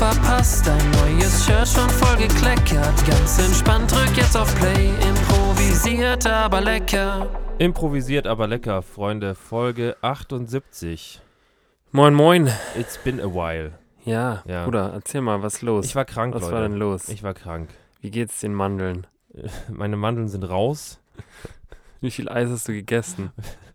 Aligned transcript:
Verpasst, 0.00 0.66
dein 0.66 0.90
neues 0.92 1.44
Shirt 1.44 1.68
schon 1.68 1.90
voll 1.90 2.16
gekleckert. 2.16 3.06
Ganz 3.06 3.38
entspannt, 3.38 3.92
drück 3.92 4.16
jetzt 4.16 4.34
auf 4.34 4.48
Play, 4.58 4.88
improvisiert 5.06 6.26
aber 6.26 6.62
lecker. 6.62 7.28
Improvisiert, 7.58 8.26
aber 8.26 8.46
lecker, 8.46 8.80
Freunde. 8.80 9.34
Folge 9.34 9.98
78. 10.00 11.20
Moin, 11.92 12.14
moin. 12.14 12.50
It's 12.78 12.96
been 12.96 13.20
a 13.20 13.26
while. 13.26 13.72
Ja, 14.06 14.42
Ja. 14.46 14.64
Bruder, 14.64 14.90
erzähl 14.94 15.20
mal, 15.20 15.42
was 15.42 15.60
los? 15.60 15.84
Ich 15.84 15.94
war 15.94 16.06
krank, 16.06 16.34
was 16.34 16.44
Leute. 16.44 16.54
war 16.54 16.62
denn 16.62 16.76
los? 16.78 17.10
Ich 17.10 17.22
war 17.22 17.34
krank. 17.34 17.68
Wie 18.00 18.10
geht's 18.10 18.40
den 18.40 18.54
Mandeln? 18.54 19.06
Meine 19.68 19.98
Mandeln 19.98 20.28
sind 20.28 20.44
raus. 20.44 20.98
Wie 22.00 22.10
viel 22.10 22.30
Eis 22.30 22.48
hast 22.48 22.66
du 22.68 22.72
gegessen? 22.72 23.32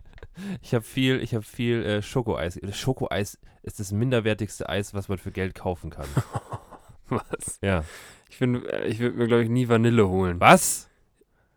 Ich 0.62 0.74
habe 0.74 0.84
viel, 0.84 1.22
ich 1.22 1.34
habe 1.34 1.44
viel 1.44 1.84
äh, 1.86 2.02
Schokoeis. 2.02 2.60
Schokoeis 2.72 3.38
ist 3.64 3.80
das 3.80 3.92
minderwertigste 3.92 4.68
Eis, 4.70 4.94
was 4.94 5.08
man 5.08 5.18
für 5.18 5.32
Geld 5.32 5.56
kaufen 5.56 5.90
kann. 5.90 6.08
Was? 7.10 7.60
ja. 7.62 7.84
Ich, 8.30 8.40
bin- 8.40 8.66
äh, 8.66 8.86
ich 8.88 9.00
würde 9.00 9.18
mir, 9.18 9.28
glaube 9.28 9.44
ich, 9.44 9.50
nie 9.50 9.70
Vanille 9.70 10.08
holen. 10.08 10.40
Was? 10.40 10.90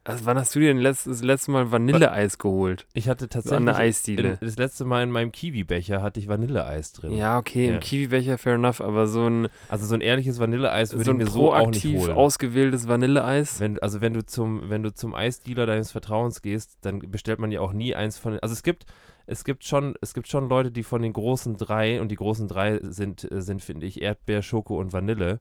Also, 0.08 0.24
wann 0.24 0.38
hast 0.38 0.54
du 0.54 0.60
dir 0.60 0.68
denn 0.68 0.78
letzt, 0.78 1.06
das 1.06 1.22
letzte 1.22 1.50
Mal 1.50 1.70
Vanilleeis 1.70 2.38
geholt? 2.38 2.86
Ich 2.94 3.08
hatte 3.08 3.24
So 3.24 3.28
tatsächlich 3.28 3.56
an 3.58 3.66
der 3.66 3.76
Eisdiele. 3.76 4.28
in, 4.30 4.38
das 4.40 4.56
letzte 4.56 4.84
Mal 4.84 5.02
in 5.02 5.10
meinem 5.10 5.32
Kiwi-Becher 5.32 6.02
hatte 6.02 6.18
ich 6.18 6.28
Vanilleeis 6.28 6.92
drin. 6.92 7.12
Ja, 7.16 7.38
okay, 7.38 7.68
im 7.68 7.74
Ja. 7.74 7.80
Kiwi-Becher 7.80 8.38
fair 8.38 8.54
enough, 8.54 8.80
aber 8.80 9.06
so 9.06 9.26
ein, 9.28 9.48
Also 9.68 9.86
so 9.86 9.94
ein 9.94 10.00
ehrliches 10.00 10.40
Vanilleeis 10.40 10.92
würde 10.92 11.04
so 11.04 11.12
ich 11.12 11.16
mir 11.18 11.26
so 11.26 11.52
auch 11.54 11.70
nicht 11.70 11.84
holen. 11.84 12.12
ausgewähltes 12.12 12.88
Vanilleeis. 12.88 13.60
Wenn, 13.60 13.78
also 13.80 14.00
wenn 14.00 14.14
du 14.14 14.24
zum, 14.24 14.70
wenn 14.70 14.82
du 14.82 14.92
zum 14.94 15.14
Eisdealer 15.14 15.66
deines 15.66 15.92
Vertrauens 15.92 16.42
gehst, 16.42 16.78
dann 16.80 16.98
bestellt 17.00 17.38
man 17.38 17.52
ja 17.52 17.60
auch 17.60 17.72
nie 17.72 17.94
eins 17.94 18.18
von. 18.18 18.38
Also 18.40 18.52
es 18.54 18.62
gibt, 18.62 18.86
es 19.26 19.44
gibt 19.44 19.64
schon, 19.64 19.94
es 20.00 20.14
gibt 20.14 20.28
schon 20.28 20.48
Leute, 20.48 20.70
die 20.70 20.84
von 20.84 21.02
den 21.02 21.12
großen 21.12 21.56
drei 21.58 22.00
und 22.00 22.08
die 22.10 22.16
großen 22.16 22.48
drei 22.48 22.80
sind, 22.82 23.30
äh, 23.30 23.42
sind 23.42 23.62
finde 23.62 23.84
ich 23.86 24.00
Erdbeer, 24.00 24.40
Schoko 24.42 24.78
und 24.78 24.92
Vanille. 24.94 25.40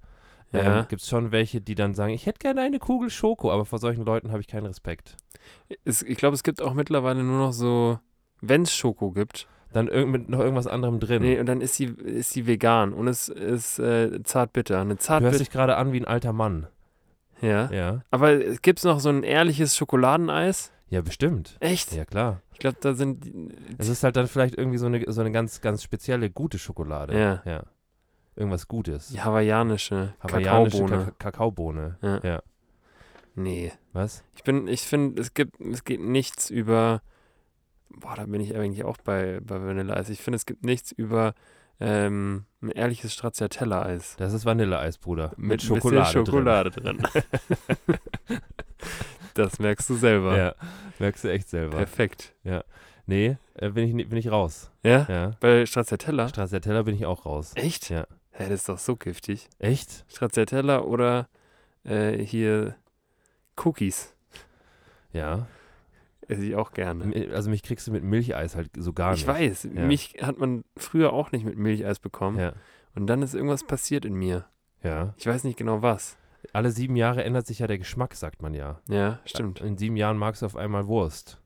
Ja. 0.51 0.79
Ähm, 0.79 0.85
gibt 0.87 1.01
es 1.01 1.09
schon 1.09 1.31
welche, 1.31 1.61
die 1.61 1.75
dann 1.75 1.93
sagen, 1.93 2.13
ich 2.13 2.25
hätte 2.25 2.39
gerne 2.39 2.61
eine 2.61 2.79
Kugel 2.79 3.09
Schoko, 3.09 3.51
aber 3.51 3.65
vor 3.65 3.79
solchen 3.79 4.05
Leuten 4.05 4.31
habe 4.31 4.39
ich 4.41 4.47
keinen 4.47 4.65
Respekt. 4.65 5.17
Es, 5.83 6.01
ich 6.01 6.17
glaube, 6.17 6.35
es 6.35 6.43
gibt 6.43 6.61
auch 6.61 6.73
mittlerweile 6.73 7.23
nur 7.23 7.37
noch 7.37 7.51
so, 7.51 7.99
wenn 8.41 8.61
es 8.63 8.73
Schoko 8.73 9.11
gibt. 9.11 9.47
Dann 9.73 9.89
irg 9.89 10.07
mit 10.07 10.29
noch 10.29 10.39
irgendwas 10.39 10.65
anderem 10.65 10.99
drin. 10.99 11.21
Nee, 11.21 11.39
und 11.39 11.45
dann 11.45 11.59
ist 11.59 11.75
sie, 11.75 11.85
ist 11.85 12.31
sie 12.31 12.47
vegan 12.47 12.93
und 12.93 13.07
es 13.07 13.27
ist 13.27 13.79
äh, 13.79 14.23
zartbitter. 14.23 14.79
Eine 14.79 14.85
du 14.85 14.89
hörst 14.95 15.05
zartbitter. 15.05 15.37
dich 15.39 15.49
gerade 15.49 15.75
an 15.75 15.91
wie 15.91 15.99
ein 15.99 16.05
alter 16.05 16.31
Mann. 16.31 16.67
Ja. 17.41 17.69
Ja, 17.71 18.01
Aber 18.09 18.37
gibt 18.37 18.79
es 18.79 18.85
noch 18.85 18.99
so 18.99 19.09
ein 19.09 19.23
ehrliches 19.23 19.75
Schokoladeneis? 19.75 20.71
ja 20.89 21.01
bestimmt. 21.01 21.57
Echt? 21.59 21.91
Ja 21.91 22.05
klar. 22.05 22.41
Ich 22.53 22.59
glaube, 22.59 22.77
da 22.79 22.93
sind. 22.93 23.29
Es 23.77 23.89
ist 23.89 24.03
halt 24.03 24.15
dann 24.15 24.27
vielleicht 24.27 24.57
irgendwie 24.57 24.77
so 24.77 24.85
eine, 24.87 25.03
so 25.11 25.21
eine 25.21 25.31
ganz, 25.31 25.61
ganz 25.61 25.83
spezielle 25.83 26.29
gute 26.29 26.57
Schokolade. 26.57 27.19
Ja. 27.19 27.41
ja. 27.45 27.63
Irgendwas 28.37 28.67
Gutes. 28.67 29.07
Die 29.09 29.21
hawaiianische, 29.21 30.13
Hawaiianische 30.19 30.77
Kakaobohne. 30.77 31.05
Kaka 31.17 31.31
Kakaobohne. 31.31 31.97
Ja. 32.03 32.19
ja. 32.23 32.43
Nee. 33.33 33.71
Was? 33.93 34.23
Ich 34.35 34.43
bin, 34.43 34.67
ich 34.67 34.81
finde, 34.81 35.19
es 35.19 35.33
gibt, 35.33 35.59
es 35.59 35.83
geht 35.83 36.01
nichts 36.01 36.51
über. 36.51 37.01
Boah, 37.89 38.15
da 38.15 38.25
bin 38.25 38.39
ich 38.39 38.55
eigentlich 38.55 38.83
auch 38.83 38.97
bei, 38.97 39.39
bei 39.41 39.59
Vanilleeis. 39.59 40.09
Ich 40.09 40.21
finde, 40.21 40.35
es 40.35 40.45
gibt 40.45 40.63
nichts 40.63 40.91
über 40.91 41.33
ähm, 41.79 42.45
ein 42.61 42.69
ehrliches 42.69 43.13
Stracciatella-Eis. 43.13 44.15
Das 44.17 44.33
ist 44.33 44.45
Vanilleeis, 44.45 44.99
Bruder. 44.99 45.33
Mit, 45.37 45.61
bisschen 45.61 45.75
Schokolade. 45.77 46.11
Schokolade 46.11 46.69
drin. 46.69 47.01
das 49.33 49.57
merkst 49.57 49.89
du 49.89 49.95
selber. 49.95 50.31
Drin. 50.31 50.39
Ja, 50.39 50.55
merkst 50.99 51.23
du 51.23 51.31
echt 51.31 51.49
selber. 51.49 51.77
Perfekt. 51.77 52.35
Nee, 53.07 53.37
äh, 53.55 53.69
bin, 53.69 53.97
ich, 53.97 54.09
bin 54.09 54.17
ich 54.17 54.29
raus. 54.29 54.69
Ja? 54.83 55.07
Ja. 55.09 55.31
Bei 55.39 55.65
Stracciatella? 55.65 56.27
Stracciatella 56.27 56.83
bin 56.83 56.93
ich 56.93 57.05
auch 57.05 57.25
raus. 57.25 57.53
Echt? 57.55 57.89
Ja. 57.89 58.05
Hä, 58.37 58.43
das 58.49 58.61
ist 58.61 58.69
doch 58.69 58.77
so 58.79 58.95
giftig. 58.95 59.49
Echt? 59.59 60.05
Stracciatella 60.09 60.81
oder 60.81 61.27
äh, 61.83 62.17
hier 62.23 62.75
Cookies. 63.63 64.13
Ja. 65.11 65.47
Esse 66.27 66.43
ich 66.45 66.55
auch 66.55 66.71
gerne. 66.73 67.31
Also 67.33 67.49
mich 67.49 67.63
kriegst 67.63 67.87
du 67.87 67.91
mit 67.91 68.03
Milcheis 68.03 68.55
halt 68.55 68.69
so 68.77 68.93
gar 68.93 69.13
Ich 69.13 69.21
nicht. 69.21 69.27
weiß, 69.27 69.69
Ja. 69.73 69.85
mich 69.85 70.15
hat 70.21 70.37
man 70.37 70.63
früher 70.75 71.13
auch 71.13 71.31
nicht 71.31 71.45
mit 71.45 71.57
Milcheis 71.57 71.99
bekommen. 71.99 72.37
Ja. 72.37 72.53
Und 72.95 73.07
dann 73.07 73.21
ist 73.21 73.33
irgendwas 73.33 73.63
passiert 73.63 74.05
in 74.05 74.13
mir. 74.13 74.45
Ja. 74.83 75.13
Ich 75.17 75.25
weiß 75.25 75.43
nicht 75.43 75.57
genau 75.57 75.81
was. 75.81 76.17
Alle 76.53 76.71
sieben 76.71 76.95
Jahre 76.95 77.23
ändert 77.23 77.47
sich 77.47 77.59
ja 77.59 77.67
der 77.67 77.77
Geschmack, 77.77 78.13
sagt 78.13 78.41
man 78.41 78.53
ja. 78.53 78.79
Ja, 78.87 79.19
stimmt. 79.25 79.61
In 79.61 79.77
sieben 79.77 79.95
Jahren 79.97 80.17
magst 80.17 80.41
du 80.41 80.45
auf 80.45 80.55
einmal 80.55 80.87
Wurst. 80.87 81.41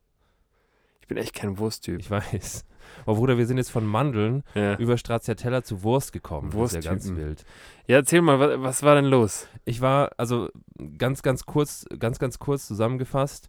Ich 1.00 1.08
bin 1.08 1.18
echt 1.18 1.34
kein 1.36 1.58
Wursttyp. 1.58 2.00
Ich 2.00 2.10
weiß. 2.12 2.66
Aber 3.06 3.16
Bruder, 3.16 3.38
wir 3.38 3.46
sind 3.46 3.58
jetzt 3.58 3.72
von 3.72 3.86
Mandeln 3.86 4.44
Ja. 4.56 4.76
über 4.78 4.98
Stracciatella 4.98 5.64
zu 5.64 5.84
Wurst 5.84 6.14
gekommen. 6.14 6.52
Das 6.56 6.74
ist 6.74 6.84
ja 6.86 6.92
ganz 6.92 7.10
wild. 7.16 7.44
ja, 7.88 7.98
erzähl 7.98 8.22
mal, 8.22 8.40
was, 8.40 8.60
was 8.62 8.84
war 8.84 8.96
denn 8.96 9.06
los? 9.06 9.48
Ich 9.66 9.82
war, 9.82 10.12
also 10.18 10.50
ganz, 10.98 11.22
ganz 11.22 11.46
kurz, 11.46 11.86
ganz, 12.00 12.20
ganz 12.20 12.40
kurz 12.40 12.68
zusammengefasst. 12.68 13.48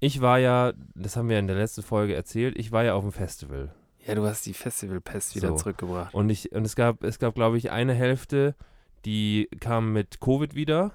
Ich 0.00 0.20
war 0.20 0.38
ja, 0.38 0.72
das 0.94 1.16
haben 1.16 1.28
wir 1.28 1.38
in 1.38 1.46
der 1.46 1.56
letzten 1.56 1.82
Folge 1.82 2.14
erzählt, 2.14 2.58
ich 2.58 2.70
war 2.72 2.84
ja 2.84 2.94
auf 2.94 3.02
dem 3.02 3.12
Festival. 3.12 3.72
Ja, 4.06 4.14
du 4.14 4.24
hast 4.26 4.46
die 4.46 4.52
Festivalpest 4.54 5.34
wieder 5.34 5.48
So. 5.48 5.56
zurückgebracht. 5.56 6.14
Und 6.14 6.30
ich, 6.30 6.52
und 6.52 6.64
es 6.64 6.76
gab, 6.76 7.02
es 7.02 7.18
gab, 7.18 7.34
glaube 7.34 7.58
ich, 7.58 7.70
eine 7.70 7.94
Hälfte, 7.94 8.54
die 9.04 9.48
kam 9.60 9.92
mit 9.92 10.20
Covid 10.20 10.54
wieder. 10.54 10.92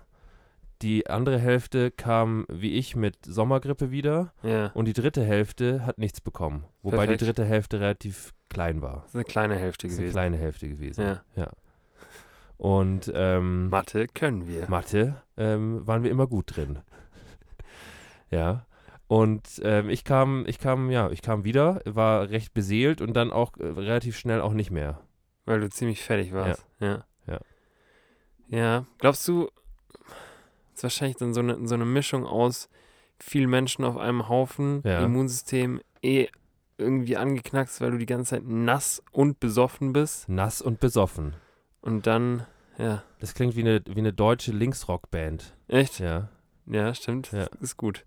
Die 0.81 1.07
andere 1.07 1.37
Hälfte 1.37 1.91
kam, 1.91 2.45
wie 2.49 2.73
ich, 2.73 2.95
mit 2.95 3.17
Sommergrippe 3.25 3.91
wieder. 3.91 4.33
Ja, 4.43 4.67
Und 4.73 4.85
die 4.85 4.93
dritte 4.93 5.23
Hälfte 5.23 5.85
hat 5.85 5.97
nichts 5.97 6.21
bekommen. 6.21 6.65
Wobei 6.81 6.97
Perfekt. 6.97 7.21
die 7.21 7.25
dritte 7.25 7.45
Hälfte 7.45 7.79
relativ 7.79 8.33
klein 8.49 8.81
war. 8.81 9.01
das 9.01 9.09
ist 9.09 9.15
eine 9.15 9.23
kleine 9.25 9.55
Hälfte 9.55 9.87
ist 9.87 9.93
eine 9.93 9.99
gewesen. 10.01 10.13
kleine 10.13 10.37
Hälfte 10.37 10.67
gewesen. 10.69 11.19
Ja. 11.35 11.51
Und 12.57 13.11
ähm, 13.15 13.69
Mathe 13.69 14.07
können 14.07 14.47
wir. 14.47 14.69
Mathe 14.69 15.21
ähm, 15.37 15.85
waren 15.87 16.03
wir 16.03 16.11
immer 16.11 16.27
gut 16.27 16.55
drin. 16.55 16.79
ja. 18.29 18.65
Und 19.07 19.61
ähm, 19.63 19.89
ich 19.89 20.03
kam, 20.03 20.45
ich 20.47 20.57
kam, 20.59 20.89
ja, 20.89 21.09
ich 21.09 21.21
kam 21.21 21.43
wieder, 21.43 21.81
war 21.85 22.29
recht 22.29 22.53
beseelt 22.53 23.01
und 23.01 23.13
dann 23.13 23.31
auch 23.31 23.57
äh, 23.57 23.65
relativ 23.65 24.17
schnell 24.17 24.41
auch 24.41 24.53
nicht 24.53 24.71
mehr. 24.71 25.01
Weil 25.45 25.59
du 25.59 25.69
ziemlich 25.69 26.01
fertig 26.01 26.33
warst. 26.33 26.65
Ja. 26.79 27.03
Ja. 27.27 27.39
Ja. 28.47 28.85
Glaubst 28.99 29.27
du, 29.27 29.49
ist 30.73 30.83
wahrscheinlich 30.83 31.17
dann 31.17 31.33
so 31.33 31.39
eine, 31.41 31.67
so 31.67 31.75
eine 31.75 31.85
Mischung 31.85 32.25
aus 32.25 32.69
viel 33.19 33.47
Menschen 33.47 33.85
auf 33.85 33.97
einem 33.97 34.29
Haufen, 34.29 34.81
Ja. 34.83 35.03
Immunsystem 35.03 35.79
eh 36.01 36.27
irgendwie 36.77 37.17
angeknackst, 37.17 37.79
weil 37.81 37.91
du 37.91 37.97
die 37.99 38.05
ganze 38.07 38.31
Zeit 38.31 38.43
nass 38.47 39.03
und 39.11 39.39
besoffen 39.39 39.93
bist. 39.93 40.27
Nass 40.27 40.61
und 40.61 40.79
besoffen. 40.79 41.35
Und 41.81 42.07
dann, 42.07 42.47
ja. 42.79 43.03
Das 43.19 43.35
klingt 43.35 43.55
wie 43.55 43.61
eine, 43.61 43.81
wie 43.85 43.99
eine 43.99 44.13
deutsche 44.13 44.51
Linksrock-Band. 44.51 45.55
Echt? 45.67 45.99
Ja, 45.99 46.29
Ja, 46.65 46.93
stimmt. 46.95 47.31
Ja. 47.31 47.47
Ist 47.59 47.77
gut. 47.77 48.05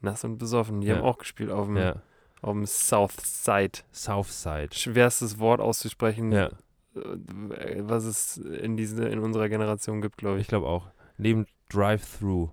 Nass 0.00 0.22
und 0.24 0.38
besoffen. 0.38 0.80
Die 0.80 0.86
Ja. 0.88 0.96
haben 0.96 1.02
auch 1.04 1.18
gespielt 1.18 1.50
auf 1.50 1.66
dem, 1.66 1.76
ja. 1.76 1.96
auf 2.42 2.52
dem 2.52 2.66
South 2.66 3.14
Side. 3.24 3.80
Southside. 3.92 4.68
Schwerstes 4.72 5.38
Wort 5.40 5.60
auszusprechen, 5.60 6.30
Ja, 6.30 6.46
äh, 6.94 7.80
was 7.80 8.04
es 8.04 8.36
in, 8.36 8.76
diese, 8.76 9.06
in 9.08 9.18
unserer 9.18 9.48
Generation 9.48 10.00
gibt, 10.00 10.16
glaube 10.18 10.36
ich 10.36 10.42
ich. 10.42 10.48
glaube 10.48 10.66
auch. 10.66 10.88
Neben 11.18 11.46
Drive-Thru. 11.72 12.50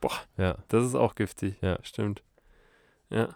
Boah. 0.00 0.12
Ja, 0.36 0.56
Das 0.68 0.84
ist 0.84 0.94
auch 0.94 1.14
giftig. 1.14 1.56
Ja. 1.62 1.78
Stimmt. 1.82 2.22
Ja. 3.10 3.28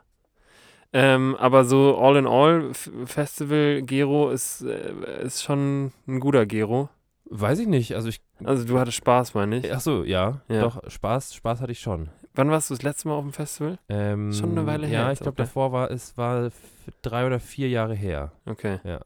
Ähm, 0.93 1.37
aber 1.39 1.65
so 1.65 1.97
all 1.99 2.17
in 2.17 2.27
all, 2.27 2.73
Festival 2.75 3.83
Gero 3.83 4.31
ist, 4.31 4.63
äh, 4.63 5.23
ist 5.23 5.43
schon 5.43 5.93
ein 6.09 6.19
guter 6.21 6.47
Gero. 6.47 6.89
weiß 7.27 7.61
ich 7.61 7.69
nicht. 7.69 7.95
Also 7.95 8.09
ich, 8.09 8.21
Also 8.45 8.65
du 8.67 8.79
hattest 8.79 8.97
Spaß, 8.97 9.35
meine 9.35 9.59
ich. 9.59 9.73
ach 9.73 9.81
so, 9.81 10.03
ja, 10.03 10.41
Ja. 10.49 10.63
doch, 10.63 10.81
Spaß, 10.91 11.35
Spaß 11.35 11.61
hatte 11.61 11.71
ich 11.73 11.79
schon. 11.81 12.09
Wann 12.35 12.51
warst 12.51 12.71
du 12.71 12.75
das 12.75 12.83
letzte 12.83 13.07
Mal 13.09 13.15
auf 13.15 13.25
dem 13.25 13.33
Festival? 13.33 13.79
Ähm, 13.89 14.33
Schon 14.33 14.51
eine 14.51 14.67
Weile 14.67 14.87
her 14.87 15.01
Ja, 15.03 15.13
ich 15.13 15.21
glaube, 15.21 15.41
ne? 15.41 15.47
davor 15.47 15.71
war 15.73 15.91
es 15.93 16.17
war 16.17 16.51
drei 17.03 17.25
oder 17.27 17.39
vier 17.41 17.69
Jahre 17.69 17.95
her. 17.95 18.33
Okay. 18.47 18.79
Ja. 18.85 19.01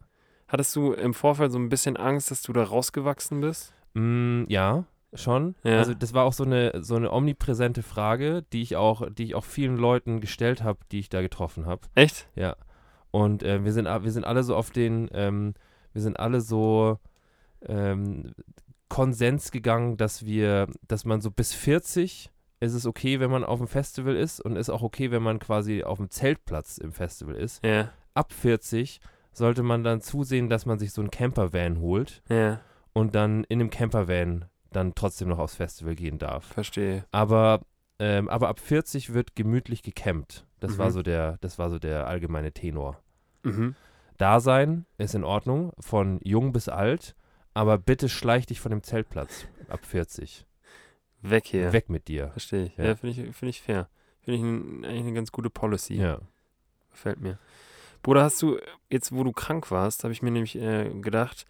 Hattest 0.49 0.75
du 0.77 0.93
im 0.93 1.13
Vorfeld 1.15 1.53
so 1.53 1.59
ein 1.59 1.69
bisschen 1.69 1.97
Angst, 1.99 2.31
dass 2.31 2.43
du 2.43 2.53
da 2.55 2.63
rausgewachsen 2.65 3.41
bist? 3.43 3.75
Mm, 3.95 4.45
ja, 4.49 4.85
schon. 5.15 5.55
Ja. 5.63 5.79
Also 5.79 5.95
das 5.95 6.15
war 6.15 6.25
auch 6.25 6.33
so 6.33 6.45
eine 6.45 6.83
so 6.83 6.97
eine 6.97 7.13
omnipräsente 7.13 7.83
Frage, 7.83 8.45
die 8.53 8.63
ich 8.63 8.77
auch, 8.77 9.09
die 9.11 9.25
ich 9.25 9.35
auch 9.35 9.45
vielen 9.45 9.77
Leuten 9.77 10.21
gestellt 10.21 10.63
habe, 10.63 10.81
die 10.93 11.01
ich 11.01 11.09
da 11.09 11.23
getroffen 11.23 11.67
habe. 11.67 11.83
Echt? 11.95 12.29
Ja. 12.35 12.57
Und 13.11 13.43
äh, 13.43 13.65
wir 13.65 13.73
sind 13.73 13.87
wir 13.87 14.11
sind 14.11 14.25
alle 14.25 14.43
so 14.43 14.57
auf 14.57 14.71
den, 14.71 15.09
ähm, 15.13 15.55
wir 15.93 16.03
sind 16.03 16.19
alle 16.19 16.41
so 16.41 16.99
ähm, 17.67 18.33
Konsens 18.89 19.51
gegangen, 19.51 19.97
dass 19.97 20.25
wir, 20.25 20.69
dass 20.87 21.05
man 21.05 21.21
so 21.21 21.31
bis 21.31 21.55
40 21.55 22.31
ist 22.61 22.75
es 22.75 22.87
okay, 22.87 23.21
wenn 23.21 23.31
man 23.31 23.45
auf 23.45 23.59
dem 23.59 23.69
Festival 23.69 24.17
ist 24.17 24.41
und 24.41 24.57
ist 24.57 24.71
auch 24.71 24.83
okay, 24.83 25.11
wenn 25.11 25.23
man 25.23 25.39
quasi 25.39 25.85
auf 25.85 25.99
dem 25.99 26.11
Zeltplatz 26.11 26.79
im 26.79 26.93
Festival 26.93 27.35
ist. 27.35 27.65
Ja, 27.65 27.91
Ab 28.15 28.33
40 28.33 29.01
sollte 29.33 29.63
man 29.63 29.85
dann 29.85 30.01
zusehen, 30.01 30.49
dass 30.49 30.65
man 30.65 30.79
sich 30.79 30.93
so 30.93 31.01
einen 31.01 31.11
Campervan 31.11 31.81
holt 31.81 32.23
ja, 32.29 32.61
und 32.93 33.15
dann 33.15 33.45
in 33.45 33.59
dem 33.59 33.71
Campervan 33.71 34.47
dann 34.75 34.95
trotzdem 34.95 35.29
noch 35.29 35.39
aufs 35.39 35.55
Festival 35.55 35.95
gehen 35.95 36.19
darf. 36.19 36.45
verstehe. 36.53 37.05
Aber, 37.13 37.61
ähm, 37.99 38.29
aber 38.29 38.49
ab 38.49 38.61
40 38.61 39.15
wird 39.15 39.35
gemütlich 39.37 39.83
gecampt. 39.83 40.45
Das 40.61 40.79
war 40.79 40.87
Mhm. 40.89 40.93
so 40.93 41.03
der, 41.03 41.39
das 41.41 41.59
war 41.59 41.71
so 41.71 41.79
der 41.79 42.07
allgemeine 42.07 42.53
Tenor. 42.53 43.01
Mhm. 43.43 43.75
Dasein 44.19 44.87
ist 44.99 45.15
in 45.15 45.25
Ordnung, 45.25 45.73
von 45.79 46.21
jung 46.23 46.53
bis 46.53 46.69
alt, 46.69 47.15
aber 47.53 47.79
bitte 47.79 48.09
schleich 48.09 48.47
dich 48.47 48.61
von 48.61 48.71
dem 48.71 48.83
Zeltplatz 48.83 49.47
ab 49.69 49.85
40. 49.85 50.47
Weg 51.23 51.47
hier. 51.47 51.73
Weg 51.73 51.89
mit 51.89 52.09
dir. 52.09 52.29
Verstehe 52.31 52.67
ich. 52.67 52.77
Ja. 52.77 52.85
Ja, 52.85 52.95
finde 52.97 53.23
ich, 53.29 53.37
find 53.37 53.51
ich 53.51 53.63
fair. 53.63 53.89
Finde 54.21 54.39
ich 54.39 54.43
ein, 54.45 54.85
eigentlich 54.85 55.03
eine 55.05 55.13
ganz 55.15 55.33
gute 55.33 55.51
Policy. 55.51 55.95
Ja. 55.95 56.21
Gefällt 56.91 57.21
mir. 57.21 57.39
Bruder, 58.03 58.23
hast 58.23 58.41
du, 58.43 58.59
jetzt 58.91 59.13
wo 59.13 59.25
du 59.25 59.33
krank 59.33 59.71
warst, 59.71 60.05
habe 60.05 60.13
ich 60.13 60.23
mir 60.23 60.31
nämlich 60.31 60.57
äh, 60.57 60.91
gedacht, 61.01 61.47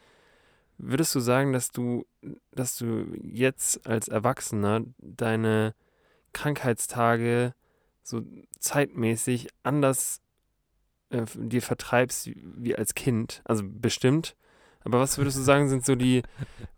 würdest 0.78 1.14
du 1.14 1.20
sagen, 1.20 1.52
dass 1.52 1.70
du, 1.70 2.06
dass 2.52 2.76
du 2.76 3.06
jetzt 3.22 3.86
als 3.86 4.08
Erwachsener 4.08 4.82
deine 4.98 5.74
Krankheitstage 6.32 7.54
so 8.02 8.22
zeitmäßig 8.58 9.48
anders 9.62 10.20
äh, 11.10 11.24
dir 11.34 11.62
vertreibst 11.62 12.26
wie, 12.26 12.36
wie 12.56 12.76
als 12.76 12.94
Kind? 12.94 13.42
Also 13.44 13.62
bestimmt. 13.66 14.36
Aber 14.80 15.00
was 15.00 15.16
würdest 15.18 15.38
du 15.38 15.42
sagen, 15.50 15.68
sind 15.68 15.84
so 15.84 15.94
die, 15.94 16.22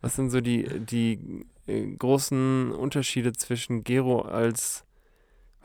was 0.01 0.15
sind 0.15 0.31
so 0.31 0.41
die, 0.41 0.69
die 0.81 1.45
äh, 1.67 1.87
großen 1.97 2.73
Unterschiede 2.73 3.33
zwischen 3.33 3.83
Gero 3.83 4.21
als, 4.21 4.85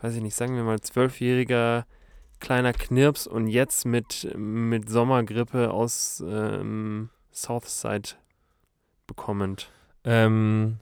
weiß 0.00 0.14
ich 0.16 0.22
nicht, 0.22 0.34
sagen 0.34 0.56
wir 0.56 0.64
mal, 0.64 0.80
zwölfjähriger 0.80 1.86
kleiner 2.40 2.72
Knirps 2.72 3.28
und 3.28 3.46
jetzt 3.46 3.86
mit, 3.86 4.28
mit 4.36 4.90
Sommergrippe 4.90 5.70
aus 5.70 6.22
ähm, 6.26 7.08
Southside 7.30 8.10
bekommend. 9.12 9.70
Ähm, 10.04 10.78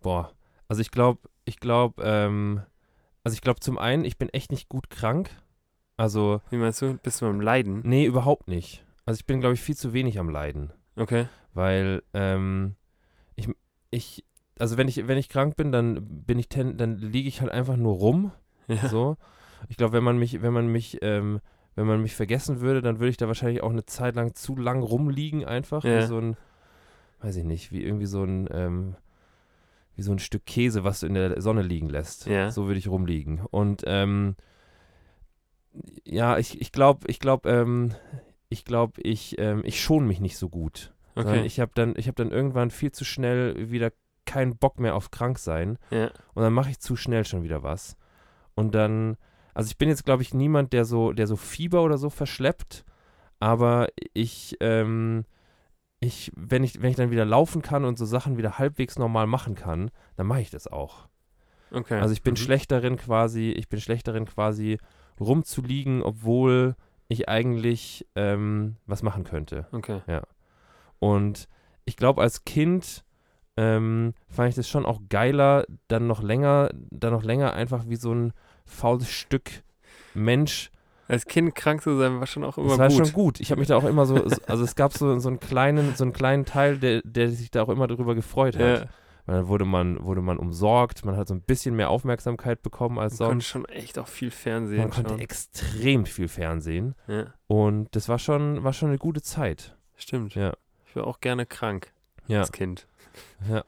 boah, 0.00 0.32
also 0.68 0.80
ich 0.80 0.90
glaube, 0.90 1.20
ich 1.44 1.60
glaube, 1.60 2.02
ähm, 2.02 2.62
also 3.24 3.34
ich 3.34 3.42
glaube 3.42 3.60
zum 3.60 3.78
einen, 3.78 4.04
ich 4.04 4.16
bin 4.16 4.30
echt 4.30 4.50
nicht 4.50 4.68
gut 4.68 4.88
krank. 4.88 5.30
Also, 5.96 6.40
Wie 6.50 6.56
meinst 6.56 6.80
du? 6.80 6.94
Bist 6.94 7.20
du 7.20 7.26
am 7.26 7.40
Leiden? 7.40 7.82
nee, 7.84 8.06
überhaupt 8.06 8.48
nicht. 8.48 8.84
Also 9.04 9.18
ich 9.18 9.26
bin, 9.26 9.40
glaube 9.40 9.54
ich, 9.54 9.60
viel 9.60 9.76
zu 9.76 9.92
wenig 9.92 10.18
am 10.18 10.30
Leiden. 10.30 10.72
Okay. 10.96 11.26
Weil, 11.54 12.02
ähm, 12.14 12.76
ich, 13.36 13.48
ich, 13.90 14.24
also 14.58 14.76
wenn 14.76 14.88
ich, 14.88 15.08
wenn 15.08 15.18
ich 15.18 15.28
krank 15.28 15.56
bin, 15.56 15.72
dann 15.72 16.24
bin 16.24 16.38
ich, 16.38 16.48
ten, 16.48 16.76
dann 16.76 16.96
liege 16.96 17.28
ich 17.28 17.40
halt 17.40 17.50
einfach 17.50 17.76
nur 17.76 17.94
rum. 17.94 18.32
Ja. 18.68 18.88
So. 18.88 19.16
Ich 19.68 19.76
glaube, 19.76 19.94
wenn 19.94 20.04
man 20.04 20.18
mich, 20.18 20.42
wenn 20.42 20.52
man 20.52 20.68
mich, 20.68 20.98
ähm, 21.02 21.40
wenn 21.74 21.86
man 21.86 22.02
mich 22.02 22.14
vergessen 22.14 22.60
würde, 22.60 22.82
dann 22.82 22.98
würde 22.98 23.10
ich 23.10 23.16
da 23.16 23.26
wahrscheinlich 23.26 23.62
auch 23.62 23.70
eine 23.70 23.86
Zeit 23.86 24.14
lang 24.14 24.34
zu 24.34 24.56
lang 24.56 24.82
rumliegen, 24.82 25.44
einfach. 25.44 25.84
Ja. 25.84 26.02
Wie 26.02 26.06
so 26.06 26.18
ein, 26.18 26.36
weiß 27.20 27.36
ich 27.36 27.44
nicht, 27.44 27.72
wie 27.72 27.82
irgendwie 27.82 28.06
so 28.06 28.24
ein, 28.24 28.48
ähm, 28.52 28.96
wie 29.96 30.02
so 30.02 30.12
ein 30.12 30.18
Stück 30.18 30.46
Käse, 30.46 30.84
was 30.84 31.00
du 31.00 31.06
in 31.06 31.14
der 31.14 31.40
Sonne 31.40 31.62
liegen 31.62 31.88
lässt. 31.88 32.26
Ja. 32.26 32.50
So 32.50 32.66
würde 32.66 32.78
ich 32.78 32.88
rumliegen. 32.88 33.40
Und 33.50 33.82
ähm, 33.86 34.36
ja, 36.04 36.38
ich, 36.38 36.60
ich 36.60 36.72
glaube, 36.72 37.06
ich 37.08 37.18
glaube, 37.18 37.50
ähm, 37.50 37.94
ich 38.48 38.64
glaube, 38.64 39.00
ich, 39.02 39.38
ähm, 39.38 39.62
ich 39.64 39.82
schone 39.82 40.06
mich 40.06 40.20
nicht 40.20 40.38
so 40.38 40.48
gut. 40.48 40.94
Okay. 41.14 41.44
ich 41.44 41.58
habe 41.58 41.72
dann, 41.74 41.94
ich 41.96 42.06
habe 42.06 42.14
dann 42.14 42.30
irgendwann 42.30 42.70
viel 42.70 42.92
zu 42.92 43.04
schnell 43.04 43.72
wieder 43.72 43.92
keinen 44.24 44.56
Bock 44.56 44.78
mehr 44.78 44.94
auf 44.94 45.10
krank 45.10 45.38
sein. 45.38 45.78
ja. 45.90 46.10
Und 46.34 46.42
dann 46.42 46.52
mache 46.52 46.70
ich 46.70 46.78
zu 46.78 46.94
schnell 46.94 47.24
schon 47.24 47.42
wieder 47.42 47.62
was. 47.62 47.96
Und 48.54 48.74
dann, 48.74 49.16
also 49.54 49.68
ich 49.68 49.78
bin 49.78 49.88
jetzt, 49.88 50.04
glaube 50.04 50.22
ich, 50.22 50.32
niemand, 50.32 50.72
der 50.72 50.84
so, 50.84 51.12
der 51.12 51.26
so 51.26 51.36
Fieber 51.36 51.82
oder 51.82 51.98
so 51.98 52.10
verschleppt, 52.10 52.84
aber 53.40 53.88
ich, 54.14 54.56
ähm, 54.60 55.24
ich, 56.00 56.30
wenn 56.36 56.62
ich, 56.64 56.80
wenn 56.80 56.90
ich 56.90 56.96
dann 56.96 57.10
wieder 57.10 57.24
laufen 57.24 57.62
kann 57.62 57.84
und 57.84 57.98
so 57.98 58.04
Sachen 58.06 58.36
wieder 58.36 58.58
halbwegs 58.58 58.98
normal 58.98 59.26
machen 59.26 59.54
kann, 59.54 59.90
dann 60.16 60.26
mache 60.26 60.40
ich 60.40 60.50
das 60.50 60.66
auch. 60.68 61.08
Okay. 61.70 62.00
Also 62.00 62.12
ich 62.12 62.22
bin 62.22 62.32
Mhm. 62.34 62.38
schlecht 62.38 62.70
darin 62.70 62.96
quasi, 62.96 63.50
ich 63.50 63.68
bin 63.68 63.80
schlecht 63.80 64.06
darin 64.08 64.24
quasi 64.24 64.78
rumzuliegen, 65.20 66.02
obwohl 66.02 66.76
ich 67.08 67.28
eigentlich 67.28 68.06
ähm, 68.14 68.76
was 68.86 69.02
machen 69.02 69.24
könnte. 69.24 69.66
Okay. 69.72 70.00
Und 70.98 71.48
ich 71.84 71.96
glaube, 71.96 72.22
als 72.22 72.44
Kind 72.44 73.04
ähm, 73.56 74.14
fand 74.28 74.50
ich 74.50 74.54
das 74.54 74.68
schon 74.68 74.86
auch 74.86 75.00
geiler, 75.08 75.64
dann 75.88 76.06
noch 76.06 76.22
länger, 76.22 76.70
dann 76.90 77.12
noch 77.12 77.24
länger 77.24 77.54
einfach 77.54 77.88
wie 77.88 77.96
so 77.96 78.12
ein 78.14 78.32
faules 78.66 79.10
Stück 79.10 79.50
Mensch. 80.14 80.70
Als 81.08 81.24
Kind 81.26 81.54
krank 81.54 81.82
zu 81.82 81.96
sein, 81.96 82.20
war 82.20 82.26
schon 82.26 82.44
auch 82.44 82.58
immer 82.58 82.68
Das 82.68 82.78
war 82.78 82.88
gut. 82.88 82.96
schon 82.98 83.12
gut. 83.12 83.40
Ich 83.40 83.50
habe 83.50 83.58
mich 83.60 83.68
da 83.68 83.76
auch 83.76 83.84
immer 83.84 84.04
so, 84.06 84.28
so- 84.28 84.36
also 84.46 84.62
es 84.62 84.76
gab 84.76 84.92
so, 84.92 85.18
so 85.18 85.28
einen 85.28 85.40
kleinen, 85.40 85.94
so 85.96 86.04
einen 86.04 86.12
kleinen 86.12 86.44
Teil, 86.44 86.78
der, 86.78 87.00
der 87.02 87.30
sich 87.30 87.50
da 87.50 87.62
auch 87.62 87.70
immer 87.70 87.86
drüber 87.86 88.14
gefreut 88.14 88.56
hat. 88.56 88.80
Ja. 88.82 88.86
Weil 89.26 89.36
dann 89.36 89.48
wurde 89.48 89.64
man, 89.66 90.02
wurde 90.04 90.20
man 90.22 90.38
umsorgt, 90.38 91.04
man 91.04 91.16
hat 91.16 91.28
so 91.28 91.34
ein 91.34 91.42
bisschen 91.42 91.76
mehr 91.76 91.90
Aufmerksamkeit 91.90 92.62
bekommen 92.62 92.98
als 92.98 93.18
Man 93.18 93.28
konnte 93.30 93.44
sonst. 93.44 93.46
schon 93.46 93.64
echt 93.66 93.98
auch 93.98 94.08
viel 94.08 94.30
Fernsehen 94.30 94.78
Man 94.80 94.90
konnte 94.90 95.10
schauen. 95.10 95.18
extrem 95.20 96.06
viel 96.06 96.28
Fernsehen. 96.28 96.94
Ja, 97.08 97.26
Und 97.46 97.88
das 97.96 98.08
war 98.08 98.18
schon, 98.18 98.62
war 98.64 98.72
schon 98.72 98.88
eine 98.88 98.98
gute 98.98 99.20
Zeit. 99.22 99.76
stimmt. 99.96 100.34
Ja. 100.34 100.54
Ich 100.86 100.96
war 100.96 101.06
auch 101.06 101.20
gerne 101.20 101.44
krank 101.44 101.92
Ja, 102.26 102.40
als 102.40 102.52
Kind. 102.52 102.86
ja. 103.48 103.64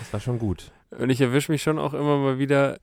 Das 0.00 0.12
war 0.12 0.20
schon 0.20 0.38
gut. 0.38 0.70
Und 0.90 1.10
ich 1.10 1.20
erwische 1.20 1.50
mich 1.52 1.62
schon 1.62 1.78
auch 1.78 1.94
immer 1.94 2.18
mal 2.18 2.38
wieder 2.38 2.78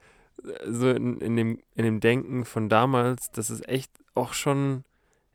so 0.68 0.90
in, 0.90 1.20
in, 1.20 1.36
dem, 1.36 1.60
in 1.76 1.84
dem 1.86 2.00
Denken 2.00 2.46
von 2.46 2.70
damals, 2.70 3.32
das 3.32 3.50
ist 3.50 3.68
echt 3.68 3.92
auch 4.16 4.34
schon, 4.34 4.84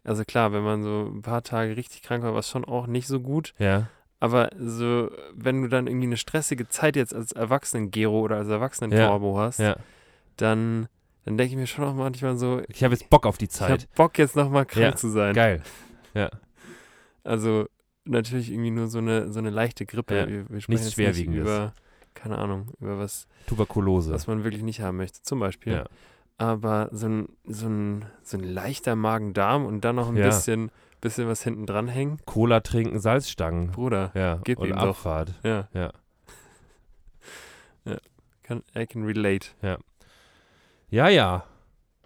also 0.04 0.24
klar, 0.24 0.52
wenn 0.52 0.62
man 0.62 0.82
so 0.82 1.10
ein 1.14 1.22
paar 1.22 1.42
Tage 1.42 1.76
richtig 1.76 2.02
krank 2.02 2.22
war, 2.24 2.32
war 2.32 2.40
es 2.40 2.48
schon 2.48 2.64
auch 2.64 2.86
nicht 2.86 3.06
so 3.06 3.20
gut. 3.20 3.52
Ja. 3.58 3.88
Aber 4.20 4.48
so, 4.58 5.10
wenn 5.34 5.62
du 5.62 5.68
dann 5.68 5.86
irgendwie 5.86 6.06
eine 6.06 6.16
stressige 6.16 6.68
Zeit 6.68 6.96
jetzt 6.96 7.14
als 7.14 7.32
Erwachsenen-Gero 7.32 8.20
oder 8.20 8.36
als 8.36 8.48
Erwachsenen-Torbo 8.48 9.38
hast, 9.38 9.58
Ja. 9.58 9.76
dann, 10.36 10.88
dann 11.24 11.36
denke 11.36 11.52
ich 11.52 11.56
mir 11.58 11.66
schon 11.66 11.84
auch 11.84 11.94
manchmal 11.94 12.36
so, 12.38 12.62
Ich 12.68 12.82
habe 12.82 12.94
jetzt 12.94 13.10
Bock 13.10 13.26
auf 13.26 13.36
die 13.38 13.46
ich 13.52 13.60
habe 13.60 13.78
Zeit. 13.78 13.88
Bock 13.94 14.16
jetzt 14.18 14.34
nochmal 14.36 14.64
krank 14.64 14.82
Ja, 14.84 14.96
zu 14.96 15.10
sein. 15.10 15.34
Geil. 15.34 15.62
Also 17.22 17.66
natürlich 18.04 18.50
irgendwie 18.50 18.70
nur 18.70 18.88
so 18.88 18.98
eine, 18.98 19.32
so 19.32 19.38
eine 19.38 19.50
leichte 19.50 19.86
Grippe. 19.86 20.16
Ja, 20.16 20.28
Wir, 20.28 20.48
wir 20.50 20.60
sprechen 20.60 20.70
nichts 20.72 20.86
jetzt 20.86 20.94
Schwerwiegendes. 20.94 21.44
Nicht 21.44 21.54
über, 21.54 21.72
keine 22.14 22.38
Ahnung, 22.38 22.68
über 22.80 22.98
was, 22.98 23.26
Tuberkulose. 23.46 24.12
was 24.12 24.26
man 24.26 24.44
wirklich 24.44 24.62
nicht 24.62 24.80
haben 24.80 24.96
möchte. 24.96 25.22
Zum 25.22 25.40
Beispiel. 25.40 25.72
Ja. 25.74 25.84
Aber 26.38 26.88
so 26.92 27.06
ein, 27.06 27.28
so 27.46 27.66
ein, 27.68 28.06
so 28.22 28.36
ein 28.38 28.44
leichter 28.44 28.96
Magen-Darm 28.96 29.66
und 29.66 29.82
dann 29.82 29.96
noch 29.96 30.08
ein 30.08 30.16
Ja. 30.16 30.26
bisschen, 30.26 30.70
bisschen 31.00 31.28
was 31.28 31.42
hinten 31.42 31.66
dran 31.66 31.86
hängen. 31.88 32.18
Cola 32.24 32.60
trinken, 32.60 32.98
Salzstangen. 32.98 33.70
Bruder, 33.70 34.10
Ja. 34.14 34.40
Gib 34.44 34.58
und 34.58 34.68
ihm 34.68 34.74
doch. 34.76 34.88
Abfahrt. 34.90 35.34
ja. 35.44 35.68
Ja. 35.72 35.92
ja. 37.84 37.96
Kann, 38.42 38.62
I 38.76 38.86
can 38.86 39.04
relate. 39.04 39.48
Ja, 40.90 41.08
ja. 41.08 41.44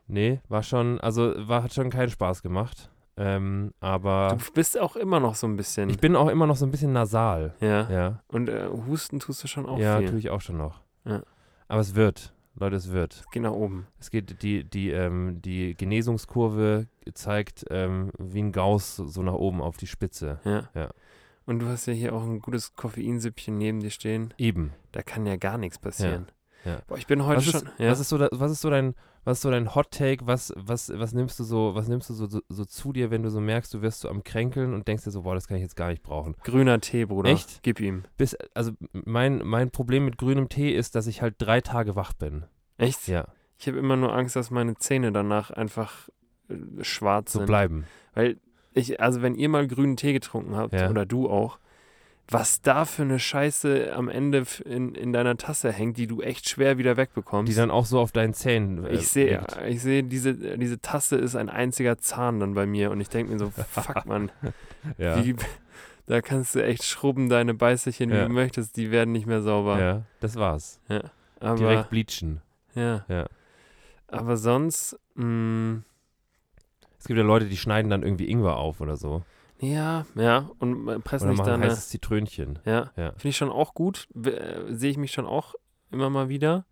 Nee, 0.06 0.40
war 0.48 0.62
schon, 0.62 1.00
also 1.00 1.34
war, 1.48 1.62
hat 1.62 1.74
schon 1.74 1.90
keinen 1.90 2.08
Spaß 2.10 2.42
gemacht. 2.42 2.90
Ähm, 3.18 3.72
aber 3.80 4.36
Du 4.38 4.52
bist 4.52 4.78
auch 4.78 4.94
immer 4.96 5.18
noch 5.20 5.34
so 5.34 5.46
ein 5.46 5.56
bisschen. 5.56 5.90
ich 5.90 5.98
bin 5.98 6.14
auch 6.16 6.28
immer 6.28 6.46
noch 6.46 6.56
so 6.56 6.64
ein 6.64 6.70
bisschen 6.70 6.92
nasal. 6.92 7.54
ja. 7.60 7.90
Ja. 7.90 8.22
Und 8.28 8.48
äh, 8.48 8.68
Husten 8.86 9.18
tust 9.18 9.42
du 9.42 9.48
schon 9.48 9.66
auch 9.66 9.78
ja, 9.78 9.98
viel. 9.98 10.10
tue 10.10 10.18
ich 10.18 10.30
auch 10.30 10.40
schon 10.40 10.56
noch. 10.56 10.80
Ja. 11.04 11.22
Aber 11.66 11.80
es 11.80 11.94
wird. 11.94 12.32
Leute, 12.54 12.76
es 12.76 12.90
wird. 12.90 13.24
Geh 13.30 13.38
nach 13.40 13.52
oben. 13.52 13.86
Es 14.00 14.10
geht, 14.10 14.42
die, 14.42 14.64
die, 14.64 14.90
ähm, 14.90 15.40
die 15.42 15.74
Genesungskurve 15.76 16.86
zeigt 17.14 17.64
ähm, 17.70 18.10
wie 18.18 18.42
ein 18.42 18.52
Gauss 18.52 18.96
so 18.96 19.22
nach 19.22 19.34
oben 19.34 19.60
auf 19.60 19.76
die 19.76 19.86
Spitze. 19.86 20.40
Ja. 20.44 20.68
Ja. 20.74 20.90
Und 21.46 21.60
du 21.60 21.66
hast 21.68 21.86
ja 21.86 21.92
hier 21.92 22.14
auch 22.14 22.22
ein 22.24 22.40
gutes 22.40 22.74
Koffeinsüppchen 22.74 23.56
neben 23.56 23.80
dir 23.80 23.90
stehen. 23.90 24.34
Eben. 24.38 24.72
Da 24.92 25.02
kann 25.02 25.24
ja 25.24 25.36
gar 25.36 25.56
nichts 25.58 25.78
passieren. 25.78 26.26
ja. 26.28 26.32
Boah, 26.86 26.98
ich 26.98 27.06
bin 27.06 27.24
heute 27.24 27.38
Was 27.38 27.46
ist, 27.46 27.52
schon. 27.60 27.68
ja. 27.78 27.90
was 27.90 28.00
ist 28.00 28.08
so, 28.08 28.18
da, 28.18 28.28
was 28.32 28.50
ist 28.52 28.60
so 28.60 28.68
dein, 28.70 28.94
was 29.24 29.38
ist 29.38 29.42
so 29.42 29.50
dein 29.50 29.74
Hot 29.74 29.90
Take? 29.90 30.26
Was, 30.26 30.52
was, 30.56 30.90
was 30.94 31.12
nimmst 31.12 31.38
du 31.38 31.44
so, 31.44 31.74
was 31.74 31.88
nimmst 31.88 32.10
du 32.10 32.14
so, 32.14 32.26
so, 32.26 32.40
so 32.48 32.64
zu 32.64 32.92
dir, 32.92 33.10
wenn 33.10 33.22
du 33.22 33.30
so 33.30 33.40
merkst, 33.40 33.72
du 33.72 33.80
wirst 33.82 34.00
so 34.00 34.08
am 34.08 34.22
Kränkeln 34.24 34.74
und 34.74 34.86
denkst 34.88 35.04
dir 35.04 35.10
so, 35.10 35.22
boah, 35.22 35.34
das 35.34 35.46
kann 35.48 35.56
ich 35.56 35.62
jetzt 35.62 35.76
gar 35.76 35.88
nicht 35.88 36.02
brauchen. 36.02 36.34
Grüner 36.44 36.80
Tee, 36.80 37.04
Bruder. 37.06 37.30
Echt? 37.30 37.62
Gib 37.62 37.80
ihm. 37.80 38.04
Bis, 38.16 38.36
also 38.54 38.72
mein, 38.92 39.40
mein 39.44 39.70
Problem 39.70 40.04
mit 40.04 40.18
grünem 40.18 40.48
Tee 40.48 40.72
ist, 40.72 40.94
dass 40.94 41.06
ich 41.06 41.22
halt 41.22 41.36
drei 41.38 41.60
Tage 41.60 41.96
wach 41.96 42.12
bin. 42.12 42.44
Echt? 42.76 43.08
Ja, 43.08 43.26
Ich 43.58 43.66
habe 43.68 43.78
immer 43.78 43.96
nur 43.96 44.12
Angst, 44.14 44.36
dass 44.36 44.50
meine 44.50 44.74
Zähne 44.76 45.10
danach 45.12 45.50
einfach 45.50 46.08
äh, 46.48 46.54
schwarz 46.84 47.32
so 47.32 47.38
sind. 47.40 47.46
bleiben. 47.46 47.84
Weil 48.14 48.38
ich, 48.74 49.00
also 49.00 49.22
wenn 49.22 49.34
ihr 49.34 49.48
mal 49.48 49.66
grünen 49.66 49.96
Tee 49.96 50.12
getrunken 50.12 50.54
habt, 50.56 50.74
Ja. 50.74 50.90
oder 50.90 51.06
du 51.06 51.28
auch, 51.30 51.58
was 52.30 52.60
da 52.60 52.84
für 52.84 53.02
eine 53.02 53.18
Scheiße 53.18 53.92
am 53.94 54.08
Ende 54.08 54.44
in, 54.64 54.94
in 54.94 55.12
deiner 55.12 55.36
Tasse 55.36 55.72
hängt, 55.72 55.96
die 55.96 56.06
du 56.06 56.20
echt 56.20 56.48
schwer 56.48 56.76
wieder 56.78 56.96
wegbekommst. 56.96 57.50
Die 57.50 57.56
dann 57.56 57.70
auch 57.70 57.86
so 57.86 57.98
auf 58.00 58.12
deinen 58.12 58.34
Zähnen. 58.34 58.84
Äh, 58.84 58.90
ich 58.94 59.08
sehe, 59.08 59.44
ich 59.66 59.80
sehe, 59.82 60.02
diese, 60.04 60.34
diese 60.58 60.80
Tasse 60.80 61.16
ist 61.16 61.36
ein 61.36 61.48
einziger 61.48 61.96
Zahn 61.98 62.38
dann 62.40 62.54
bei 62.54 62.66
mir 62.66 62.90
und 62.90 63.00
ich 63.00 63.08
denke 63.08 63.32
mir 63.32 63.38
so, 63.38 63.50
fuck 63.50 64.04
man, 64.06 64.30
Ja. 64.98 65.24
wie, 65.24 65.36
Da 66.06 66.20
kannst 66.22 66.54
du 66.54 66.62
echt 66.64 66.84
schrubben 66.84 67.28
deine 67.28 67.54
Beißerchen, 67.54 68.10
wie 68.10 68.16
Ja. 68.16 68.26
du 68.26 68.32
möchtest, 68.32 68.76
die 68.76 68.90
werden 68.90 69.12
nicht 69.12 69.26
mehr 69.26 69.42
sauber. 69.42 69.78
Ja, 69.80 70.02
das 70.20 70.36
war's. 70.36 70.80
Aber, 71.40 71.56
Direkt 71.56 71.90
bleachen. 71.90 72.42
ja. 72.74 73.04
Ja. 73.08 73.26
Aber 74.10 74.36
sonst, 74.38 74.98
mh, 75.16 75.82
Es 76.98 77.04
gibt 77.06 77.18
ja 77.18 77.24
Leute, 77.24 77.46
die 77.46 77.56
schneiden 77.58 77.90
dann 77.90 78.02
irgendwie 78.02 78.28
Ingwer 78.30 78.56
auf 78.56 78.80
oder 78.80 78.96
so. 78.96 79.22
Ja, 79.60 80.06
ja, 80.14 80.50
und 80.58 80.88
äh, 80.88 80.98
pressen 81.00 81.34
machen 81.34 81.46
dann. 81.46 81.62
heißes 81.62 81.88
Zitrönchen. 81.88 82.58
Ja, 82.64 82.92
Ja. 82.96 83.10
finde 83.12 83.28
ich 83.28 83.36
schon 83.36 83.50
auch 83.50 83.74
gut. 83.74 84.06
Äh, 84.14 84.72
Sehe 84.74 84.90
ich 84.90 84.96
mich 84.98 85.12
schon 85.12 85.26
auch 85.26 85.54
immer 85.90 86.10
mal 86.10 86.28
wieder. 86.28 86.64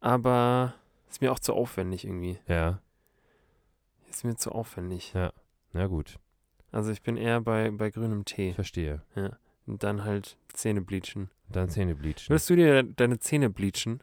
Aber 0.00 0.74
ist 1.10 1.20
mir 1.22 1.32
auch 1.32 1.38
zu 1.38 1.54
aufwendig 1.54 2.04
irgendwie. 2.04 2.38
Ja, 2.46 2.80
Ist 4.10 4.24
mir 4.24 4.36
zu 4.36 4.52
aufwendig. 4.52 5.12
na 5.72 5.86
gut. 5.86 6.18
Also 6.72 6.90
ich 6.90 7.02
bin 7.02 7.16
eher 7.16 7.40
bei, 7.40 7.70
bei 7.70 7.90
grünem 7.90 8.20
Ich 8.26 8.34
Tee. 8.34 8.52
verstehe. 8.52 9.00
Und 9.66 9.82
dann 9.82 10.04
halt 10.04 10.36
Zähne 10.52 10.82
bleachen. 10.82 11.30
Dann 11.48 11.68
Zähne 11.70 11.94
bleachen. 11.94 12.28
Würdest 12.28 12.50
du 12.50 12.56
dir 12.56 12.82
deine 12.82 13.18
Zähne 13.18 13.48
bleachen? 13.48 14.02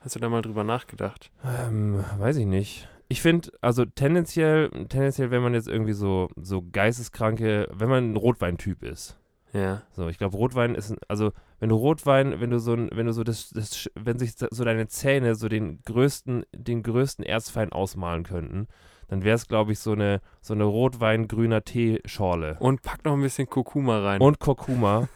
Hast 0.00 0.16
du 0.16 0.20
da 0.20 0.28
mal 0.28 0.42
drüber 0.42 0.64
nachgedacht? 0.64 1.30
Ähm, 1.44 2.04
weiß 2.18 2.36
ich 2.36 2.46
nicht. 2.46 2.88
Ich 3.12 3.20
finde, 3.20 3.50
also 3.60 3.84
tendenziell, 3.84 4.70
tendenziell, 4.88 5.30
wenn 5.30 5.42
man 5.42 5.52
jetzt 5.52 5.68
irgendwie 5.68 5.92
so, 5.92 6.30
so 6.34 6.62
geisteskranke, 6.62 7.68
wenn 7.70 7.90
man 7.90 8.10
ein 8.10 8.16
Rotweintyp 8.16 8.82
ist. 8.82 9.18
Ja. 9.52 9.82
So, 9.90 10.08
ich 10.08 10.16
glaube, 10.16 10.38
Rotwein 10.38 10.74
ist, 10.74 10.92
ein, 10.92 10.96
also 11.08 11.32
wenn 11.60 11.68
du 11.68 11.76
Rotwein, 11.76 12.40
wenn 12.40 12.48
du 12.48 12.58
so 12.58 12.72
ein, 12.72 12.88
wenn 12.90 13.04
du 13.04 13.12
so 13.12 13.22
das, 13.22 13.50
das, 13.50 13.90
wenn 13.94 14.18
sich 14.18 14.32
so 14.38 14.64
deine 14.64 14.88
Zähne 14.88 15.34
so 15.34 15.50
den 15.50 15.82
größten, 15.84 16.46
den 16.54 16.82
größten 16.82 17.22
Erzfeind 17.22 17.74
ausmalen 17.74 18.22
könnten, 18.22 18.66
dann 19.08 19.24
wäre 19.24 19.36
es, 19.36 19.46
glaube 19.46 19.72
ich, 19.72 19.78
so 19.78 19.92
eine, 19.92 20.22
so 20.40 20.54
eine 20.54 20.64
Rotwein-grüner 20.64 21.64
Teeschorle. 21.64 22.56
Und 22.60 22.80
pack 22.80 23.04
noch 23.04 23.12
ein 23.12 23.20
bisschen 23.20 23.46
Kurkuma 23.46 23.98
rein. 23.98 24.22
Und 24.22 24.38
Kurkuma. 24.38 25.10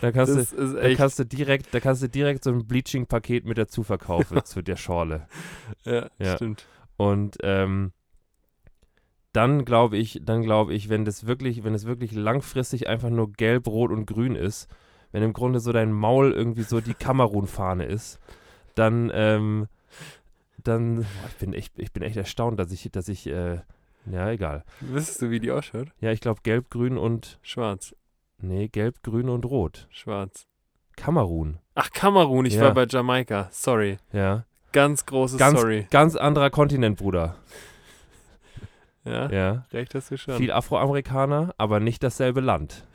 Da 0.00 0.12
kannst 0.12 0.32
du, 0.32 0.56
das 0.56 0.74
da 0.74 0.94
kannst 0.94 1.18
du 1.18 1.24
direkt, 1.24 1.72
da 1.74 1.80
kannst 1.80 2.02
du 2.02 2.08
direkt 2.08 2.44
so 2.44 2.50
ein 2.50 2.66
Bleaching-Paket 2.66 3.44
mit 3.44 3.58
dazu 3.58 3.82
verkaufen 3.82 4.40
zu 4.44 4.62
der 4.62 4.76
Schorle. 4.76 5.26
ja, 5.84 6.08
Ja. 6.18 6.36
stimmt. 6.36 6.66
Und 6.96 7.38
ähm, 7.42 7.92
dann 9.32 9.64
glaube 9.64 9.96
ich, 9.96 10.20
dann 10.24 10.42
glaube 10.42 10.74
ich, 10.74 10.88
wenn 10.88 11.04
das 11.04 11.26
wirklich, 11.26 11.62
wenn 11.64 11.74
es 11.74 11.86
wirklich 11.86 12.12
langfristig 12.12 12.88
einfach 12.88 13.10
nur 13.10 13.32
gelb, 13.32 13.66
rot 13.68 13.90
und 13.90 14.06
grün 14.06 14.34
ist, 14.34 14.68
wenn 15.12 15.22
im 15.22 15.32
Grunde 15.32 15.60
so 15.60 15.72
dein 15.72 15.92
Maul 15.92 16.32
irgendwie 16.32 16.62
so 16.62 16.80
die 16.80 16.94
Kamerun-Fahne 16.94 17.84
ist, 17.84 18.18
dann, 18.74 19.10
ähm, 19.14 19.68
dann, 20.62 20.96
boah, 20.96 21.28
ich 21.28 21.36
bin 21.36 21.52
echt, 21.54 21.78
ich 21.78 21.92
bin 21.92 22.02
echt 22.02 22.16
erstaunt, 22.16 22.58
dass 22.58 22.72
ich, 22.72 22.90
dass 22.92 23.08
ich, 23.08 23.26
äh, 23.26 23.60
ja, 24.10 24.30
egal. 24.30 24.64
Wüsstest 24.80 25.22
du, 25.22 25.30
wie 25.30 25.40
die 25.40 25.50
ausschaut? 25.50 25.88
Ja, 26.00 26.10
ich 26.12 26.20
glaube 26.20 26.40
gelb, 26.42 26.70
grün 26.70 26.98
und, 26.98 27.38
Schwarz. 27.42 27.94
Nee, 28.42 28.68
gelb, 28.68 29.02
grün 29.02 29.28
und 29.28 29.44
rot. 29.44 29.86
Schwarz. 29.90 30.46
Kamerun, 30.96 31.58
Ach, 31.74 31.90
Kamerun, 31.92 32.44
ich 32.44 32.54
Ja. 32.54 32.62
war 32.62 32.74
bei 32.74 32.86
Jamaika. 32.88 33.48
Sorry. 33.50 33.98
ja. 34.12 34.44
Ganz 34.72 35.04
großes 35.06 35.38
Ganz, 35.38 35.58
Sorry. 35.60 35.86
ganz 35.90 36.14
anderer 36.14 36.50
Kontinent, 36.50 36.98
Bruder. 36.98 37.36
Ja, 39.04 39.30
Ja. 39.30 39.66
recht 39.72 39.94
hast 39.94 40.10
du 40.10 40.18
schon. 40.18 40.36
Viel 40.36 40.52
Afroamerikaner, 40.52 41.54
aber 41.56 41.80
nicht 41.80 42.02
dasselbe 42.02 42.40
Land. 42.40 42.86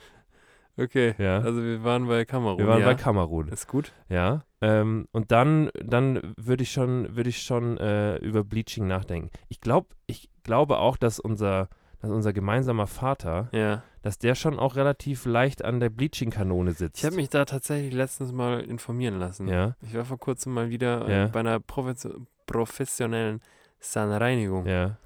Okay, 0.77 1.15
Ja. 1.17 1.39
also 1.39 1.63
wir 1.63 1.83
waren 1.83 2.07
bei 2.07 2.25
Kamerun. 2.25 2.59
Wir 2.59 2.67
waren 2.67 2.81
ja. 2.81 2.85
bei 2.85 2.95
Kamerun. 2.95 3.47
Ist 3.47 3.67
gut. 3.67 3.91
Ja, 4.09 4.43
ähm, 4.61 5.07
und 5.13 5.31
dann, 5.31 5.69
dann 5.83 6.33
würde 6.37 6.63
ich 6.63 6.71
schon, 6.71 7.15
würde 7.15 7.29
ich 7.29 7.41
schon 7.41 7.77
äh, 7.77 8.17
über 8.17 8.43
Bleaching 8.43 8.85
nachdenken. 8.85 9.31
Ich 9.47 9.61
glaube, 9.61 9.87
ich 10.05 10.29
glaube 10.43 10.77
auch, 10.77 10.97
dass 10.97 11.19
unser, 11.19 11.69
dass 12.01 12.11
unser 12.11 12.33
gemeinsamer 12.33 12.87
Vater, 12.87 13.49
Ja. 13.51 13.83
dass 14.01 14.17
der 14.19 14.35
schon 14.35 14.59
auch 14.59 14.75
relativ 14.75 15.25
leicht 15.25 15.63
an 15.63 15.79
der 15.79 15.89
Bleaching-Kanone 15.89 16.71
sitzt. 16.73 16.99
Ich 16.99 17.05
habe 17.05 17.15
mich 17.15 17.29
da 17.29 17.45
tatsächlich 17.45 17.93
letztens 17.93 18.31
mal 18.31 18.61
informieren 18.61 19.17
lassen. 19.19 19.47
ja, 19.47 19.75
Ich 19.81 19.93
war 19.95 20.05
vor 20.05 20.19
kurzem 20.19 20.53
mal 20.53 20.69
wieder 20.69 21.07
äh, 21.07 21.17
Ja. 21.21 21.27
bei 21.27 21.39
einer 21.39 21.59
Profes 21.59 22.07
professionellen 22.45 23.41
Zahnreinigung. 23.79 24.65
ja, 24.67 24.97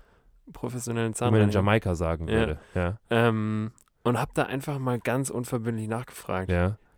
Professionellen 0.53 1.05
wie 1.05 1.05
man 1.05 1.12
in 1.12 1.15
Zahnreinigung. 1.15 1.51
Jamaika 1.53 1.96
sagen 1.96 2.27
Ja. 2.27 2.34
würde. 2.74 2.98
Ähm, 3.10 3.72
und 4.03 4.17
habe 4.19 4.31
da 4.34 4.43
einfach 4.43 4.79
mal 4.79 5.00
ganz 5.00 5.29
unverbindlich 5.29 5.88
nachgefragt. 5.88 6.50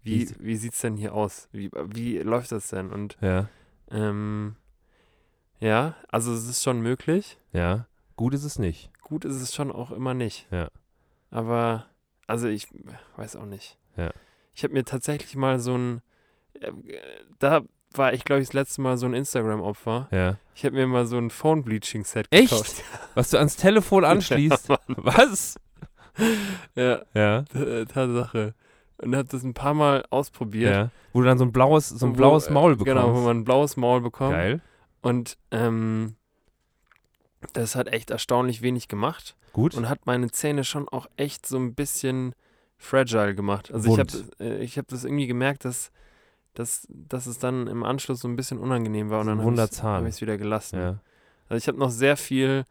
Wie, 0.03 0.27
Wie- 0.39 0.55
sieht 0.55 0.73
es 0.73 0.79
denn 0.81 0.95
hier 0.97 1.13
aus? 1.13 1.47
Wie, 1.51 1.69
wie 1.89 2.17
läuft 2.19 2.51
das 2.51 2.69
denn? 2.69 2.89
Und 2.91 3.17
ja, 3.21 3.49
ähm, 3.91 4.55
ja, 5.59 5.95
also 6.09 6.33
es 6.33 6.47
ist 6.47 6.63
schon 6.63 6.81
möglich. 6.81 7.37
ja. 7.53 7.85
Gut 8.17 8.35
ist 8.35 8.43
es 8.43 8.59
nicht. 8.59 8.90
Gut 9.11 9.25
ist 9.25 9.41
es 9.41 9.53
schon 9.53 9.71
auch 9.73 9.91
immer 9.91 10.13
nicht. 10.13 10.47
Ja. 10.51 10.69
Aber, 11.31 11.85
also 12.27 12.47
ich 12.47 12.67
weiß 13.17 13.35
auch 13.35 13.45
nicht. 13.45 13.77
Ja. 13.97 14.09
Ich 14.55 14.63
habe 14.63 14.73
mir 14.73 14.85
tatsächlich 14.85 15.35
mal 15.35 15.59
so 15.59 15.75
ein, 15.77 16.01
äh, 16.61 16.71
da 17.39 17.61
war 17.93 18.13
ich, 18.13 18.23
glaube 18.23 18.41
ich, 18.41 18.47
das 18.47 18.53
letzte 18.53 18.79
Mal 18.81 18.95
so 18.97 19.05
ein 19.05 19.13
Instagram-Opfer. 19.13 20.07
Ja. 20.11 20.37
Ich 20.55 20.63
habe 20.63 20.75
mir 20.75 20.87
mal 20.87 21.05
so 21.05 21.17
ein 21.17 21.29
Phone-Bleaching-Set 21.29 22.27
Echt? 22.31 22.51
gekauft. 22.51 22.83
Was 23.15 23.31
du 23.31 23.37
ans 23.37 23.57
Telefon 23.57 24.05
anschließt. 24.05 24.69
Ja. 24.69 24.77
Was? 24.95 25.55
ja, 26.75 27.01
Ja, 27.13 27.41
t- 27.43 27.85
Tatsache. 27.85 28.53
Und 28.97 29.13
habe 29.15 29.27
das 29.27 29.43
ein 29.43 29.53
paar 29.53 29.73
Mal 29.73 30.05
ausprobiert. 30.09 30.73
ja. 30.73 30.89
Wo 31.11 31.19
du 31.19 31.25
dann 31.25 31.37
so 31.37 31.43
ein 31.43 31.51
blaues, 31.51 31.89
so 31.89 32.05
ein 32.05 32.13
blaues 32.13 32.47
äh, 32.47 32.53
Maul 32.53 32.77
bekommst. 32.77 32.85
Genau, 33.01 33.13
wo 33.13 33.19
man 33.25 33.39
ein 33.39 33.43
blaues 33.43 33.75
Maul 33.75 33.99
bekommt. 33.99 34.31
Geil. 34.35 34.61
Und 35.01 35.37
ähm, 35.51 36.15
das 37.53 37.75
hat 37.75 37.87
echt 37.87 38.11
erstaunlich 38.11 38.61
wenig 38.61 38.87
gemacht 38.87 39.35
Gut. 39.53 39.75
und 39.75 39.89
hat 39.89 40.05
meine 40.05 40.29
Zähne 40.31 40.63
schon 40.63 40.87
auch 40.89 41.07
echt 41.17 41.45
so 41.45 41.57
ein 41.57 41.73
bisschen 41.73 42.33
fragile 42.77 43.35
gemacht. 43.35 43.71
Also 43.71 43.91
ich 43.93 43.99
habe 43.99 44.11
Wund. 44.13 44.39
äh, 44.39 44.57
ich 44.63 44.77
hab 44.77 44.87
das 44.87 45.03
irgendwie 45.03 45.27
gemerkt, 45.27 45.65
dass, 45.65 45.91
dass, 46.53 46.87
dass 46.89 47.27
es 47.27 47.37
dann 47.39 47.67
im 47.67 47.83
Anschluss 47.83 48.21
so 48.21 48.27
ein 48.27 48.35
bisschen 48.35 48.57
unangenehm 48.57 49.09
war 49.09 49.21
und 49.21 49.27
dann 49.27 49.41
habe 49.41 50.07
ich 50.07 50.15
es 50.15 50.21
wieder 50.21 50.37
gelassen. 50.37 50.79
ja. 50.79 50.99
Also 51.49 51.57
ich 51.63 51.67
habe 51.67 51.77
noch 51.77 51.89
sehr 51.91 52.15
viel, 52.15 52.65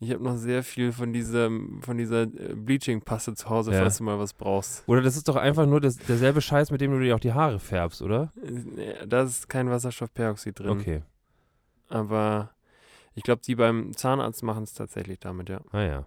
ich 0.00 0.10
habe 0.10 0.22
noch 0.22 0.36
sehr 0.36 0.62
viel 0.64 0.90
von 0.92 1.12
dieser, 1.12 1.48
von 1.80 1.96
dieser 1.96 2.22
äh, 2.22 2.54
Bleaching-Paste 2.56 3.34
zu 3.34 3.48
Hause, 3.48 3.70
Ja. 3.72 3.78
falls 3.78 3.98
du 3.98 4.04
mal 4.04 4.18
was 4.18 4.32
brauchst. 4.34 4.82
Oder 4.88 5.00
das 5.00 5.16
ist 5.16 5.28
doch 5.28 5.36
einfach 5.36 5.64
nur 5.64 5.80
das, 5.80 5.96
derselbe 5.96 6.40
Scheiß, 6.42 6.70
mit 6.72 6.80
dem 6.80 6.90
du 6.90 6.98
dir 7.00 7.14
auch 7.14 7.20
die 7.20 7.32
Haare 7.32 7.60
färbst, 7.60 8.02
oder? 8.02 8.32
Äh, 8.76 9.06
Da 9.06 9.22
ist 9.22 9.48
kein 9.48 9.70
Wasserstoffperoxid 9.70 10.58
drin. 10.58 10.68
Okay. 10.80 11.02
Aber 11.88 12.50
ich 13.16 13.24
glaube, 13.24 13.42
die 13.44 13.56
beim 13.56 13.96
Zahnarzt 13.96 14.44
machen 14.44 14.62
es 14.62 14.72
tatsächlich 14.74 15.18
damit, 15.18 15.48
ja. 15.48 15.60
Ah 15.72 15.82
ja. 15.82 16.06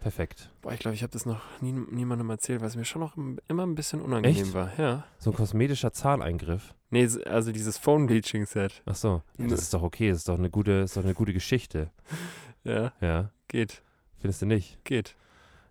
Perfekt. 0.00 0.50
Boah, 0.62 0.72
ich 0.72 0.78
glaube, 0.78 0.94
ich 0.94 1.02
habe 1.02 1.10
das 1.12 1.26
noch 1.26 1.40
nie, 1.60 1.72
niemandem 1.72 2.30
erzählt, 2.30 2.60
weil 2.60 2.68
es 2.68 2.76
mir 2.76 2.84
schon 2.84 3.00
noch 3.00 3.16
im- 3.16 3.40
immer 3.48 3.64
ein 3.66 3.74
bisschen 3.74 4.00
unangenehm 4.00 4.44
Echt? 4.44 4.54
war. 4.54 4.70
Ja. 4.78 5.04
So 5.18 5.30
ein 5.30 5.36
kosmetischer 5.36 5.92
Zahneingriff. 5.92 6.72
Nee, 6.90 7.08
also 7.26 7.50
dieses 7.50 7.78
Phone-Bleaching-Set. 7.78 8.82
Ach 8.86 8.94
so. 8.94 9.22
Ja, 9.38 9.48
das 9.48 9.60
ist 9.62 9.74
doch 9.74 9.82
okay. 9.82 10.10
Das 10.10 10.18
ist 10.18 10.28
doch 10.28 10.38
eine 10.38 10.50
gute, 10.50 10.70
ist 10.72 10.96
doch 10.96 11.02
eine 11.04 11.14
gute 11.14 11.32
Geschichte. 11.32 11.90
Ja, 12.64 12.92
Ja. 13.00 13.30
geht, 13.46 13.82
Findest 14.18 14.42
du 14.42 14.46
nicht? 14.46 14.84
geht. 14.84 15.14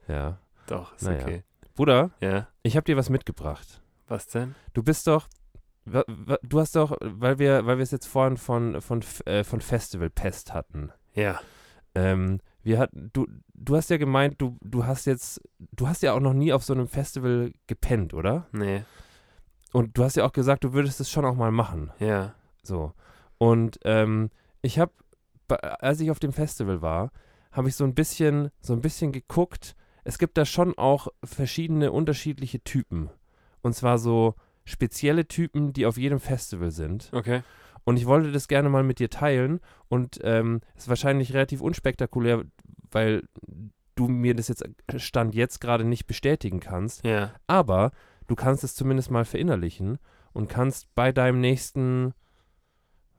Ja. 0.08 0.40
Doch, 0.68 0.96
ist 0.96 1.04
Naja. 1.04 1.22
okay. 1.22 1.44
Bruder, 1.76 2.12
Ja, 2.22 2.48
ich 2.64 2.76
habe 2.76 2.86
dir 2.86 2.98
was 2.98 3.10
mitgebracht. 3.10 3.82
was 4.08 4.26
denn? 4.28 4.56
Du 4.74 4.82
bist 4.82 5.06
doch. 5.06 5.28
Du 6.44 6.60
hast 6.60 6.76
doch, 6.76 6.98
weil 7.02 7.40
wir, 7.40 7.66
weil 7.66 7.78
wir 7.78 7.84
es 7.84 7.92
jetzt 7.92 8.08
vorhin 8.08 8.38
von, 8.38 8.82
von, 8.82 9.04
äh, 9.26 9.44
von 9.44 9.62
Festival 9.62 10.10
Pest 10.10 10.54
hatten. 10.54 10.92
Ja. 11.14 11.40
Ähm, 11.96 12.40
wir 12.64 12.80
hatten, 12.80 13.10
du, 13.14 13.26
du 13.54 13.76
hast 13.76 13.90
ja 13.90 13.98
gemeint, 13.98 14.36
du, 14.42 14.58
du 14.62 14.86
hast 14.86 15.06
jetzt, 15.06 15.42
du 15.72 15.88
hast 15.88 16.04
ja 16.04 16.14
auch 16.14 16.20
noch 16.20 16.34
nie 16.34 16.52
auf 16.52 16.64
so 16.64 16.74
einem 16.74 16.88
Festival 16.88 17.54
gepennt, 17.68 18.14
oder? 18.14 18.48
Nee, 18.52 18.84
Und 19.72 19.98
du 19.98 20.04
hast 20.04 20.18
ja 20.18 20.26
auch 20.26 20.34
gesagt, 20.34 20.64
du 20.66 20.74
würdest 20.74 21.00
es 21.00 21.10
schon 21.10 21.26
auch 21.26 21.36
mal 21.36 21.52
machen. 21.52 21.92
ja. 22.00 22.34
So. 22.64 22.92
Und 23.38 23.80
ähm, 23.86 24.30
ich 24.62 24.80
habe, 24.80 24.92
als 25.48 26.02
ich 26.02 26.12
auf 26.12 26.20
dem 26.20 26.34
Festival 26.34 26.82
war, 26.82 27.12
habe 27.54 27.70
ich 27.70 27.76
so 27.76 27.86
ein 27.86 27.94
bisschen, 27.96 28.50
so 28.60 28.74
ein 28.74 28.82
bisschen 28.82 29.14
geguckt. 29.14 29.76
Es 30.04 30.18
gibt 30.18 30.38
da 30.38 30.44
schon 30.44 30.78
auch 30.78 31.08
verschiedene 31.24 31.94
unterschiedliche 31.94 32.62
Typen. 32.62 33.10
Und 33.62 33.74
zwar 33.74 34.00
so 34.00 34.36
spezielle 34.68 35.28
Typen, 35.28 35.74
die 35.74 35.86
auf 35.86 35.98
jedem 35.98 36.20
Festival 36.20 36.72
sind. 36.72 37.10
Okay. 37.14 37.42
Und 37.86 37.96
ich 37.98 38.06
wollte 38.06 38.34
das 38.34 38.50
gerne 38.50 38.68
mal 38.70 38.84
mit 38.84 39.00
dir 39.00 39.10
teilen. 39.10 39.62
Und 39.88 40.20
ähm, 40.24 40.60
es 40.76 40.84
ist 40.84 40.90
wahrscheinlich 40.90 41.34
relativ 41.34 41.62
unspektakulär, 41.62 42.44
weil 42.92 43.24
du 43.96 44.10
mir 44.10 44.36
das 44.36 44.50
jetzt 44.50 44.68
Stand 44.98 45.34
jetzt 45.36 45.62
gerade 45.62 45.86
nicht 45.86 46.06
bestätigen 46.06 46.60
kannst. 46.60 47.06
Ja. 47.06 47.32
Aber 47.48 47.92
du 48.28 48.36
kannst 48.36 48.66
es 48.66 48.76
zumindest 48.76 49.10
mal 49.10 49.24
verinnerlichen 49.24 50.00
und 50.34 50.50
kannst 50.50 50.94
bei 50.96 51.14
deinem 51.14 51.40
nächsten, 51.40 52.14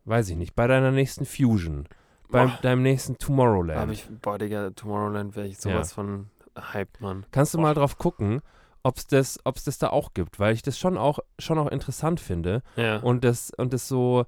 weiß 0.04 0.28
ich 0.28 0.36
nicht, 0.36 0.54
bei 0.54 0.66
deiner 0.66 0.90
nächsten 0.90 1.24
Fusion, 1.24 1.88
bei 2.30 2.44
Boah, 2.44 2.58
deinem 2.60 2.82
nächsten 2.82 3.14
hab 3.14 3.20
Tomorrowland, 3.20 3.90
ich, 3.90 4.06
boah, 4.20 4.36
Digga, 4.36 4.70
Tomorrowland 4.70 5.34
wäre 5.34 5.46
ich 5.46 5.58
sowas 5.58 5.94
von 5.94 6.26
hyped, 6.56 7.00
Mann. 7.00 7.24
kannst 7.32 7.54
du 7.54 7.58
Boah. 7.58 7.62
mal 7.62 7.74
drauf 7.74 7.96
gucken, 7.96 8.42
ob 8.82 8.96
es 8.98 9.06
das, 9.06 9.38
ob's 9.44 9.64
das 9.64 9.78
da 9.78 9.88
auch 9.90 10.14
gibt, 10.14 10.38
weil 10.38 10.54
ich 10.54 10.62
das 10.62 10.78
schon 10.78 10.96
auch, 10.96 11.18
schon 11.38 11.58
auch 11.58 11.68
interessant 11.68 12.20
finde 12.20 12.62
Ja. 12.76 12.98
und 12.98 13.24
das, 13.24 13.50
und 13.56 13.72
das 13.72 13.88
so, 13.88 14.24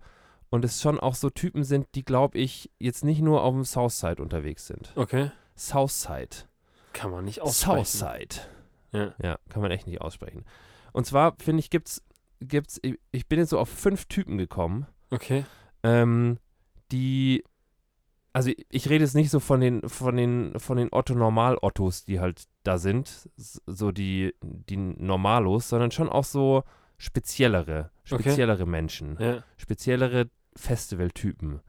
und 0.51 0.65
es 0.65 0.81
schon 0.83 0.99
auch 0.99 1.15
so 1.15 1.31
Typen 1.31 1.63
sind, 1.65 1.87
die, 1.95 2.05
glaube 2.05 2.39
ich, 2.39 2.71
jetzt 2.79 3.05
nicht 3.05 3.21
nur 3.21 3.43
auf 3.43 3.55
dem 3.55 3.65
Southside 3.65 4.21
unterwegs 4.23 4.67
sind. 4.67 4.93
okay. 4.97 5.31
Southside. 5.57 6.37
Kann 6.95 7.11
man 7.11 7.25
nicht 7.27 7.41
aussprechen. 7.43 7.85
Southside. 7.85 8.37
Ja. 8.93 9.15
Ja, 9.23 9.39
kann 9.51 9.63
man 9.63 9.71
echt 9.71 9.87
nicht 9.87 10.01
aussprechen. 10.01 10.45
Und 10.93 11.07
zwar, 11.07 11.37
finde 11.39 11.61
ich, 11.61 11.71
gibt's, 11.71 12.03
gibt's, 12.41 12.81
ich- 13.13 13.29
bin 13.29 13.39
jetzt 13.39 13.51
so 13.51 13.59
auf 13.59 13.69
fünf 13.69 14.07
Typen 14.07 14.39
gekommen, 14.39 14.87
Okay. 15.11 15.45
ähm, 15.85 16.39
die, 16.91 17.45
also 18.33 18.49
ich, 18.51 18.67
ich 18.71 18.89
rede 18.89 19.05
jetzt 19.05 19.15
nicht 19.15 19.31
so 19.31 19.39
von 19.39 19.61
den, 19.61 19.89
von 19.89 20.17
den, 20.17 20.59
von 20.59 20.77
den 20.79 20.89
Otto-Normal-Ottos, 20.91 22.05
die 22.05 22.19
halt 22.21 22.45
da 22.63 22.79
sind, 22.79 23.29
so 23.37 23.91
die, 23.93 24.35
die 24.43 24.77
Normalos, 24.77 25.69
sondern 25.69 25.91
schon 25.91 26.09
auch 26.09 26.25
so 26.25 26.63
speziellere, 26.99 27.91
Okay. 28.11 28.23
speziellere 28.23 28.67
Menschen, 28.67 29.17
Ja. 29.19 29.43
speziellere 29.57 30.29
Festivaltypen. 30.57 31.61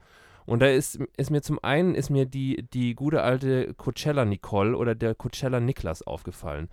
Und 0.45 0.59
da 0.61 0.67
ist, 0.67 0.99
ist 1.17 1.29
mir 1.31 1.41
zum 1.41 1.63
einen 1.63 1.95
ist 1.95 2.09
mir 2.09 2.25
die, 2.25 2.67
die 2.73 2.95
gute 2.95 3.21
alte 3.21 3.73
Coachella 3.75 4.25
Nicole 4.25 4.75
oder 4.75 4.95
der 4.95 5.15
Coachella 5.15 5.59
Niklas 5.59 6.01
aufgefallen. 6.01 6.67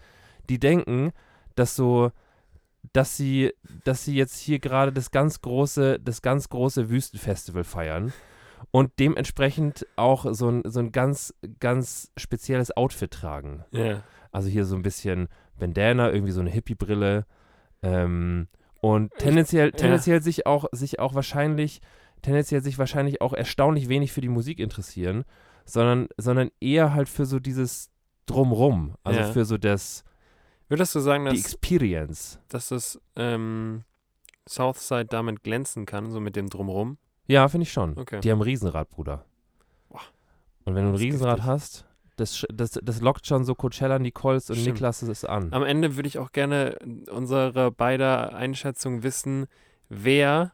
Die 0.49 0.59
denken, 0.59 1.13
dass 1.55 1.77
so, 1.77 2.11
dass 2.93 3.17
sie, 3.17 3.53
dass 3.85 4.05
sie 4.05 4.17
jetzt 4.17 4.39
hier 4.39 4.59
gerade 4.59 4.93
das 4.93 5.11
ganz 5.11 5.43
große, 5.43 6.01
das 6.01 6.23
ganz 6.23 6.49
große 6.49 6.89
Wüstenfestival 6.89 7.65
feiern 7.65 8.13
und 8.71 8.93
dementsprechend 8.99 9.87
auch 9.97 10.27
so 10.35 10.51
ein, 10.51 10.63
so 10.65 10.81
ein 10.81 10.93
ganz, 10.93 11.35
ganz 11.61 12.11
spezielles 12.17 12.77
Outfit 12.77 13.11
tragen. 13.11 13.65
Ja. 13.73 14.03
Also 14.33 14.49
hier 14.49 14.65
so 14.65 14.77
ein 14.77 14.83
bisschen 14.83 15.29
Bandana, 15.59 16.13
irgendwie 16.13 16.33
so 16.33 16.41
eine 16.41 16.51
Hippie-Brille. 16.51 17.27
Ähm, 17.83 18.49
und 18.81 19.13
tendenziell, 19.19 19.73
tendenziell 19.73 20.23
sich 20.23 20.47
auch, 20.47 20.67
sich 20.73 20.99
auch 21.01 21.15
wahrscheinlich, 21.15 21.81
tendenziell 22.23 22.63
sich 22.63 22.79
wahrscheinlich 22.79 23.21
auch 23.21 23.33
erstaunlich 23.33 23.89
wenig 23.89 24.13
für 24.13 24.21
die 24.21 24.29
Musik 24.29 24.61
interessieren, 24.61 25.25
sondern, 25.65 26.09
sondern 26.17 26.51
eher 26.61 26.95
halt 26.95 27.09
für 27.09 27.27
so 27.27 27.39
dieses 27.41 27.91
Drumrum. 28.27 28.95
Also 29.03 29.21
Ja. 29.21 29.33
für 29.33 29.45
so 29.45 29.59
das, 29.59 30.05
Würdest 30.69 30.95
du 30.95 31.01
sagen, 31.01 31.25
die 31.25 31.31
dass, 31.31 31.41
Experience. 31.41 32.39
dass 32.49 32.69
das 32.69 33.01
ähm, 33.17 33.85
Southside 34.47 35.07
damit 35.07 35.43
glänzen 35.43 35.87
kann, 35.87 36.11
so 36.11 36.21
mit 36.21 36.37
dem 36.37 36.51
Drumrum? 36.51 36.99
Ja, 37.29 37.47
finde 37.49 37.63
ich 37.65 37.73
schon. 37.73 37.97
Okay. 37.97 38.21
Die 38.21 38.31
haben 38.31 38.39
ein 38.41 38.43
Riesenrad, 38.43 38.89
Bruder. 38.91 39.25
Boah. 39.89 40.01
Und 40.65 40.75
wenn 40.75 40.83
du 40.85 40.89
ein 40.91 40.93
Das 40.95 41.01
Riesenrad 41.03 41.45
hast, 41.45 41.85
das, 42.17 42.45
das, 42.53 42.73
das 42.83 43.01
lockt 43.01 43.27
schon 43.27 43.45
so 43.45 43.55
Coachella, 43.55 43.99
Nicoles 44.01 44.51
und 44.51 44.57
Stimmt. 44.57 44.75
Niklas 44.77 45.03
es 45.03 45.25
an. 45.25 45.53
Am 45.53 45.63
Ende 45.63 45.95
würde 45.97 46.09
ich 46.09 46.19
auch 46.19 46.33
gerne 46.33 46.77
unsere 47.13 47.71
beider 47.71 48.35
Einschätzung 48.35 49.03
wissen, 49.05 49.47
wer, 49.89 50.53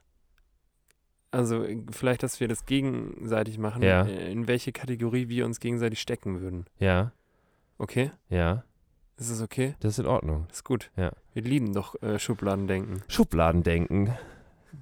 also 1.30 1.64
vielleicht, 1.90 2.22
dass 2.22 2.38
wir 2.40 2.48
das 2.48 2.66
gegenseitig 2.66 3.56
machen, 3.58 3.82
Ja. 3.82 4.02
in 4.02 4.46
welche 4.46 4.72
Kategorie 4.72 5.28
wir 5.28 5.46
uns 5.46 5.58
gegenseitig 5.60 6.00
stecken 6.00 6.40
würden. 6.40 6.66
Ja, 6.78 7.12
Okay? 7.78 8.10
ja, 8.28 8.62
Ist 9.16 9.30
es 9.30 9.40
okay? 9.42 9.74
das 9.80 9.92
ist 9.92 9.98
in 10.00 10.06
Ordnung. 10.06 10.46
Ist 10.52 10.64
gut. 10.64 10.90
Ja. 10.96 11.12
Wir 11.32 11.42
lieben 11.42 11.72
doch 11.72 12.00
äh, 12.02 12.18
Schubladendenken. 12.18 13.02
Schubladendenken. 13.08 14.12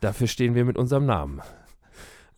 Dafür 0.00 0.26
stehen 0.26 0.54
wir 0.54 0.64
mit 0.64 0.76
unserem 0.76 1.06
Namen. 1.06 1.40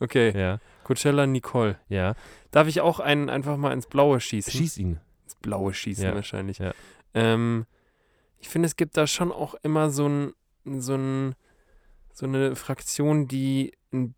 Okay. 0.00 0.36
Ja, 0.38 0.60
Coachella 0.84 1.26
Nicole. 1.26 1.78
ja. 1.88 2.14
Darf 2.50 2.68
ich 2.68 2.80
auch 2.80 3.00
einen 3.00 3.30
einfach 3.30 3.56
mal 3.56 3.72
ins 3.72 3.86
Blaue 3.86 4.20
schießen? 4.20 4.52
Schieß 4.52 4.78
ihn. 4.78 5.00
ins 5.24 5.34
Blaue 5.36 5.74
schießen 5.74 6.04
Ja, 6.04 6.14
wahrscheinlich. 6.14 6.58
ja. 6.58 6.72
Ähm, 7.14 7.66
ich 8.38 8.48
finde, 8.48 8.66
es 8.66 8.76
gibt 8.76 8.96
da 8.96 9.06
schon 9.06 9.32
auch 9.32 9.54
immer 9.62 9.90
so 9.90 10.08
ein, 10.08 10.32
so 10.64 10.94
ein, 10.94 11.34
so 12.12 12.26
eine 12.26 12.54
Fraktion, 12.54 13.26
die 13.26 13.72
ein 13.92 14.14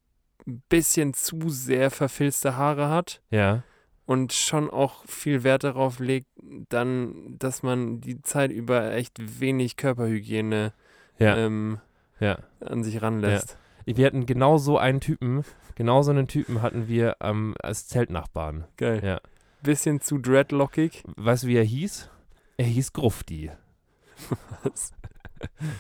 bisschen 0.69 1.15
zu 1.15 1.49
sehr 1.49 1.91
verfilzte 1.91 2.57
Haare 2.57 2.89
hat 2.89 3.23
Ja, 3.31 3.63
und 4.07 4.33
schon 4.33 4.71
auch 4.71 5.05
viel 5.07 5.43
Wert 5.43 5.65
darauf 5.65 5.99
legt, 5.99 6.29
dann, 6.69 7.37
dass 7.39 7.63
man 7.63 8.01
die 8.01 8.23
Zeit 8.23 8.53
über 8.53 8.93
echt 8.93 9.41
wenig 9.41 9.77
Körperhygiene 9.77 10.73
ja, 11.19 11.37
ähm, 11.37 11.81
ja. 12.21 12.39
an 12.61 12.85
sich 12.85 13.03
ranlässt. 13.03 13.59
Wir 13.87 14.07
hatten 14.07 14.27
genau 14.27 14.59
so 14.59 14.79
einen 14.79 15.01
Typen, 15.01 15.45
genau 15.77 16.03
so 16.03 16.11
einen 16.11 16.27
Typen 16.27 16.61
hatten 16.63 16.89
wir 16.89 17.17
ähm, 17.21 17.55
als 17.63 17.87
Zeltnachbarn. 17.89 18.65
Geil. 18.77 19.01
Ja. 19.05 19.21
Bisschen 19.63 20.01
zu 20.01 20.19
dreadlockig. 20.19 21.05
Weißt 21.17 21.45
du, 21.45 21.47
wie 21.49 21.57
er 21.57 21.65
hieß? 21.65 22.11
Er 22.57 22.67
hieß 22.67 22.93
Grufti. 22.93 23.51
Was? 24.63 24.93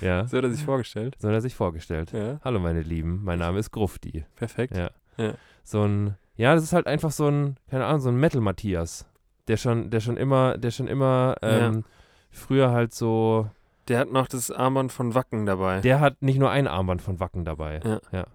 Ja, 0.02 0.26
So 0.26 0.37
hat 0.37 0.44
er 0.44 0.50
sich 0.50 0.64
vorgestellt. 0.64 1.16
so 1.18 1.28
hat 1.28 1.35
er 1.35 1.40
sich 1.40 1.54
vorgestellt. 1.54 2.12
Ja, 2.12 2.38
Hallo 2.44 2.61
meine 2.61 2.83
Lieben, 2.83 3.24
mein 3.24 3.38
Name 3.38 3.59
ist 3.59 3.70
Grufti. 3.70 4.26
perfekt. 4.37 4.76
Ja. 4.76 4.90
Ja. 5.16 5.33
So 5.64 5.83
ein, 5.83 6.14
ja, 6.37 6.54
das 6.54 6.62
ist 6.62 6.74
halt 6.74 6.87
einfach 6.87 7.11
so 7.11 7.26
ein, 7.28 7.57
keine 7.70 7.87
Ahnung, 7.87 8.00
so 8.00 8.11
ein 8.11 8.16
Metal-Matthias. 8.20 9.07
Der 9.48 9.57
schon, 9.57 9.88
der 9.88 10.00
schon 10.00 10.18
immer, 10.18 10.59
der 10.59 10.70
schon 10.72 10.88
immer 10.88 11.37
ähm, 11.40 11.85
früher 12.31 12.70
halt 12.70 12.92
so, 12.92 13.48
Der 13.88 13.99
hat 14.01 14.11
noch 14.11 14.27
das 14.27 14.51
Armband 14.51 14.92
von 14.92 15.14
Wacken 15.14 15.46
dabei. 15.46 15.81
der 15.81 16.01
hat 16.01 16.22
nicht 16.22 16.38
nur 16.38 16.51
ein 16.51 16.66
Armband 16.66 17.03
von 17.03 17.20
Wacken 17.20 17.44
dabei. 17.44 17.81
Ja. 18.12 18.27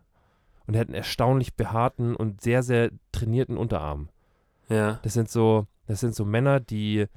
Und 0.67 0.75
er 0.75 0.81
hat 0.81 0.87
einen 0.87 0.95
erstaunlich 0.95 1.55
behaarten 1.55 2.15
und 2.15 2.41
sehr, 2.41 2.63
sehr 2.63 2.91
trainierten 3.11 3.57
Unterarm. 3.57 4.09
ja. 4.69 4.99
Das 5.03 5.13
sind 5.13 5.29
so, 5.29 5.67
das 5.87 5.99
sind 5.99 6.15
so 6.15 6.23
Männer, 6.23 6.59
die, 6.59 7.07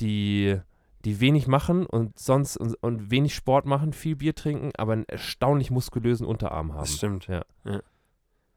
die, 0.00 0.60
die 1.04 1.20
wenig 1.20 1.46
machen 1.46 1.86
und 1.86 2.18
sonst 2.18 2.56
und, 2.56 2.74
und 2.82 3.10
wenig 3.10 3.34
Sport 3.34 3.64
machen, 3.64 3.92
viel 3.92 4.16
Bier 4.16 4.34
trinken, 4.34 4.72
aber 4.76 4.92
einen 4.92 5.08
erstaunlich 5.08 5.70
muskulösen 5.70 6.26
Unterarm 6.26 6.72
haben. 6.72 6.80
Das 6.80 6.96
stimmt. 6.96 7.26
Ja. 7.28 7.44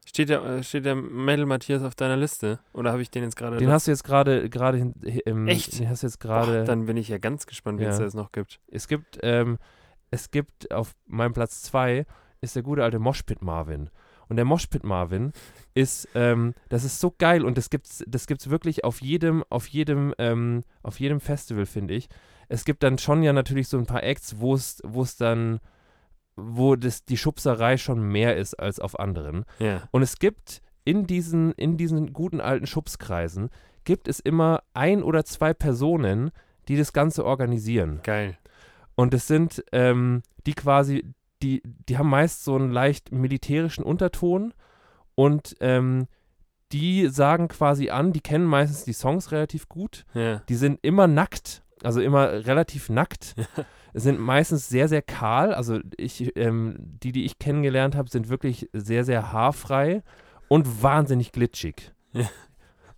Steht, 0.06 0.30
der, 0.30 0.44
äh, 0.44 0.64
steht 0.64 0.86
der 0.86 0.96
Metal 0.96 1.46
Matthias 1.46 1.82
auf 1.84 1.96
deiner 1.96 2.18
Liste? 2.18 2.60
Oder 2.74 2.92
habe 2.92 3.02
ich 3.02 3.10
den 3.10 3.24
jetzt 3.24 3.36
gerade. 3.36 3.58
Den 3.58 3.70
hast 3.70 3.88
du 3.88 3.92
jetzt 3.92 4.04
gerade 4.04 4.50
gerade 4.50 4.94
im, 5.26 5.48
Echt? 5.48 5.80
Den 5.80 5.90
hast 5.90 6.04
du 6.04 6.08
jetzt 6.08 6.20
gerade. 6.20 6.64
Dann 6.66 6.86
bin 6.86 6.98
ich 6.98 7.08
ja 7.08 7.18
ganz 7.18 7.46
gespannt, 7.48 7.80
wie 7.80 7.84
Ja. 7.84 7.90
es 7.90 7.98
da 7.98 8.04
jetzt 8.04 8.14
noch 8.16 8.32
gibt. 8.32 8.60
Es 8.68 8.88
gibt 8.88 9.20
ähm, 9.24 9.58
es 10.12 10.30
gibt 10.30 10.72
auf 10.72 10.94
meinem 11.08 11.34
Platz 11.34 11.64
zwei 11.64 12.06
ist 12.42 12.56
der 12.56 12.64
gute 12.64 12.84
alte 12.84 13.00
Moshpit 13.00 13.42
Marvin. 13.42 13.90
Und 14.30 14.36
der 14.36 14.46
Moshpit 14.46 14.84
Marvin 14.84 15.32
ist, 15.74 16.08
ähm, 16.16 16.54
das 16.70 16.84
ist 16.84 17.00
so 17.00 17.14
geil 17.18 17.46
und 17.46 17.58
das 17.58 17.70
gibt's, 17.70 18.04
das 18.08 18.28
gibt's 18.28 18.50
wirklich 18.50 18.84
auf 18.84 19.02
jedem, 19.02 19.44
auf 19.50 19.68
jedem, 19.68 20.14
ähm, 20.18 20.64
auf 20.82 21.00
jedem 21.00 21.20
Festival, 21.20 21.66
finde 21.66 21.94
ich. 21.94 22.10
Es 22.50 22.66
gibt 22.66 22.84
dann 22.84 22.98
schon 22.98 23.24
ja 23.24 23.32
natürlich 23.34 23.68
so 23.70 23.78
ein 23.78 23.86
paar 23.86 24.04
Acts, 24.04 24.40
wo 24.40 24.54
es, 24.56 24.82
wo 24.84 25.02
es 25.02 25.16
dann, 25.18 25.60
wo 26.36 26.76
das, 26.76 27.06
die 27.06 27.18
Schubserei 27.18 27.78
schon 27.78 28.02
mehr 28.02 28.38
ist 28.38 28.56
als 28.56 28.80
auf 28.80 29.00
anderen. 29.00 29.46
Ja. 29.60 29.84
Und 29.92 30.02
es 30.02 30.20
gibt 30.20 30.62
in 30.86 31.08
diesen, 31.08 31.52
in 31.54 31.78
diesen 31.78 32.14
guten 32.14 32.42
alten 32.42 32.68
Schubskreisen, 32.68 33.50
gibt 33.84 34.08
es 34.08 34.20
immer 34.20 34.64
ein 34.74 35.04
oder 35.04 35.26
zwei 35.26 35.54
Personen, 35.54 36.32
die 36.68 36.78
das 36.78 36.94
Ganze 36.94 37.26
organisieren. 37.26 38.00
Geil. 38.04 38.38
Und 38.96 39.14
es 39.14 39.28
sind 39.28 39.64
ähm, 39.72 40.22
die 40.46 40.54
quasi, 40.54 41.04
die, 41.42 41.62
die 41.64 41.98
haben 41.98 42.10
meist 42.10 42.44
so 42.44 42.56
einen 42.56 42.72
leicht 42.72 43.12
militärischen 43.12 43.84
Unterton 43.84 44.54
und 45.16 45.56
ähm, 45.60 46.08
die 46.72 47.08
sagen 47.08 47.48
quasi 47.48 47.90
an, 47.90 48.14
die 48.14 48.22
kennen 48.22 48.46
meistens 48.46 48.84
die 48.84 48.94
Songs 48.94 49.32
relativ 49.32 49.70
gut. 49.70 50.06
Ja. 50.14 50.42
Die 50.50 50.56
sind 50.56 50.80
immer 50.82 51.08
nackt, 51.08 51.64
also 51.84 52.02
immer 52.02 52.46
relativ 52.46 52.90
nackt. 52.90 53.36
sind 53.94 54.20
meistens 54.20 54.70
sehr, 54.70 54.88
sehr 54.88 55.02
kahl. 55.02 55.54
Also 55.54 55.80
ich, 55.98 56.36
ähm, 56.36 56.76
die, 56.80 57.12
die 57.12 57.26
ich 57.26 57.40
kennengelernt 57.40 57.96
habe, 57.96 58.10
sind 58.10 58.30
wirklich 58.30 58.70
sehr, 58.74 59.04
sehr 59.04 59.32
haarfrei 59.32 60.04
und 60.48 60.84
wahnsinnig 60.84 61.32
glitschig. 61.32 61.94
Ja. 62.12 62.30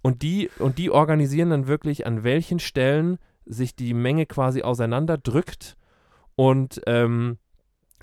Und 0.01 0.21
die, 0.21 0.49
und 0.59 0.77
die 0.77 0.91
organisieren 0.91 1.49
dann 1.49 1.67
wirklich, 1.67 2.05
an 2.05 2.23
welchen 2.23 2.59
Stellen 2.59 3.17
sich 3.45 3.75
die 3.75 3.93
Menge 3.93 4.25
quasi 4.25 4.61
auseinanderdrückt. 4.61 5.77
Und 6.35 6.81
ähm, 6.85 7.37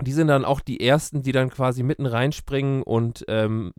die 0.01 0.13
sind 0.13 0.29
dann 0.29 0.45
auch 0.45 0.61
die 0.61 0.81
ersten, 0.81 1.23
die 1.23 1.33
dann 1.33 1.51
quasi 1.51 1.83
mitten 1.83 2.07
reinspringen 2.07 2.83
und 2.83 3.25
ähm, 3.29 3.73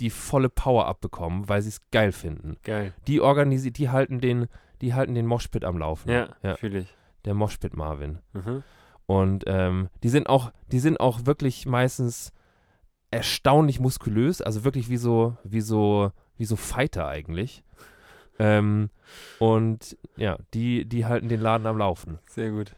die 0.00 0.10
volle 0.10 0.48
Power 0.48 0.86
abbekommen, 0.86 1.48
weil 1.48 1.62
sie 1.62 1.68
es 1.68 1.80
geil 1.90 2.12
finden. 2.12 2.56
Geil. 2.64 2.92
Die 3.06 3.20
organisieren, 3.20 3.74
die 3.74 3.90
halten 3.90 4.20
den, 4.20 4.48
die 4.80 4.94
halten 4.94 5.14
den 5.14 5.26
Moshpit 5.26 5.64
am 5.64 5.78
Laufen. 5.78 6.10
Ja, 6.10 6.30
ja 6.42 6.56
fühle 6.56 6.80
ich. 6.80 6.94
Der 7.24 7.34
Moshpit 7.34 7.76
Marvin. 7.76 8.18
Mhm. 8.32 8.62
Und 9.06 9.44
ähm, 9.46 9.88
die 10.02 10.08
sind 10.08 10.28
auch, 10.28 10.50
die 10.72 10.80
sind 10.80 10.98
auch 11.00 11.26
wirklich 11.26 11.66
meistens 11.66 12.32
erstaunlich 13.10 13.78
muskulös, 13.80 14.40
also 14.40 14.64
wirklich 14.64 14.88
wie 14.88 14.96
so, 14.96 15.36
wie 15.44 15.60
so, 15.60 16.10
wie 16.36 16.46
so 16.46 16.56
Fighter 16.56 17.06
eigentlich. 17.06 17.62
Ähm, 18.38 18.90
und 19.38 19.96
ja, 20.16 20.38
die, 20.54 20.84
die 20.86 21.06
halten 21.06 21.28
den 21.28 21.40
Laden 21.40 21.66
am 21.66 21.78
Laufen. 21.78 22.18
Sehr 22.26 22.50
gut. 22.50 22.74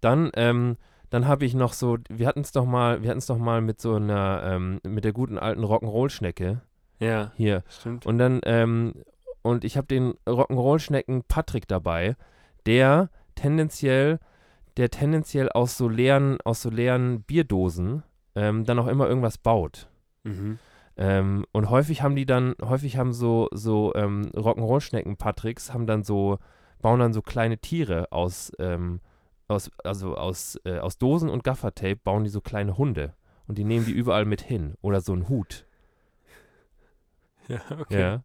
Dann, 0.00 0.30
ähm, 0.34 0.76
dann 1.10 1.26
habe 1.28 1.44
ich 1.44 1.54
noch 1.54 1.72
so, 1.72 1.98
wir 2.08 2.26
hatten 2.26 2.40
es 2.40 2.52
doch 2.52 2.64
mal, 2.64 3.02
wir 3.02 3.10
hatten 3.10 3.18
es 3.18 3.26
doch 3.26 3.38
mal 3.38 3.60
mit 3.60 3.80
so 3.80 3.94
einer, 3.94 4.42
ähm, 4.44 4.80
mit 4.84 5.04
der 5.04 5.12
guten 5.12 5.38
alten 5.38 5.62
Rock'n'Roll-Schnecke 5.64 6.60
Ja, 6.98 7.32
hier. 7.36 7.62
stimmt. 7.68 8.04
Und 8.06 8.18
dann, 8.18 8.40
ähm, 8.44 8.94
und 9.42 9.64
ich 9.64 9.76
habe 9.76 9.86
den 9.86 10.14
Rock'n'Roll-Schnecken 10.26 11.22
Patrick 11.28 11.68
dabei, 11.68 12.16
der 12.66 13.10
tendenziell, 13.34 14.18
der 14.76 14.90
tendenziell 14.90 15.48
aus 15.50 15.76
so 15.76 15.88
leeren, 15.88 16.38
aus 16.44 16.62
so 16.62 16.70
leeren 16.70 17.22
Bierdosen 17.22 18.02
ähm, 18.34 18.64
dann 18.64 18.78
auch 18.78 18.86
immer 18.86 19.08
irgendwas 19.08 19.38
baut. 19.38 19.88
Mhm. 20.24 20.58
Ähm, 20.96 21.46
und 21.52 21.70
häufig 21.70 22.02
haben 22.02 22.16
die 22.16 22.26
dann, 22.26 22.54
häufig 22.62 22.96
haben 22.96 23.12
so, 23.12 23.48
so 23.52 23.94
ähm, 23.94 24.30
Rock'n'Roll-Schnecken-Patricks, 24.34 25.72
haben 25.72 25.86
dann 25.86 26.02
so, 26.02 26.38
bauen 26.80 27.00
dann 27.00 27.12
so 27.12 27.22
kleine 27.22 27.58
Tiere 27.58 28.12
aus, 28.12 28.52
ähm, 28.58 29.00
aus 29.48 29.70
also 29.84 30.16
aus, 30.16 30.60
äh, 30.64 30.78
aus 30.78 30.98
Dosen 30.98 31.28
und 31.28 31.44
Gaffertape, 31.44 31.96
bauen 31.96 32.24
die 32.24 32.30
so 32.30 32.40
kleine 32.40 32.76
Hunde. 32.76 33.14
Und 33.46 33.58
die 33.58 33.64
nehmen 33.64 33.86
die 33.86 33.92
überall 33.92 34.24
mit 34.24 34.40
hin. 34.40 34.74
Oder 34.82 35.00
so 35.00 35.12
einen 35.12 35.28
Hut. 35.28 35.66
Ja, 37.48 37.60
okay. 37.80 38.00
Ja, 38.00 38.22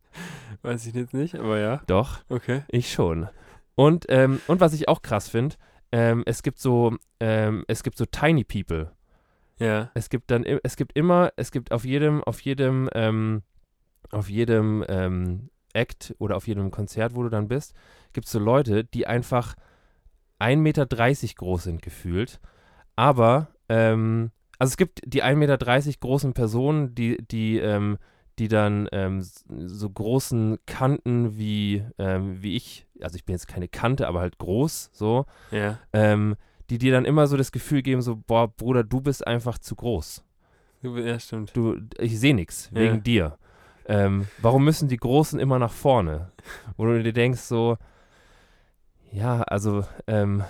Weiß 0.61 0.85
ich 0.85 0.93
jetzt 0.93 1.15
nicht, 1.15 1.33
aber 1.33 1.57
ja. 1.57 1.81
doch. 1.87 2.19
Okay. 2.29 2.61
Ich 2.67 2.91
schon. 2.91 3.27
Und, 3.77 4.07
ähm, 4.09 4.41
und 4.47 4.59
was 4.59 4.73
ich 4.73 4.89
auch 4.89 5.03
krass 5.03 5.29
finde, 5.29 5.55
ähm, 5.91 6.23
es 6.25 6.41
gibt 6.41 6.57
so, 6.57 6.95
ähm, 7.19 7.63
es 7.67 7.83
gibt 7.83 7.95
so 7.95 8.05
Tiny 8.05 8.43
People. 8.43 8.91
Ja. 9.59 9.91
Es 9.93 10.09
gibt 10.09 10.31
dann, 10.31 10.43
es 10.43 10.75
gibt 10.77 10.97
immer, 10.97 11.31
es 11.35 11.51
gibt 11.51 11.71
auf 11.71 11.85
jedem, 11.85 12.23
auf 12.23 12.41
jedem, 12.41 12.89
ähm, 12.95 13.43
auf 14.09 14.31
jedem 14.31 14.83
ähm, 14.87 15.51
Act 15.73 16.15
oder 16.17 16.37
auf 16.37 16.47
jedem 16.47 16.71
Konzert, 16.71 17.15
wo 17.15 17.21
du 17.21 17.29
dann 17.29 17.47
bist, 17.47 17.75
gibt 18.13 18.25
es 18.25 18.31
so 18.31 18.39
Leute, 18.39 18.83
die 18.83 19.05
einfach 19.05 19.53
1,30 20.39 20.57
Meter 20.57 20.85
groß 20.87 21.63
sind 21.63 21.83
gefühlt. 21.83 22.39
Aber, 22.95 23.49
ähm, 23.69 24.31
also 24.57 24.71
es 24.71 24.77
gibt 24.77 25.01
die 25.05 25.23
1,30 25.23 25.35
Meter 25.35 25.57
großen 25.99 26.33
Personen, 26.33 26.95
die, 26.95 27.17
die, 27.17 27.59
ähm, 27.59 27.99
die 28.39 28.47
dann 28.47 28.87
ähm, 28.91 29.21
so 29.21 29.89
großen 29.89 30.59
Kanten 30.65 31.37
wie, 31.37 31.83
ähm, 31.97 32.41
wie 32.41 32.55
ich, 32.55 32.85
also 33.01 33.15
ich 33.15 33.25
bin 33.25 33.33
jetzt 33.33 33.47
keine 33.47 33.67
Kante, 33.67 34.07
aber 34.07 34.19
halt 34.19 34.37
groß, 34.37 34.89
so, 34.93 35.25
Ja. 35.51 35.79
ähm, 35.93 36.35
die 36.69 36.77
dir 36.77 36.91
dann 36.91 37.05
immer 37.05 37.27
so 37.27 37.37
das 37.37 37.51
Gefühl 37.51 37.81
geben, 37.81 38.01
so, 38.01 38.15
boah, 38.15 38.47
Bruder, 38.47 38.83
du 38.83 39.01
bist 39.01 39.25
einfach 39.25 39.57
zu 39.57 39.75
groß. 39.75 40.23
Ja, 40.83 41.19
stimmt. 41.19 41.55
Du, 41.55 41.77
ich 41.97 42.19
sehe 42.19 42.35
nichts 42.35 42.69
Ja. 42.73 42.79
wegen 42.81 43.03
dir. 43.03 43.37
Ähm, 43.85 44.27
warum 44.37 44.65
müssen 44.65 44.89
die 44.89 44.97
Großen 44.97 45.39
immer 45.39 45.59
nach 45.59 45.71
vorne? 45.71 46.31
Wo 46.75 46.85
du 46.85 47.01
dir 47.01 47.13
denkst, 47.13 47.39
so, 47.41 47.77
ja, 49.11 49.41
also, 49.43 49.85
ähm, 50.07 50.43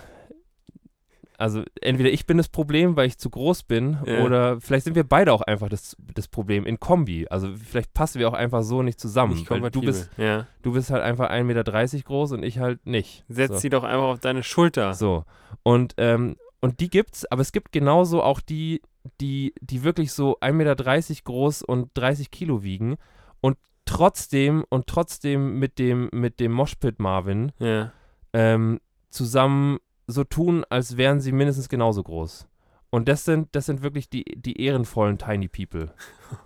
also 1.38 1.62
entweder 1.80 2.10
ich 2.10 2.26
bin 2.26 2.36
das 2.36 2.48
Problem, 2.48 2.96
weil 2.96 3.06
ich 3.06 3.16
zu 3.16 3.30
groß 3.30 3.62
bin, 3.62 3.96
Ja. 4.04 4.24
oder 4.24 4.60
vielleicht 4.60 4.84
sind 4.84 4.96
wir 4.96 5.04
beide 5.04 5.32
auch 5.32 5.40
einfach 5.42 5.68
das, 5.68 5.96
das 6.14 6.26
Problem 6.26 6.66
in 6.66 6.80
Kombi. 6.80 7.28
Also 7.30 7.54
vielleicht 7.54 7.94
passen 7.94 8.18
wir 8.18 8.28
auch 8.28 8.34
einfach 8.34 8.62
so 8.64 8.82
nicht 8.82 9.00
zusammen. 9.00 9.34
Nicht 9.34 9.48
weil 9.48 9.70
du 9.70 9.80
bist, 9.80 10.10
ja. 10.16 10.48
du 10.62 10.72
bist 10.72 10.90
halt 10.90 11.02
einfach 11.02 11.30
1,30 11.30 11.44
Meter 11.44 11.62
groß 12.02 12.32
und 12.32 12.42
ich 12.42 12.58
halt 12.58 12.84
nicht. 12.86 13.24
Setz 13.28 13.52
so. 13.52 13.58
sie 13.58 13.70
doch 13.70 13.84
einfach 13.84 14.08
auf 14.08 14.18
deine 14.18 14.42
Schulter. 14.42 14.94
So. 14.94 15.24
Und, 15.62 15.94
ähm, 15.96 16.36
und 16.60 16.80
die 16.80 16.90
gibt's, 16.90 17.24
aber 17.30 17.42
es 17.42 17.52
gibt 17.52 17.70
genauso 17.70 18.20
auch 18.20 18.40
die, 18.40 18.82
die, 19.20 19.54
die 19.60 19.84
wirklich 19.84 20.12
so 20.12 20.40
1,30 20.40 20.52
Meter 20.52 20.74
groß 21.22 21.62
und 21.62 21.90
30 21.94 22.32
Kilo 22.32 22.64
wiegen 22.64 22.96
und 23.40 23.56
trotzdem 23.84 24.64
und 24.70 24.88
trotzdem 24.88 25.60
mit 25.60 25.78
dem, 25.78 26.08
mit 26.12 26.40
dem 26.40 26.50
Moshpit 26.50 26.98
Marvin 26.98 27.52
Ja. 27.60 27.92
ähm, 28.32 28.80
zusammen 29.08 29.78
so 30.08 30.24
tun, 30.24 30.64
als 30.68 30.96
wären 30.96 31.20
sie 31.20 31.30
mindestens 31.30 31.68
genauso 31.68 32.02
groß. 32.02 32.48
Und 32.90 33.08
das 33.08 33.24
sind, 33.24 33.54
das 33.54 33.66
sind 33.66 33.82
wirklich 33.82 34.08
die, 34.08 34.24
die 34.24 34.60
ehrenvollen 34.60 35.18
Tiny 35.18 35.48
People. 35.48 35.92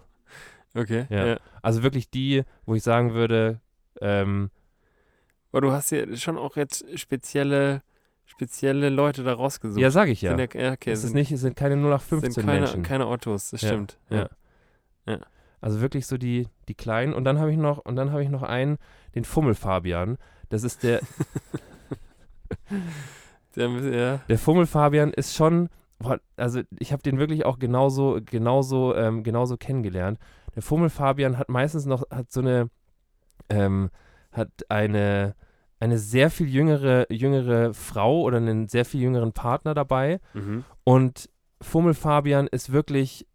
Okay. 0.75 1.05
Ja. 1.11 1.27
ja. 1.27 1.41
Also 1.61 1.83
wirklich 1.83 2.09
die, 2.09 2.45
wo 2.65 2.75
ich 2.75 2.83
sagen 2.83 3.13
würde, 3.13 3.61
ähm, 4.01 4.51
Aber 5.51 5.61
du 5.61 5.71
hast 5.71 5.91
ja 5.91 6.17
schon 6.17 6.39
auch 6.39 6.57
jetzt 6.57 6.87
spezielle, 6.99 7.83
spezielle 8.25 8.89
Leute 8.89 9.23
da 9.23 9.35
rausgesucht. 9.35 9.79
ja, 9.79 9.91
sag 9.91 10.09
ich 10.09 10.23
ja. 10.23 10.35
Sind 10.35 10.55
ja, 10.55 10.61
ja 10.63 10.73
okay, 10.73 10.93
es 10.93 11.03
sind, 11.03 11.13
nicht, 11.13 11.31
es 11.31 11.43
sind 11.43 11.57
keine 11.57 11.75
0815 11.75 12.33
sind 12.33 12.47
keine, 12.47 12.61
Menschen. 12.61 12.83
keine 12.85 13.07
Ottos, 13.07 13.51
das 13.51 13.61
Ja, 13.61 13.69
stimmt. 13.69 13.99
ja. 14.09 14.31
Also 15.61 15.83
wirklich 15.83 16.07
so 16.07 16.17
die, 16.17 16.49
die 16.69 16.75
kleinen. 16.75 17.13
Und 17.13 17.25
dann 17.25 17.39
habe 17.39 17.51
ich 17.53 17.59
noch, 17.59 17.77
und 17.77 17.97
dann 17.97 18.11
habe 18.11 18.23
ich 18.23 18.31
noch 18.31 18.43
einen, 18.43 18.79
den 19.15 19.25
Fummel 19.25 19.55
Fabian. 19.55 20.17
Das 20.49 20.63
ist 20.65 20.83
der, 20.85 21.01
Der, 23.57 23.69
ja. 23.69 24.21
der 24.29 24.39
Fummel 24.39 24.67
Fabian 24.67 25.13
ist 25.13 25.35
schon, 25.35 25.69
also 26.37 26.61
ich 26.79 26.93
habe 26.93 27.03
den 27.03 27.19
wirklich 27.19 27.45
auch 27.45 27.59
genauso, 27.59 28.21
genauso, 28.25 28.95
ähm, 28.95 29.23
genauso 29.23 29.57
kennengelernt. 29.57 30.19
Der 30.55 30.63
Fummel 30.63 30.91
Fabian 30.91 31.39
hat 31.39 31.49
meistens 31.49 31.87
noch, 31.87 32.09
hat 32.11 32.31
so 32.31 32.41
eine, 32.41 32.71
ähm, 33.49 33.91
hat 34.33 34.51
eine, 34.69 35.35
eine 35.81 35.99
sehr 35.99 36.31
viel 36.31 36.49
jüngere, 36.49 37.07
jüngere 37.11 37.75
Frau 37.75 38.23
oder 38.23 38.37
einen 38.37 38.69
sehr 38.69 38.85
viel 38.85 39.01
jüngeren 39.01 39.33
Partner 39.33 39.75
dabei. 39.75 40.21
Mhm. 40.35 40.65
Und 40.85 41.29
Fummel 41.61 41.95
Fabian 41.95 42.47
ist 42.47 42.73
wirklich, 42.73 43.27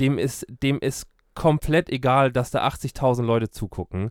dem 0.00 0.18
ist, 0.18 0.46
dem 0.48 0.78
ist 0.78 1.06
komplett 1.34 1.90
egal, 1.90 2.30
dass 2.32 2.50
da 2.50 2.66
80.000 2.66 3.22
Leute 3.22 3.50
zugucken. 3.50 4.10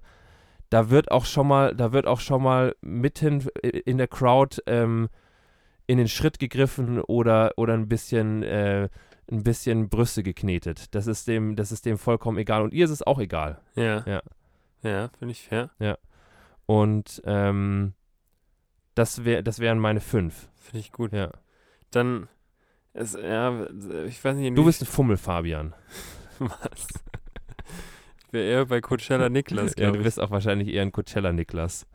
Da 0.70 0.90
wird 0.90 1.12
auch 1.12 1.26
schon 1.26 1.48
mal, 1.48 1.76
da 1.76 1.94
wird 1.94 2.08
auch 2.08 2.20
schon 2.20 2.44
mal 2.44 2.76
mitten 2.82 3.48
in 3.62 3.98
der 3.98 4.08
Crowd 4.08 4.62
ähm, 4.66 5.10
in 5.88 5.98
den 5.98 6.08
Schritt 6.08 6.40
gegriffen 6.40 7.02
oder, 7.02 7.54
oder 7.58 7.74
ein 7.74 7.88
bisschen, 7.88 8.44
äh, 8.44 8.90
ein 9.32 9.44
bisschen 9.44 9.90
Brüste 9.90 10.24
geknetet. 10.24 10.94
Das 10.96 11.08
ist 11.08 11.28
dem, 11.28 11.56
das 11.56 11.72
ist 11.72 11.86
dem 11.86 11.98
vollkommen 11.98 12.38
egal. 12.38 12.62
Und 12.62 12.74
ihr 12.74 12.86
ist 12.86 12.92
es 12.92 13.04
auch 13.04 13.20
egal. 13.20 13.60
Ja. 13.76 14.04
Ja. 14.06 14.22
Ja, 14.82 15.10
finde 15.18 15.32
ich 15.32 15.44
fair. 15.44 15.70
Und 16.66 17.22
ähm, 17.26 17.94
das, 18.96 19.26
wär, 19.26 19.42
das 19.42 19.60
wären 19.60 19.80
meine 19.80 20.02
fünf. 20.02 20.50
Finde 20.56 20.80
ich 20.80 20.92
gut. 20.92 21.14
Ja. 21.14 21.32
Dann, 21.92 22.28
es, 22.94 23.14
ja, 23.14 23.68
ich 24.06 24.24
weiß 24.24 24.36
nicht, 24.36 24.58
Du 24.58 24.66
bist 24.66 24.82
ein 24.82 24.86
Fummel, 24.86 25.18
Fabian. 25.18 25.74
was. 26.40 26.88
Ich 28.28 28.34
wäre 28.34 28.46
eher 28.46 28.66
bei 28.66 28.82
Coachella 28.82 29.30
Niklas, 29.30 29.76
Ja, 29.78 29.92
du 29.92 30.02
bist 30.02 30.20
auch 30.20 30.32
wahrscheinlich 30.32 30.70
eher 30.70 30.82
ein 30.82 30.92
Coachella-Niklas. 30.92 31.86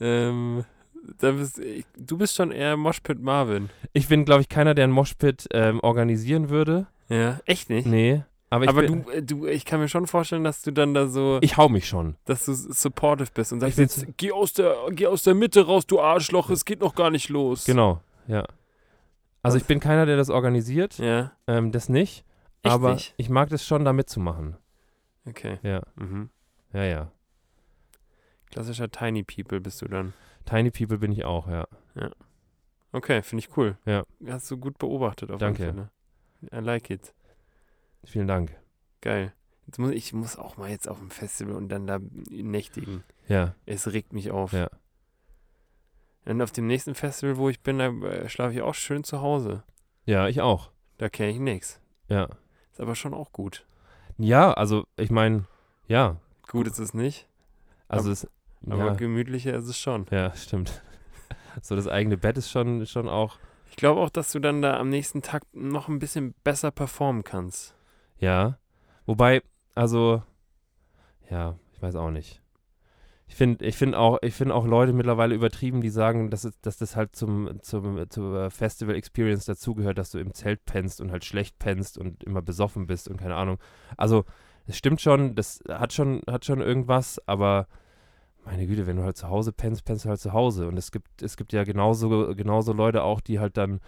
Ähm, 0.00 0.64
da 0.66 0.75
bist, 1.20 1.60
du 1.96 2.16
bist 2.18 2.34
schon 2.36 2.50
eher 2.52 2.76
Moshpit 2.76 3.20
Marvin. 3.20 3.70
Ich 3.92 4.08
bin, 4.08 4.24
glaube 4.24 4.42
ich, 4.42 4.48
keiner, 4.48 4.74
der 4.74 4.84
einen 4.84 4.92
Moshpit 4.92 5.46
ähm, 5.52 5.80
organisieren 5.80 6.50
würde. 6.50 6.86
Ja, 7.08 7.40
echt 7.46 7.70
nicht? 7.70 7.86
Nee. 7.86 8.22
Aber 8.48 8.64
ich, 8.64 8.70
Aber 8.70 8.82
bin, 8.82 9.04
du, 9.04 9.10
äh, 9.10 9.22
du, 9.22 9.46
ich 9.46 9.64
kann 9.64 9.80
mir 9.80 9.88
schon 9.88 10.06
vorstellen, 10.06 10.44
dass 10.44 10.62
du 10.62 10.70
dann 10.72 10.94
da 10.94 11.08
so, 11.08 11.38
ich 11.42 11.56
hau 11.56 11.68
mich 11.68 11.88
schon. 11.88 12.14
dass 12.26 12.44
du 12.44 12.54
supportive 12.54 13.30
bist 13.34 13.52
und 13.52 13.58
sagst 13.60 13.78
jetzt, 13.78 14.06
geh 14.16 14.30
aus 14.30 14.52
der, 14.52 14.74
geh 14.90 15.06
aus 15.08 15.24
der 15.24 15.34
Mitte 15.34 15.66
raus, 15.66 15.86
du 15.86 16.00
Arschloch, 16.00 16.50
es 16.50 16.64
geht 16.64 16.80
noch 16.80 16.94
gar 16.94 17.10
nicht 17.10 17.28
los. 17.28 17.64
Genau, 17.64 18.00
ja. 18.28 18.44
Also 19.42 19.58
ich 19.58 19.64
bin 19.64 19.80
keiner, 19.80 20.06
der 20.06 20.16
das 20.16 20.30
organisiert, 20.30 20.98
Ja, 20.98 21.32
ähm, 21.48 21.72
das 21.72 21.88
nicht. 21.88 22.24
echt 22.62 22.72
aber 22.74 22.94
nicht? 22.94 23.14
ich 23.16 23.28
mag 23.28 23.48
das 23.50 23.64
schon, 23.66 23.84
da 23.84 23.92
mitzumachen. 23.92 24.56
Okay. 25.28 25.58
Ja, 25.62 25.82
Mhm. 25.96 26.30
ja, 26.72 26.84
ja. 26.84 27.10
Klassischer 28.50 28.90
Tiny 28.90 29.22
People 29.24 29.60
bist 29.60 29.82
du 29.82 29.86
dann. 29.86 30.12
Tiny 30.46 30.70
People 30.70 30.98
bin 30.98 31.12
ich 31.12 31.24
auch, 31.24 31.48
ja. 31.48 31.66
Okay, 32.92 33.22
finde 33.22 33.44
ich 33.44 33.56
cool. 33.56 33.76
Ja. 33.84 34.04
Hast 34.26 34.50
du 34.50 34.56
gut 34.56 34.78
beobachtet 34.78 35.30
auf 35.30 35.38
Danke. 35.38 35.64
jeden 35.66 35.76
Fall. 35.76 35.90
I 36.60 36.64
like 36.64 36.88
it. 36.88 37.12
Vielen 38.04 38.26
Dank. 38.28 38.56
Geil. 39.02 39.34
Jetzt 39.66 39.78
muss, 39.78 39.90
ich 39.90 40.12
muss 40.12 40.38
auch 40.38 40.56
mal 40.56 40.70
jetzt 40.70 40.88
auf 40.88 40.98
dem 40.98 41.10
Festival 41.10 41.54
und 41.56 41.68
dann 41.68 41.86
da 41.86 41.98
nächtigen. 42.30 43.02
Ja, 43.28 43.54
Es 43.66 43.92
regt 43.92 44.12
mich 44.12 44.30
auf. 44.30 44.52
Ja. 44.52 44.68
Und 46.24 46.40
auf 46.40 46.52
dem 46.52 46.66
nächsten 46.66 46.94
Festival, 46.94 47.36
wo 47.36 47.48
ich 47.48 47.60
bin, 47.60 47.78
da 47.78 47.88
äh, 47.88 48.28
schlafe 48.28 48.54
ich 48.54 48.62
auch 48.62 48.74
schön 48.74 49.04
zu 49.04 49.20
Hause. 49.20 49.62
ja, 50.04 50.28
ich 50.28 50.40
auch. 50.40 50.70
Da 50.98 51.08
kenne 51.10 51.30
ich 51.32 51.38
nichts. 51.38 51.80
Ja. 52.08 52.28
Ist 52.72 52.80
aber 52.80 52.94
schon 52.94 53.12
auch 53.12 53.32
gut. 53.32 53.66
Ja, 54.18 54.52
also 54.52 54.86
ich 54.96 55.10
meine, 55.10 55.44
ja. 55.88 56.16
Gut 56.48 56.66
ist 56.68 56.78
es 56.78 56.94
nicht, 56.94 57.28
Also 57.88 58.10
es, 58.10 58.26
aber 58.68 58.86
ja, 58.86 58.94
gemütlicher 58.94 59.54
ist 59.54 59.68
es 59.68 59.78
schon. 59.78 60.06
ja, 60.10 60.34
stimmt. 60.34 60.82
So 61.62 61.74
das 61.74 61.88
eigene 61.88 62.18
Bett 62.18 62.36
ist 62.36 62.50
schon, 62.50 62.84
schon 62.84 63.08
auch, 63.08 63.38
Ich 63.70 63.76
glaube 63.76 64.02
auch, 64.02 64.10
dass 64.10 64.30
du 64.30 64.40
dann 64.40 64.60
da 64.60 64.78
am 64.78 64.90
nächsten 64.90 65.22
Tag 65.22 65.42
noch 65.54 65.88
ein 65.88 65.98
bisschen 65.98 66.34
besser 66.44 66.70
performen 66.70 67.24
kannst. 67.24 67.74
ja. 68.18 68.58
Wobei, 69.06 69.40
also, 69.74 70.22
ja, 71.30 71.56
ich 71.72 71.80
weiß 71.80 71.94
auch 71.94 72.10
nicht. 72.10 72.42
Ich 73.28 73.34
finde 73.34 73.64
ich 73.64 73.76
find 73.76 73.94
auch, 73.94 74.18
ich 74.22 74.34
find 74.34 74.52
auch 74.52 74.66
Leute 74.66 74.92
mittlerweile 74.92 75.34
übertrieben, 75.34 75.80
die 75.80 75.90
sagen, 75.90 76.30
dass, 76.30 76.50
dass 76.62 76.76
das 76.76 76.96
halt 76.96 77.16
zum, 77.16 77.60
zum, 77.62 78.08
zur 78.10 78.50
Festival 78.50 78.94
Experience 78.94 79.44
dazugehört, 79.46 79.98
dass 79.98 80.10
du 80.10 80.18
im 80.18 80.34
Zelt 80.34 80.64
pennst 80.64 81.00
und 81.00 81.10
halt 81.10 81.24
schlecht 81.24 81.58
pennst 81.58 81.98
und 81.98 82.22
immer 82.24 82.42
besoffen 82.42 82.86
bist 82.86 83.08
und 83.08 83.16
keine 83.16 83.34
Ahnung. 83.36 83.58
Also, 83.96 84.24
es 84.66 84.76
stimmt 84.76 85.00
schon, 85.00 85.34
das 85.34 85.60
hat 85.68 85.92
schon, 85.92 86.22
hat 86.28 86.44
schon 86.44 86.60
irgendwas, 86.60 87.20
aber 87.26 87.68
meine 88.46 88.66
Güte, 88.66 88.86
wenn 88.86 88.96
du 88.96 89.02
halt 89.02 89.16
zu 89.16 89.28
Hause 89.28 89.52
pennst, 89.52 89.84
pennst 89.84 90.04
du 90.04 90.08
halt 90.08 90.20
zu 90.20 90.32
Hause. 90.32 90.68
Und 90.68 90.76
es 90.78 90.90
gibt, 90.92 91.20
es 91.20 91.36
gibt 91.36 91.52
ja 91.52 91.64
genauso, 91.64 92.34
genauso 92.34 92.72
Leute 92.72 93.02
auch, 93.02 93.20
die 93.20 93.38
halt 93.40 93.56
dann, 93.56 93.80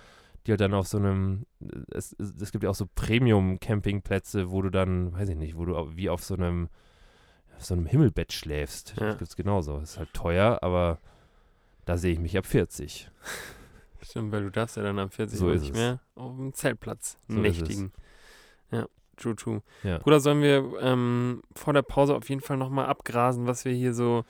die 0.47 0.53
halt 0.53 0.61
dann 0.61 0.75
auf 0.75 0.87
so 0.89 0.99
einem, 0.99 1.47
es, 1.91 2.15
es, 2.19 2.35
es 2.41 2.53
gibt 2.53 2.65
ja 2.65 2.71
auch 2.71 2.75
so 2.75 2.87
Premium-Campingplätze, 2.95 4.51
wo 4.51 4.61
du 4.63 4.71
dann, 4.71 5.13
weiß 5.13 5.29
ich 5.31 5.37
nicht, 5.37 5.57
wo 5.57 5.65
du 5.65 5.97
wie 5.97 6.11
auf 6.11 6.25
so 6.25 6.35
einem, 6.35 6.69
auf 7.57 7.65
so 7.65 7.75
einem 7.75 7.87
Himmelbett 7.87 8.33
schläfst. 8.33 8.95
Ja. 8.99 9.07
Das 9.11 9.19
gibt's 9.19 9.37
genauso. 9.37 9.79
Ist 9.79 9.99
halt 9.99 10.13
teuer, 10.13 10.59
aber 10.63 10.99
da 11.85 11.97
sehe 11.97 12.13
ich 12.13 12.19
mich 12.19 12.37
ab 12.37 12.47
40. 12.47 13.11
Stimmt, 14.03 14.33
weil 14.33 14.43
du 14.43 14.51
darfst 14.51 14.77
ja 14.77 14.83
dann 14.83 14.99
am 14.99 15.11
40 15.11 15.39
So 15.39 15.47
nicht 15.47 15.71
es. 15.71 15.73
mehr 15.73 16.01
auf 16.15 16.37
dem 16.37 16.53
Zeltplatz 16.53 17.19
So 17.29 17.35
es. 17.37 17.41
nächtigen. 17.41 17.93
Ja. 18.71 18.87
true, 19.17 19.35
true. 19.35 19.63
Ja. 19.83 19.99
Bruder, 19.99 20.21
sollen 20.21 20.43
wir 20.43 20.65
ähm, 20.81 21.43
vor 21.55 21.73
der 21.73 21.83
Pause 21.83 22.15
auf 22.15 22.29
jeden 22.29 22.41
Fall 22.41 22.57
nochmal 22.57 22.87
abgrasen, 22.87 23.47
was 23.47 23.65
wir 23.65 23.73
hier 23.73 23.95
so 23.95 24.25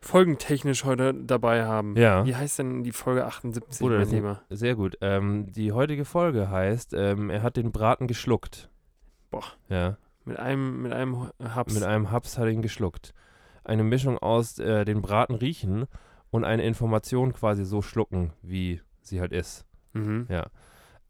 folgentechnisch 0.00 0.84
heute 0.84 1.14
dabei 1.14 1.64
haben? 1.64 1.96
Ja. 1.96 2.24
Wie 2.24 2.34
heißt 2.34 2.58
denn 2.58 2.84
die 2.84 2.92
Folge 2.92 3.26
78, 3.26 3.80
Bruder, 3.80 3.96
mein 3.96 4.04
das 4.04 4.12
Lieber? 4.12 4.42
Sehr 4.50 4.74
gut. 4.74 4.96
Ähm, 5.00 5.46
die 5.52 5.72
heutige 5.72 6.04
Folge 6.04 6.50
heißt, 6.50 6.94
ähm, 6.94 7.30
er 7.30 7.42
hat 7.42 7.56
den 7.56 7.72
Braten 7.72 8.06
geschluckt. 8.06 8.70
Boah. 9.30 9.44
Ja. 9.68 9.96
Mit 10.24 10.38
einem, 10.38 10.82
mit 10.82 10.92
einem 10.92 11.30
Haps. 11.42 11.74
Mit 11.74 11.82
einem 11.82 12.10
Haps 12.10 12.38
hat 12.38 12.44
er 12.44 12.50
ihn 12.50 12.62
geschluckt. 12.62 13.14
Eine 13.64 13.84
Mischung 13.84 14.18
aus 14.18 14.58
äh, 14.58 14.84
den 14.84 15.02
Braten 15.02 15.34
riechen 15.34 15.86
und 16.30 16.44
eine 16.44 16.62
Information 16.62 17.32
quasi 17.32 17.64
so 17.64 17.82
schlucken, 17.82 18.32
wie 18.42 18.80
sie 19.00 19.20
halt 19.20 19.32
ist. 19.32 19.64
mhm. 19.94 20.26
Ja. 20.28 20.46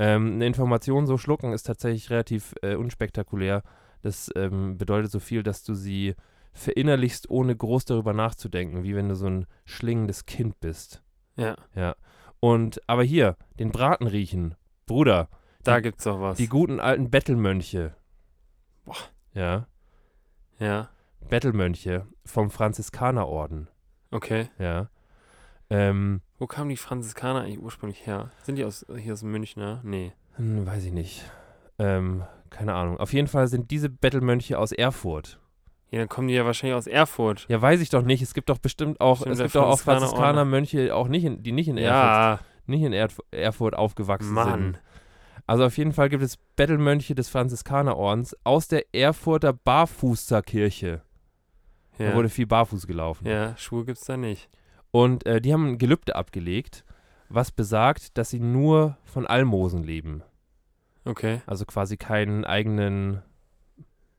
Ähm, 0.01 0.35
eine 0.35 0.47
Information 0.47 1.07
so 1.07 1.19
schlucken 1.19 1.53
ist 1.53 1.65
tatsächlich 1.65 2.11
relativ 2.11 2.55
äh, 2.63 2.77
unspektakulär. 2.77 3.65
Das 4.03 4.31
ähm, 4.37 4.79
bedeutet 4.79 5.11
so 5.11 5.19
viel, 5.19 5.43
dass 5.43 5.65
du 5.65 5.75
sie 5.75 6.15
verinnerlichst, 6.59 7.31
ohne 7.31 7.57
groß 7.57 7.85
darüber 7.87 8.13
nachzudenken, 8.13 8.83
wie 8.83 8.95
wenn 8.95 9.09
du 9.09 9.15
so 9.15 9.27
ein 9.27 9.47
schlingendes 9.65 10.27
Kind 10.27 10.61
bist. 10.61 11.03
Ja, 11.37 11.57
Ja. 11.75 11.95
Und, 12.41 12.81
aber 12.89 13.03
hier, 13.03 13.37
den 13.59 13.73
Braten 13.73 14.07
riechen. 14.07 14.55
Bruder, 14.87 15.29
da 15.65 15.77
Die- 15.77 15.83
gibt's 15.83 16.05
doch 16.05 16.21
was. 16.21 16.37
die 16.39 16.47
guten 16.49 16.79
alten 16.81 17.11
Bettelmönche. 17.11 17.95
Boah. 18.85 18.95
Ja. 19.35 19.67
ja, 20.59 20.89
Bettelmönche 21.29 22.07
vom 22.25 22.51
Franziskanerorden. 22.51 23.69
okay. 24.11 24.49
Ja. 24.59 24.89
Ähm, 25.71 26.23
Wo 26.39 26.47
kamen 26.47 26.71
die 26.71 26.77
Franziskaner 26.79 27.41
eigentlich 27.43 27.59
ursprünglich 27.61 28.07
her? 28.07 28.31
Sind 28.43 28.57
die 28.57 28.65
aus, 28.65 28.87
hier 28.97 29.13
aus 29.13 29.23
Münchner? 29.23 29.81
Nee. 29.85 30.13
hm, 30.37 30.65
weiß 30.67 30.85
ich 30.85 30.93
nicht. 30.93 31.25
Ähm, 31.79 32.25
keine 32.51 32.73
Ahnung. 32.75 32.99
Auf 32.99 33.13
jeden 33.13 33.29
Fall 33.29 33.49
sind 33.49 33.71
diese 33.71 33.91
Bettelmönche 33.91 34.59
aus 34.59 34.73
Erfurt. 34.73 35.39
Ja, 35.91 36.01
dann 36.01 36.09
kommen 36.09 36.29
die 36.29 36.35
ja 36.35 36.45
wahrscheinlich 36.45 36.77
aus 36.77 36.87
Erfurt. 36.87 37.47
Ja, 37.49 37.63
weiß 37.63 37.81
ich 37.81 37.89
doch 37.89 38.03
nicht. 38.03 38.21
Es 38.23 38.35
gibt 38.35 38.49
doch 38.51 38.59
bestimmt 38.59 39.01
auch, 39.01 39.19
Stimmt, 39.21 39.35
es 39.37 39.43
gibt 39.43 39.55
doch 39.55 39.67
auch. 39.67 39.79
Franziskanermönche, 39.81 40.95
auch 40.95 41.09
nicht 41.09 41.25
in, 41.25 41.43
die 41.43 41.53
nicht 41.53 41.69
in 41.69 41.79
Erfurt, 41.79 41.93
Ja, 41.95 42.41
nicht 42.67 42.83
in 42.83 42.93
Erf 42.93 43.21
Erfurt 43.31 43.75
aufgewachsen 43.75 44.33
Mann. 44.35 44.61
sind. 44.61 44.81
Also 45.47 45.65
auf 45.65 45.79
jeden 45.79 45.93
Fall 45.95 46.11
gibt 46.11 46.23
es 46.23 46.37
Bettelmönche 46.57 47.15
des 47.15 47.31
Franziskanerordens 47.31 48.37
aus 48.45 48.69
der 48.69 48.85
Erfurter 48.95 49.55
Barfußerkirche. 49.55 51.01
Da 51.97 52.05
Ja, 52.05 52.15
wurde 52.15 52.29
viel 52.29 52.47
barfuß 52.47 52.87
gelaufen. 52.87 53.27
ja 53.27 53.57
Schuhe 53.57 53.85
gibt's 53.85 54.05
da 54.05 54.17
nicht. 54.17 54.49
Und 54.91 55.27
äh, 55.27 55.41
die 55.41 55.53
haben 55.53 55.67
ein 55.67 55.79
Gelübde 55.79 56.17
abgelegt, 56.17 56.85
was 57.31 57.51
besagt, 57.51 58.17
dass 58.19 58.31
sie 58.31 58.41
nur 58.41 58.97
von 59.05 59.27
Almosen 59.27 59.83
leben. 59.85 60.23
Okay. 61.05 61.41
Also 61.47 61.65
quasi 61.65 61.97
keinen 61.97 62.45
eigenen, 62.45 63.23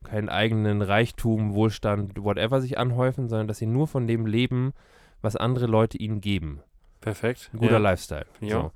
keinen 0.04 0.30
eigenen 0.30 0.82
Reichtum, 0.82 1.54
Wohlstand, 1.54 2.24
whatever 2.24 2.62
sich 2.62 2.78
anhäufen, 2.78 3.28
sondern 3.28 3.48
dass 3.48 3.58
sie 3.58 3.66
nur 3.66 3.88
von 3.88 4.08
dem 4.08 4.26
leben, 4.26 4.74
was 5.22 5.36
andere 5.36 5.68
Leute 5.68 5.98
ihnen 5.98 6.22
geben. 6.22 6.62
Perfekt. 7.02 7.50
Ein 7.54 7.60
guter 7.60 7.74
ja. 7.74 7.78
Lifestyle. 7.80 8.26
Ja. 8.40 8.62
So. 8.62 8.72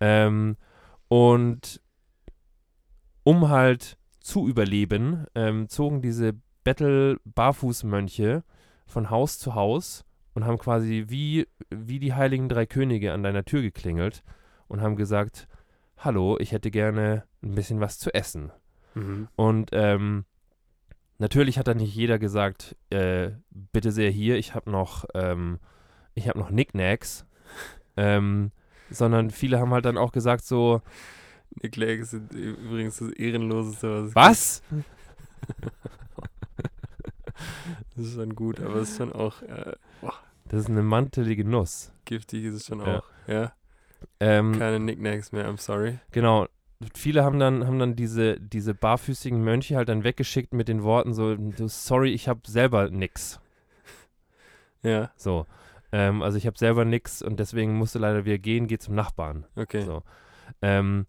Ähm, 0.00 0.56
und 1.08 1.80
um 3.22 3.48
halt 3.48 3.96
zu 4.20 4.48
überleben, 4.48 5.26
ähm, 5.34 5.68
zogen 5.68 6.02
diese 6.02 6.34
Bettel-Barfußmönche 6.64 8.42
von 8.86 9.10
Haus 9.10 9.38
zu 9.38 9.54
Haus 9.54 10.04
und 10.34 10.44
haben 10.44 10.58
quasi 10.58 11.04
wie, 11.08 11.46
wie 11.70 11.98
die 11.98 12.14
heiligen 12.14 12.48
drei 12.48 12.66
Könige 12.66 13.12
an 13.12 13.22
deiner 13.22 13.44
Tür 13.44 13.62
geklingelt 13.62 14.22
und 14.66 14.80
haben 14.80 14.96
gesagt, 14.96 15.46
hallo, 15.98 16.36
ich 16.38 16.52
hätte 16.52 16.70
gerne 16.70 17.24
ein 17.42 17.54
bisschen 17.54 17.80
was 17.80 17.98
zu 17.98 18.12
essen. 18.12 18.50
Mhm. 18.94 19.28
Und 19.36 19.70
ähm, 19.72 20.24
natürlich 21.18 21.58
hat 21.58 21.68
dann 21.68 21.76
nicht 21.78 21.94
jeder 21.94 22.18
gesagt, 22.18 22.76
äh, 22.90 23.30
bitte 23.50 23.92
sehr 23.92 24.10
hier, 24.10 24.36
ich 24.36 24.54
habe 24.54 24.70
noch, 24.70 25.04
ähm, 25.14 25.58
ich 26.14 26.28
habe 26.28 26.38
noch 26.38 26.48
Knickknacks. 26.48 27.26
ähm, 27.96 28.50
sondern 28.90 29.30
viele 29.30 29.58
haben 29.60 29.72
halt 29.72 29.84
dann 29.84 29.96
auch 29.98 30.12
gesagt 30.12 30.44
so, 30.44 30.82
Nick 31.62 31.76
Lake 31.76 32.02
ist 32.02 32.12
übrigens 32.12 32.98
das 32.98 33.10
Ehrenloseste, 33.10 34.06
was 34.14 34.14
was? 34.14 34.62
Das 37.96 38.06
ist 38.06 38.14
schon 38.14 38.34
gut, 38.34 38.60
aber 38.60 38.76
es 38.76 38.90
ist 38.90 38.96
schon 38.98 39.12
auch 39.12 39.42
äh, 39.42 39.72
Das 40.48 40.60
ist 40.60 40.68
eine 40.70 40.82
mantelige 40.82 41.44
Nuss. 41.44 41.92
giftig, 42.04 42.44
ist 42.44 42.54
es 42.54 42.66
schon 42.66 42.80
Ja. 42.80 42.98
auch. 42.98 43.04
Ja, 43.26 43.52
Ähm, 44.20 44.58
keine 44.58 44.80
Nicknacks 44.80 45.32
mehr, 45.32 45.48
I'm 45.48 45.58
sorry. 45.58 45.98
genau. 46.12 46.46
Viele 46.94 47.24
haben 47.24 47.38
dann, 47.38 47.66
haben 47.66 47.78
dann 47.78 47.96
diese, 47.96 48.38
diese 48.40 48.74
barfüßigen 48.74 49.42
Mönche 49.42 49.76
halt 49.76 49.88
dann 49.88 50.04
weggeschickt 50.04 50.52
mit 50.52 50.68
den 50.68 50.82
Worten 50.82 51.14
so, 51.14 51.36
sorry, 51.66 52.10
ich 52.10 52.28
habe 52.28 52.40
selber 52.46 52.90
nix. 52.90 53.40
Ja, 54.82 55.10
So. 55.16 55.46
Ähm, 55.92 56.22
also 56.22 56.36
ich 56.36 56.46
habe 56.46 56.58
selber 56.58 56.84
nix 56.84 57.22
und 57.22 57.38
deswegen 57.38 57.76
musste 57.76 58.00
leider 58.00 58.24
wieder 58.24 58.38
gehen, 58.38 58.66
geh 58.66 58.78
zum 58.78 58.94
Nachbarn. 58.96 59.46
okay. 59.54 59.82
So. 59.82 60.02
Ähm, 60.60 61.06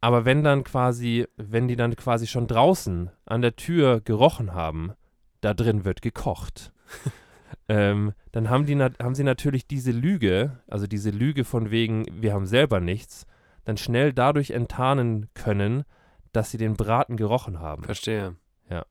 aber 0.00 0.24
wenn 0.24 0.42
dann 0.42 0.64
quasi, 0.64 1.26
wenn 1.36 1.68
die 1.68 1.76
dann 1.76 1.94
quasi 1.94 2.26
schon 2.26 2.48
draußen 2.48 3.10
an 3.26 3.42
der 3.42 3.54
Tür 3.54 4.00
gerochen 4.00 4.54
haben, 4.54 4.94
da 5.42 5.54
drin 5.54 5.84
wird 5.84 6.02
gekocht, 6.02 6.72
ähm, 7.68 8.12
dann 8.32 8.50
haben, 8.50 8.66
die 8.66 8.76
haben 8.76 9.14
sie 9.14 9.22
natürlich 9.22 9.66
diese 9.66 9.92
Lüge, 9.92 10.58
also 10.66 10.86
diese 10.86 11.10
Lüge 11.10 11.44
von 11.44 11.70
wegen, 11.70 12.06
wir 12.10 12.32
haben 12.32 12.46
selber 12.46 12.80
nichts, 12.80 13.26
dann 13.64 13.76
schnell 13.76 14.12
dadurch 14.12 14.50
enttarnen 14.50 15.28
können, 15.34 15.84
dass 16.32 16.50
sie 16.50 16.58
den 16.58 16.74
Braten 16.74 17.16
gerochen 17.16 17.60
haben. 17.60 17.84
Verstehe. 17.84 18.36
Ja. 18.68 18.84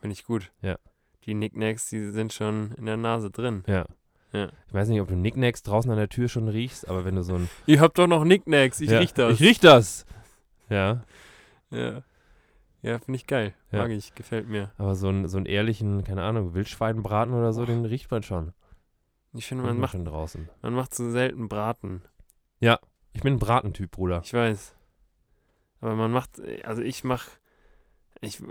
Finde 0.00 0.14
ich 0.14 0.24
gut. 0.24 0.52
Ja. 0.62 0.76
Die 1.24 1.34
Nicknacks, 1.34 1.88
die 1.88 2.10
sind 2.10 2.32
schon 2.32 2.72
in 2.72 2.86
der 2.86 2.96
Nase 2.96 3.30
drin. 3.30 3.64
Ja. 3.66 3.86
Ja. 4.32 4.50
Ich 4.68 4.74
weiß 4.74 4.88
nicht, 4.88 5.00
ob 5.00 5.08
du 5.08 5.16
Nicknacks 5.16 5.62
draußen 5.62 5.90
an 5.90 5.96
der 5.96 6.08
Tür 6.08 6.28
schon 6.28 6.48
riechst, 6.48 6.88
aber 6.88 7.04
wenn 7.04 7.16
du 7.16 7.22
so 7.22 7.34
ein. 7.34 7.48
Ihr 7.66 7.80
habt 7.80 7.98
doch 7.98 8.06
noch 8.06 8.24
Nicknacks, 8.24 8.80
ich 8.80 8.90
ja, 8.90 8.98
riech 8.98 9.14
das. 9.14 9.34
Ich 9.34 9.40
riech 9.40 9.60
das! 9.60 10.04
Ja. 10.68 11.04
ja, 11.70 12.02
ja 12.82 12.98
finde 12.98 13.16
ich 13.16 13.26
geil. 13.26 13.54
Ja. 13.70 13.82
Mag 13.82 13.90
ich, 13.92 14.14
gefällt 14.14 14.48
mir. 14.48 14.72
Aber 14.78 14.94
so, 14.94 15.08
ein, 15.08 15.28
so 15.28 15.36
einen 15.36 15.46
ehrlichen, 15.46 16.04
keine 16.04 16.22
Ahnung, 16.22 16.54
Wildschweinbraten 16.54 17.34
oder 17.34 17.52
so, 17.52 17.64
den 17.64 17.84
riecht 17.84 18.10
man 18.10 18.22
schon. 18.22 18.52
Ich 19.32 19.46
finde, 19.46 19.64
Riecht 19.64 19.78
man 19.78 19.80
macht, 19.80 20.06
draußen. 20.06 20.48
man 20.62 20.74
macht 20.74 20.94
so 20.94 21.10
selten 21.10 21.48
Braten. 21.48 22.02
Ich 23.16 23.22
bin 23.22 23.34
ein 23.34 23.38
Bratentyp, 23.38 23.90
Bruder. 23.90 24.20
Ich 24.22 24.34
weiß. 24.34 24.74
Aber 25.80 25.94
man 25.94 26.12
macht, 26.12 26.40
also 26.64 26.82
ich 26.82 27.02
mach, 27.02 27.28
ich, 28.20 28.42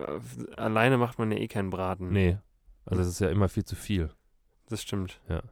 alleine 0.58 0.98
macht 0.98 1.20
man 1.20 1.32
ja 1.32 1.38
eh 1.38 1.48
keinen 1.48 1.70
Braten. 1.70 2.10
Nee. 2.10 2.40
Also 2.86 3.04
es 3.04 3.08
ist 3.08 3.20
ja 3.20 3.30
immer 3.30 3.48
viel 3.48 3.64
zu 3.64 3.76
viel. 3.76 4.10
Das 4.68 4.82
stimmt. 4.82 5.22
Man 5.28 5.44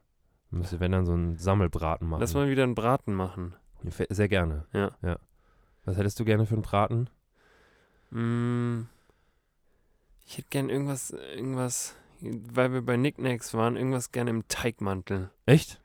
müsste, 0.50 0.80
wenn 0.80 0.92
dann 0.92 1.06
so 1.06 1.14
einen 1.14 1.38
Sammelbraten 1.38 2.08
machen. 2.08 2.22
Lass 2.22 2.34
mal 2.34 2.50
wieder 2.50 2.64
einen 2.64 2.74
Braten 2.74 3.14
machen. 3.14 3.56
Sehr 4.10 4.28
gerne. 4.28 4.66
Ja. 4.74 4.98
ja. 5.04 5.20
Was 5.86 5.98
hättest 5.98 6.20
du 6.20 6.26
gerne 6.26 6.48
für 6.48 6.56
einen 6.56 6.64
Braten? 6.64 7.10
Mm, 8.10 8.88
ich 10.26 10.40
hätte 10.40 10.48
gern 10.50 10.70
irgendwas, 10.70 11.12
irgendwas, 11.12 11.96
weil 12.20 12.74
wir 12.74 12.82
bei 12.82 12.98
Nicknacks 12.98 13.54
waren, 13.54 13.76
irgendwas 13.76 14.12
gerne 14.12 14.32
im 14.32 14.48
Teigmantel. 14.48 15.30
Echt? 15.46 15.83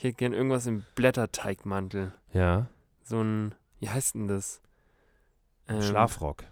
Ich 0.00 0.04
hätte 0.04 0.16
gern 0.16 0.32
irgendwas 0.32 0.64
im 0.64 0.82
Blätterteigmantel. 0.94 2.14
Ja. 2.32 2.68
So 3.02 3.20
ein, 3.20 3.54
wie 3.80 3.90
heißt 3.90 4.14
denn 4.14 4.28
das? 4.28 4.62
Ähm, 5.68 5.82
Schlafrock. 5.82 6.44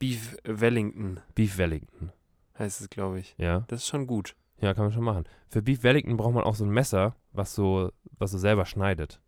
Beef 0.00 0.36
Wellington 0.42 1.20
Beef 1.36 1.56
Wellington. 1.56 2.10
heißt 2.58 2.80
es, 2.80 2.90
glaube 2.90 3.20
ich. 3.20 3.36
Ja. 3.38 3.60
Das 3.68 3.82
ist 3.82 3.86
schon 3.86 4.08
gut. 4.08 4.34
Ja, 4.60 4.74
kann 4.74 4.86
man 4.86 4.92
schon 4.92 5.04
machen. 5.04 5.22
Für 5.46 5.62
Beef 5.62 5.84
Wellington 5.84 6.16
braucht 6.16 6.34
man 6.34 6.42
auch 6.42 6.56
so 6.56 6.64
ein 6.64 6.70
Messer, 6.70 7.14
was 7.30 7.54
so, 7.54 7.92
was 8.18 8.32
so 8.32 8.38
selber 8.38 8.66
schneidet. 8.66 9.20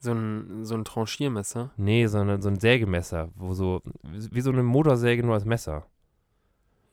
So 0.00 0.10
ein, 0.10 0.64
so 0.64 0.74
ein 0.74 0.84
Tranchiermesser. 0.84 1.70
Nee, 1.76 2.08
sondern 2.08 2.42
so 2.42 2.48
ein 2.48 2.58
Sägemesser, 2.58 3.30
wo 3.36 3.54
so, 3.54 3.80
wie 4.02 4.40
so 4.40 4.50
eine 4.50 4.64
Motorsäge 4.64 5.22
nur 5.22 5.34
als 5.34 5.44
Messer. 5.44 5.86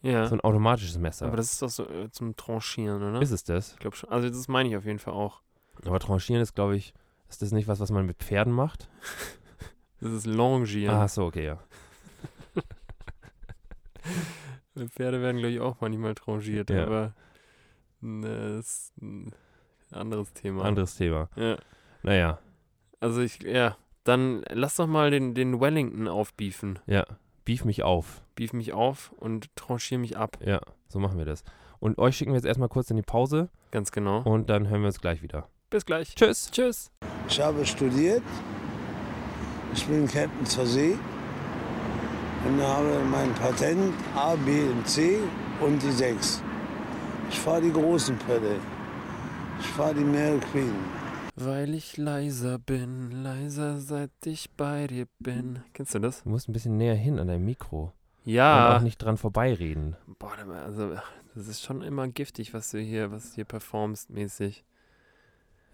Ja. 0.04 0.28
So 0.28 0.36
ein 0.36 0.42
automatisches 0.42 1.00
Messer. 1.00 1.26
aber 1.26 1.38
das 1.38 1.52
ist 1.52 1.64
doch 1.64 1.70
so 1.70 1.90
äh, 1.90 2.12
zum 2.12 2.36
Tranchieren, 2.36 3.02
oder? 3.02 3.24
ist 3.24 3.32
es 3.32 3.44
das? 3.44 3.74
ich 3.74 3.80
glaube 3.80 3.96
schon. 3.96 4.12
Also 4.12 4.30
das 4.30 4.48
meine 4.48 4.70
ich 4.70 4.78
auf 4.78 4.86
jeden 4.86 5.00
Fall 5.00 5.16
auch. 5.16 5.42
Aber 5.86 6.00
Tranchieren 6.00 6.42
ist, 6.42 6.56
glaube 6.56 6.76
ich, 6.76 6.94
ist 7.30 7.42
das 7.42 7.52
nicht 7.52 7.68
was, 7.68 7.80
was 7.80 7.92
man 7.92 8.06
mit 8.06 8.18
Pferden 8.18 8.54
macht? 8.54 8.90
Das 10.00 10.12
ist 10.12 10.28
Longieren. 10.28 10.94
Ah, 10.94 11.08
so, 11.08 11.26
okay, 11.26 11.44
ja. 11.44 11.58
Pferde 14.90 15.22
werden, 15.22 15.38
glaube 15.38 15.54
ich, 15.54 15.60
auch 15.60 15.78
manchmal 15.82 16.14
tranchiert, 16.14 16.70
Ja. 16.70 16.84
aber 16.86 17.14
ne, 18.02 18.58
das 18.58 18.66
ist 18.68 19.02
ein 19.02 19.34
anderes 19.92 20.34
Thema. 20.34 20.64
Anderes 20.66 20.96
Thema. 20.96 21.30
Ja. 21.36 21.58
Naja, 22.04 22.38
Also 23.00 23.22
ich, 23.22 23.42
ja, 23.42 23.76
dann 24.04 24.44
lass 24.52 24.76
doch 24.76 24.86
mal 24.88 25.10
den, 25.12 25.34
den 25.34 25.60
Wellington 25.60 26.08
aufbeefen. 26.08 26.80
ja. 26.86 27.06
Beef 27.44 27.64
mich 27.64 27.82
auf. 27.82 28.22
Beef 28.36 28.52
mich 28.52 28.74
auf 28.74 29.14
und 29.14 29.56
tranchier 29.56 29.98
mich 29.98 30.18
ab. 30.18 30.38
Ja, 30.46 30.60
so 30.90 31.00
machen 31.00 31.18
wir 31.18 31.24
das. 31.24 31.46
Und 31.80 31.98
euch 31.98 32.18
schicken 32.18 32.32
wir 32.34 32.36
jetzt 32.36 32.46
erstmal 32.46 32.68
kurz 32.68 32.90
in 32.92 32.98
die 32.98 33.04
Pause 33.04 33.48
Ganz 33.72 33.92
genau. 33.94 34.22
und 34.24 34.50
dann 34.50 34.68
hören 34.68 34.82
wir 34.82 34.88
uns 34.88 35.00
gleich 35.00 35.22
wieder. 35.22 35.48
Bis 35.70 35.86
gleich. 35.86 36.16
Tschüss. 36.16 36.50
Tschüss. 36.52 36.92
Ich 37.28 37.42
habe 37.42 37.66
studiert. 37.66 38.22
Ich 39.74 39.86
bin 39.86 40.08
Captain 40.08 40.46
zur 40.46 40.66
See. 40.66 40.98
und 42.48 42.62
habe 42.62 43.00
mein 43.12 43.34
Patent 43.34 43.94
A, 44.16 44.36
B 44.36 44.62
und 44.70 44.88
C 44.88 45.18
und 45.60 45.82
die 45.84 45.92
6. 45.92 46.42
Ich 47.30 47.40
fahre 47.40 47.62
die 47.62 47.74
großen 47.74 48.18
Pferde. 48.20 48.56
Ich 49.60 49.68
fahre 49.68 49.94
die 49.96 50.04
Mary 50.06 50.40
Queen. 50.52 50.74
Weil 51.36 51.74
ich 51.74 51.98
leiser 51.98 52.58
bin, 52.60 53.12
leiser 53.24 53.80
seit 53.80 54.12
ich 54.26 54.50
bei 54.56 54.88
dir 54.88 55.08
bin. 55.20 55.60
Kennst 55.74 55.94
du 55.96 56.00
das? 56.00 56.24
Du 56.24 56.30
musst 56.30 56.48
ein 56.48 56.54
bisschen 56.54 56.78
näher 56.78 56.96
hin 56.96 57.20
an 57.20 57.28
dein 57.28 57.44
Mikro. 57.44 57.92
Und 58.26 58.32
Ja. 58.32 58.78
auch 58.78 58.82
nicht 58.82 58.98
dran 59.00 59.18
vorbeireden. 59.18 59.98
Boah, 60.20 60.32
also 60.66 60.96
das 61.36 61.48
ist 61.48 61.62
schon 61.64 61.82
immer 61.82 62.08
giftig, 62.08 62.54
was 62.54 62.72
du 62.72 62.80
hier, 62.80 63.12
was 63.12 63.30
du 63.32 63.36
hier 63.36 63.46
performst 63.46 64.10
mäßig. 64.10 64.64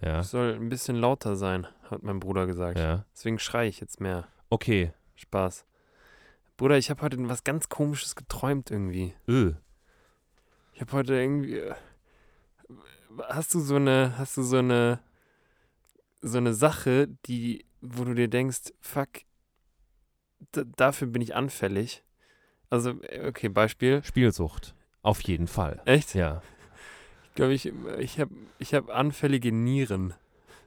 Ja. 0.03 0.19
Ich 0.19 0.27
soll 0.27 0.53
ein 0.55 0.69
bisschen 0.69 0.95
lauter 0.97 1.35
sein, 1.35 1.67
hat 1.89 2.03
mein 2.03 2.19
Bruder 2.19 2.45
gesagt. 2.45 2.77
Ja. 2.77 3.05
Deswegen 3.13 3.39
schreie 3.39 3.69
ich 3.69 3.79
jetzt 3.79 4.01
mehr. 4.01 4.27
Okay. 4.49 4.91
Spaß. 5.15 5.65
Bruder, 6.57 6.77
ich 6.77 6.89
habe 6.89 7.01
heute 7.01 7.17
was 7.29 7.43
ganz 7.43 7.69
Komisches 7.69 8.15
geträumt 8.15 8.69
irgendwie. 8.69 9.13
Öh. 9.27 9.53
Ich 10.73 10.81
habe 10.81 10.91
heute 10.93 11.15
irgendwie. 11.15 11.57
äh, 11.59 11.75
Hast 13.27 13.53
du 13.53 13.59
so 13.59 13.75
eine, 13.75 14.17
hast 14.17 14.37
du 14.37 14.41
so 14.43 14.57
eine, 14.57 14.99
so 16.21 16.39
eine 16.39 16.53
Sache, 16.53 17.07
die, 17.27 17.65
wo 17.79 18.03
du 18.05 18.15
dir 18.15 18.27
denkst, 18.27 18.73
fuck, 18.81 19.09
dafür 20.51 21.07
bin 21.07 21.21
ich 21.21 21.35
anfällig. 21.35 22.03
Also, 22.71 22.99
äh, 23.03 23.27
okay, 23.27 23.49
Beispiel. 23.49 24.03
Spielsucht. 24.03 24.73
Auf 25.03 25.21
jeden 25.21 25.47
Fall. 25.47 25.81
Echt? 25.85 26.15
Ja. 26.15 26.41
Ich 27.33 27.35
glaube, 27.35 27.53
ich, 27.55 27.73
ich 27.97 28.19
habe 28.19 28.31
ich 28.59 28.75
hab 28.75 28.89
anfällige 28.91 29.51
Nieren. 29.51 30.13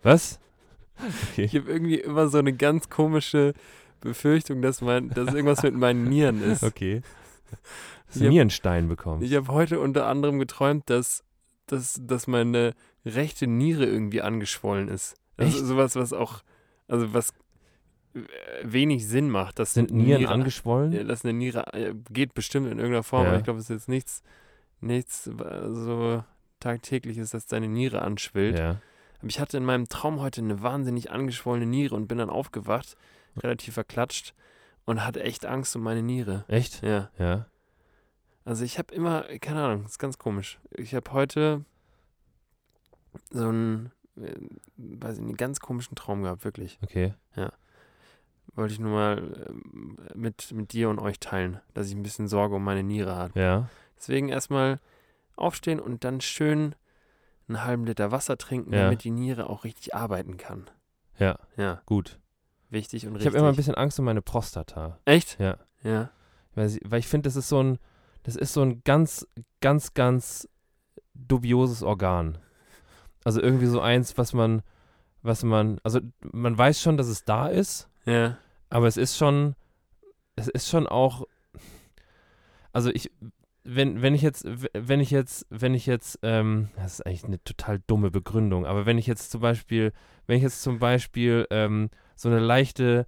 Was? 0.02 0.40
Ich 1.36 1.54
habe 1.54 1.70
irgendwie 1.70 2.00
immer 2.00 2.26
so 2.28 2.38
eine 2.38 2.52
ganz 2.54 2.88
komische 2.88 3.52
Befürchtung, 4.00 4.62
dass, 4.62 4.80
mein, 4.80 5.10
dass 5.10 5.28
irgendwas 5.32 5.62
mit 5.62 5.74
meinen 5.74 6.08
Nieren 6.08 6.42
ist. 6.42 6.62
Okay. 6.64 7.02
Hast 8.08 8.16
Ich 8.16 8.20
du 8.20 8.24
hab- 8.24 8.30
Nierenstein 8.32 8.88
bekommen? 8.88 9.22
Ich 9.22 9.34
habe 9.34 9.48
heute 9.48 9.78
unter 9.78 10.06
anderem 10.06 10.38
geträumt, 10.38 10.88
dass, 10.90 11.22
dass, 11.66 12.00
dass 12.02 12.26
meine 12.26 12.74
rechte 13.04 13.46
Niere 13.46 13.84
irgendwie 13.84 14.22
angeschwollen 14.22 14.88
ist. 14.88 15.14
Das 15.36 15.48
Echt? 15.54 15.58
sowas, 15.66 15.94
was 15.96 16.12
auch, 16.14 16.42
also 16.88 17.12
was 17.14 17.30
äh, 18.14 18.20
wenig 18.64 19.06
Sinn 19.06 19.28
macht. 19.30 19.58
Dass 19.58 19.74
Sind 19.74 19.90
Nieren 19.92 20.20
Niere, 20.22 20.32
angeschwollen? 20.32 20.92
Ja, 20.92 21.04
dass 21.04 21.24
eine 21.24 21.34
Niere 21.34 21.72
äh, 21.74 21.94
geht 22.10 22.32
bestimmt 22.34 22.66
in 22.66 22.78
irgendeiner 22.78 23.02
Form, 23.04 23.22
Ja. 23.24 23.28
aber 23.28 23.38
ich 23.38 23.44
glaube, 23.44 23.58
es 23.60 23.66
ist 23.66 23.76
jetzt 23.76 23.88
nichts, 23.88 24.22
nichts 24.80 25.26
äh, 25.28 26.22
so 26.66 26.72
tagtägliches, 26.72 27.30
dass 27.30 27.46
deine 27.46 27.68
Niere 27.68 28.02
anschwillt. 28.02 28.58
Ja. 28.58 28.80
Aber 29.18 29.28
ich 29.28 29.40
hatte 29.40 29.56
in 29.56 29.64
meinem 29.64 29.88
Traum 29.88 30.20
heute 30.20 30.40
eine 30.40 30.62
wahnsinnig 30.62 31.10
angeschwollene 31.10 31.66
Niere 31.66 31.94
und 31.94 32.08
bin 32.08 32.18
dann 32.18 32.30
aufgewacht, 32.30 32.96
relativ 33.36 33.74
verklatscht 33.74 34.34
und 34.84 35.04
hatte 35.04 35.22
echt 35.22 35.46
Angst 35.46 35.74
um 35.76 35.82
meine 35.82 36.02
Niere. 36.02 36.44
Echt? 36.48 36.82
Ja. 36.82 37.10
Ja. 37.18 37.46
Also 38.44 38.64
ich 38.64 38.78
habe 38.78 38.94
immer, 38.94 39.22
keine 39.40 39.62
Ahnung, 39.62 39.84
ist 39.84 39.98
ganz 39.98 40.18
komisch. 40.18 40.58
Ich 40.70 40.94
habe 40.94 41.12
heute 41.12 41.64
so 43.30 43.48
einen, 43.48 43.92
äh, 44.16 44.34
weiß 44.76 45.18
ich 45.18 45.24
nicht, 45.24 45.38
ganz 45.38 45.60
komischen 45.60 45.96
Traum 45.96 46.22
gehabt, 46.22 46.44
wirklich. 46.44 46.78
Okay. 46.82 47.14
Wollte 48.54 48.72
ich 48.72 48.80
nur 48.80 48.92
mal 48.92 49.46
ähm, 49.48 49.98
mit, 50.14 50.52
mit 50.52 50.72
dir 50.72 50.88
und 50.88 50.98
euch 50.98 51.18
teilen, 51.18 51.60
dass 51.74 51.88
ich 51.88 51.94
ein 51.94 52.02
bisschen 52.02 52.28
Sorge 52.28 52.54
um 52.54 52.64
meine 52.64 52.82
Niere 52.82 53.14
habe. 53.14 53.38
Ja. 53.38 53.68
Deswegen 53.98 54.28
erstmal 54.28 54.78
aufstehen 55.36 55.80
und 55.80 56.04
dann 56.04 56.20
schön 56.20 56.74
einen 57.48 57.62
halben 57.64 57.84
Liter 57.86 58.10
Wasser 58.10 58.36
trinken, 58.38 58.72
Ja. 58.72 58.82
damit 58.84 59.04
die 59.04 59.10
Niere 59.10 59.48
auch 59.48 59.64
richtig 59.64 59.94
arbeiten 59.94 60.36
kann. 60.36 60.68
Ja. 61.18 61.38
Ja, 61.56 61.80
Gut. 61.86 62.18
wichtig 62.70 63.06
und 63.06 63.12
Ich 63.12 63.16
richtig. 63.20 63.26
habe 63.32 63.38
immer 63.38 63.48
ein 63.48 63.56
bisschen 63.56 63.74
Angst 63.74 63.98
um 63.98 64.04
meine 64.04 64.22
Prostata. 64.22 64.98
Echt? 65.04 65.38
Ja. 65.38 65.58
Ja. 65.82 66.10
Weil, 66.54 66.76
weil 66.84 66.98
ich 67.00 67.06
finde, 67.08 67.28
das 67.28 67.36
ist 67.36 67.48
so 67.48 67.62
ein, 67.62 67.78
das 68.24 68.34
ist 68.36 68.52
so 68.52 68.62
ein 68.62 68.82
ganz, 68.84 69.26
ganz, 69.60 69.94
ganz 69.94 70.48
dubioses 71.14 71.82
Organ. 71.82 72.38
Also 73.24 73.40
irgendwie 73.40 73.66
so 73.66 73.80
eins, 73.80 74.18
was 74.18 74.32
man, 74.32 74.62
was 75.22 75.42
man, 75.42 75.78
also 75.84 76.00
man 76.20 76.56
weiß 76.56 76.80
schon, 76.80 76.96
dass 76.96 77.06
es 77.08 77.24
da 77.24 77.48
ist, 77.48 77.88
Ja. 78.04 78.38
aber 78.68 78.86
es 78.88 78.96
ist 78.96 79.16
schon, 79.16 79.54
es 80.36 80.48
ist 80.48 80.68
schon 80.68 80.86
auch, 80.86 81.24
also 82.72 82.90
ich, 82.90 83.10
wenn, 83.66 84.00
wenn 84.02 84.14
ich 84.14 84.22
jetzt, 84.22 84.46
wenn 84.74 85.00
ich 85.00 85.10
jetzt, 85.10 85.46
wenn 85.50 85.74
ich 85.74 85.86
jetzt, 85.86 86.18
ähm, 86.22 86.68
das 86.76 86.94
ist 86.94 87.06
eigentlich 87.06 87.24
eine 87.24 87.42
total 87.42 87.80
dumme 87.86 88.10
Begründung, 88.10 88.64
aber 88.66 88.86
wenn 88.86 88.98
ich 88.98 89.06
jetzt 89.06 89.30
zum 89.30 89.40
Beispiel, 89.40 89.92
wenn 90.26 90.36
ich 90.36 90.42
jetzt 90.42 90.62
zum 90.62 90.78
Beispiel 90.78 91.46
ähm, 91.50 91.90
so 92.14 92.28
eine 92.28 92.38
leichte, 92.38 93.06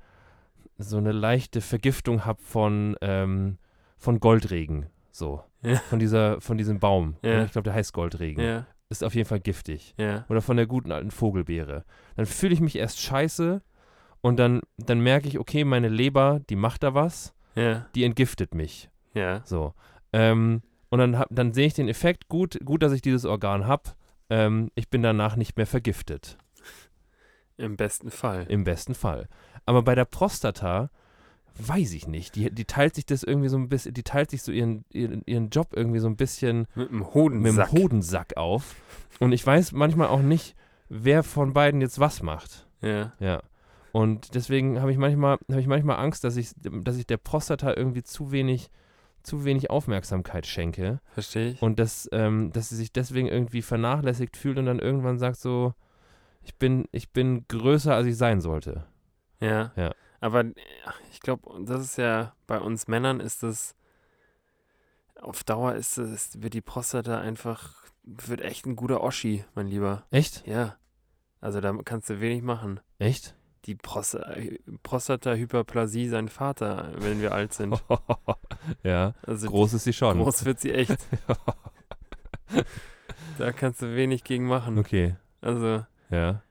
so 0.78 0.96
eine 0.98 1.12
leichte 1.12 1.60
Vergiftung 1.60 2.24
habe 2.24 2.40
von, 2.42 2.96
ähm, 3.00 3.58
von 3.98 4.20
Goldregen, 4.20 4.86
so, 5.10 5.42
Ja. 5.62 5.76
von 5.76 5.98
dieser, 5.98 6.40
von 6.40 6.58
diesem 6.58 6.78
Baum, 6.78 7.16
Ja. 7.22 7.44
ich 7.44 7.52
glaube, 7.52 7.64
der 7.64 7.74
heißt 7.74 7.92
Goldregen, 7.92 8.42
Ja. 8.44 8.66
ist 8.90 9.02
auf 9.04 9.14
jeden 9.14 9.28
Fall 9.28 9.40
giftig 9.40 9.94
oder 10.28 10.40
von 10.42 10.56
der 10.56 10.66
guten 10.66 10.92
alten 10.92 11.10
Vogelbeere. 11.10 11.84
Dann 12.16 12.26
fühle 12.26 12.54
ich 12.54 12.60
mich 12.60 12.76
erst 12.76 13.00
scheiße 13.00 13.62
und 14.20 14.36
dann, 14.38 14.60
dann 14.76 15.00
merke 15.00 15.28
ich, 15.28 15.38
okay, 15.38 15.64
meine 15.64 15.88
Leber, 15.88 16.40
die 16.48 16.56
macht 16.56 16.82
da 16.82 16.94
was, 16.94 17.34
die 17.94 18.04
entgiftet 18.04 18.54
mich. 18.54 18.88
Ja. 19.14 19.42
So. 19.44 19.74
Ähm, 20.12 20.62
und 20.90 20.98
dann, 20.98 21.18
hab, 21.18 21.28
dann 21.30 21.52
sehe 21.52 21.66
ich 21.66 21.74
den 21.74 21.88
Effekt, 21.88 22.28
gut, 22.28 22.58
gut, 22.64 22.82
dass 22.82 22.92
ich 22.92 23.02
dieses 23.02 23.24
Organ 23.24 23.66
habe. 23.66 23.90
Ähm, 24.30 24.70
ich 24.74 24.88
bin 24.88 25.02
danach 25.02 25.36
nicht 25.36 25.56
mehr 25.56 25.66
vergiftet. 25.66 26.38
Im 27.56 27.76
besten 27.76 28.10
Fall. 28.10 28.46
Im 28.48 28.64
besten 28.64 28.94
Fall. 28.94 29.28
Aber 29.66 29.82
bei 29.82 29.94
der 29.94 30.04
Prostata 30.04 30.90
weiß 31.58 31.92
ich 31.92 32.06
nicht. 32.06 32.36
Die, 32.36 32.50
die 32.50 32.64
teilt 32.64 32.94
sich 32.94 33.04
das 33.04 33.22
irgendwie 33.24 33.48
so 33.48 33.56
ein 33.56 33.68
bisschen, 33.68 33.92
die 33.92 34.04
teilt 34.04 34.30
sich 34.30 34.42
so 34.42 34.52
ihren, 34.52 34.84
ihren, 34.92 35.22
ihren 35.26 35.50
Job 35.50 35.72
irgendwie 35.74 35.98
so 35.98 36.06
ein 36.08 36.16
bisschen 36.16 36.68
Mit 36.74 36.90
dem 36.90 36.98
mit 37.00 37.14
Hodensack. 37.14 37.70
dem 37.70 37.78
Hodensack 37.82 38.36
auf. 38.36 38.76
Und 39.18 39.32
ich 39.32 39.44
weiß 39.44 39.72
manchmal 39.72 40.08
auch 40.08 40.22
nicht, 40.22 40.54
wer 40.88 41.22
von 41.22 41.52
beiden 41.52 41.80
jetzt 41.80 41.98
was 41.98 42.22
macht. 42.22 42.66
Ja. 42.80 43.12
Ja. 43.18 43.42
Und 43.90 44.34
deswegen 44.36 44.80
habe 44.80 44.92
ich 44.92 44.98
manchmal, 44.98 45.38
habe 45.50 45.60
ich 45.60 45.66
manchmal 45.66 45.96
Angst, 45.96 46.22
dass 46.22 46.36
ich, 46.36 46.52
dass 46.62 46.96
ich 46.96 47.06
der 47.06 47.16
Prostata 47.16 47.74
irgendwie 47.74 48.04
zu 48.04 48.30
wenig, 48.30 48.70
zu 49.28 49.44
wenig 49.44 49.70
Aufmerksamkeit 49.70 50.46
schenke 50.46 51.00
Verstehe 51.12 51.50
ich. 51.50 51.62
und 51.62 51.78
dass, 51.78 52.08
ähm, 52.12 52.50
dass 52.52 52.70
sie 52.70 52.76
sich 52.76 52.92
deswegen 52.92 53.28
irgendwie 53.28 53.62
vernachlässigt 53.62 54.36
fühlt 54.36 54.58
und 54.58 54.66
dann 54.66 54.78
irgendwann 54.78 55.18
sagt 55.18 55.36
so, 55.36 55.74
ich 56.42 56.56
bin, 56.56 56.88
ich 56.92 57.12
bin 57.12 57.46
größer, 57.48 57.94
als 57.94 58.06
ich 58.06 58.16
sein 58.16 58.40
sollte. 58.40 58.86
Ja. 59.40 59.72
Ja. 59.76 59.94
Aber 60.20 60.44
ich 61.12 61.20
glaube, 61.20 61.64
das 61.64 61.82
ist 61.82 61.98
ja 61.98 62.34
bei 62.46 62.58
uns 62.58 62.88
Männern 62.88 63.20
ist 63.20 63.42
das 63.42 63.76
auf 65.20 65.44
Dauer 65.44 65.74
ist 65.74 65.98
es, 65.98 66.42
wird 66.42 66.54
die 66.54 66.60
Prostata 66.60 67.20
einfach, 67.20 67.74
wird 68.04 68.40
echt 68.40 68.66
ein 68.66 68.76
guter 68.76 69.02
Oschi, 69.02 69.44
mein 69.54 69.66
Lieber. 69.66 70.04
Echt? 70.10 70.46
Ja. 70.46 70.76
Also 71.40 71.60
da 71.60 71.72
kannst 71.84 72.10
du 72.10 72.20
wenig 72.20 72.42
machen. 72.42 72.80
Echt? 72.98 73.34
Die 73.64 73.74
Prosta 73.74 74.24
Prostata-Hyperplasie 74.82 76.08
sein 76.08 76.28
Vater, 76.28 76.92
wenn 76.98 77.20
wir 77.20 77.32
alt 77.32 77.52
sind. 77.52 77.82
ja, 78.82 79.14
Also 79.26 79.48
groß 79.48 79.74
ist 79.74 79.84
sie 79.84 79.92
schon. 79.92 80.18
groß 80.18 80.44
wird 80.44 80.60
sie 80.60 80.72
echt. 80.72 80.98
Da 83.38 83.52
kannst 83.52 83.82
du 83.82 83.94
wenig 83.94 84.24
gegen 84.24 84.46
machen. 84.46 84.78
okay, 84.78 85.16
Also, 85.40 85.84
ja. 86.10 86.42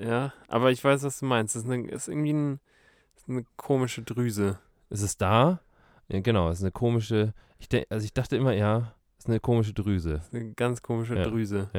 ja. 0.00 0.32
Aber 0.48 0.70
ich 0.72 0.82
weiß, 0.82 1.02
was 1.04 1.20
du 1.20 1.26
meinst. 1.26 1.54
Das 1.54 1.62
ist, 1.64 1.70
eine, 1.70 1.86
ist 1.88 2.08
irgendwie 2.08 2.32
ein, 2.32 2.60
ist 3.16 3.28
eine 3.28 3.44
komische 3.56 4.02
Drüse. 4.02 4.58
Ist 4.90 5.02
es 5.02 5.16
da? 5.16 5.60
Ja, 6.08 6.20
genau, 6.20 6.48
es 6.50 6.58
ist 6.58 6.64
eine 6.64 6.72
komische, 6.72 7.32
ich 7.58 7.68
denk, 7.68 7.86
also 7.90 8.04
ich 8.04 8.12
dachte 8.12 8.36
immer, 8.36 8.52
ja, 8.52 8.94
es 9.18 9.24
ist 9.24 9.28
eine 9.28 9.40
komische 9.40 9.72
Drüse. 9.72 10.20
Eine 10.32 10.52
ganz 10.54 10.82
komische 10.82 11.16
Ja. 11.16 11.24
Drüse. 11.24 11.70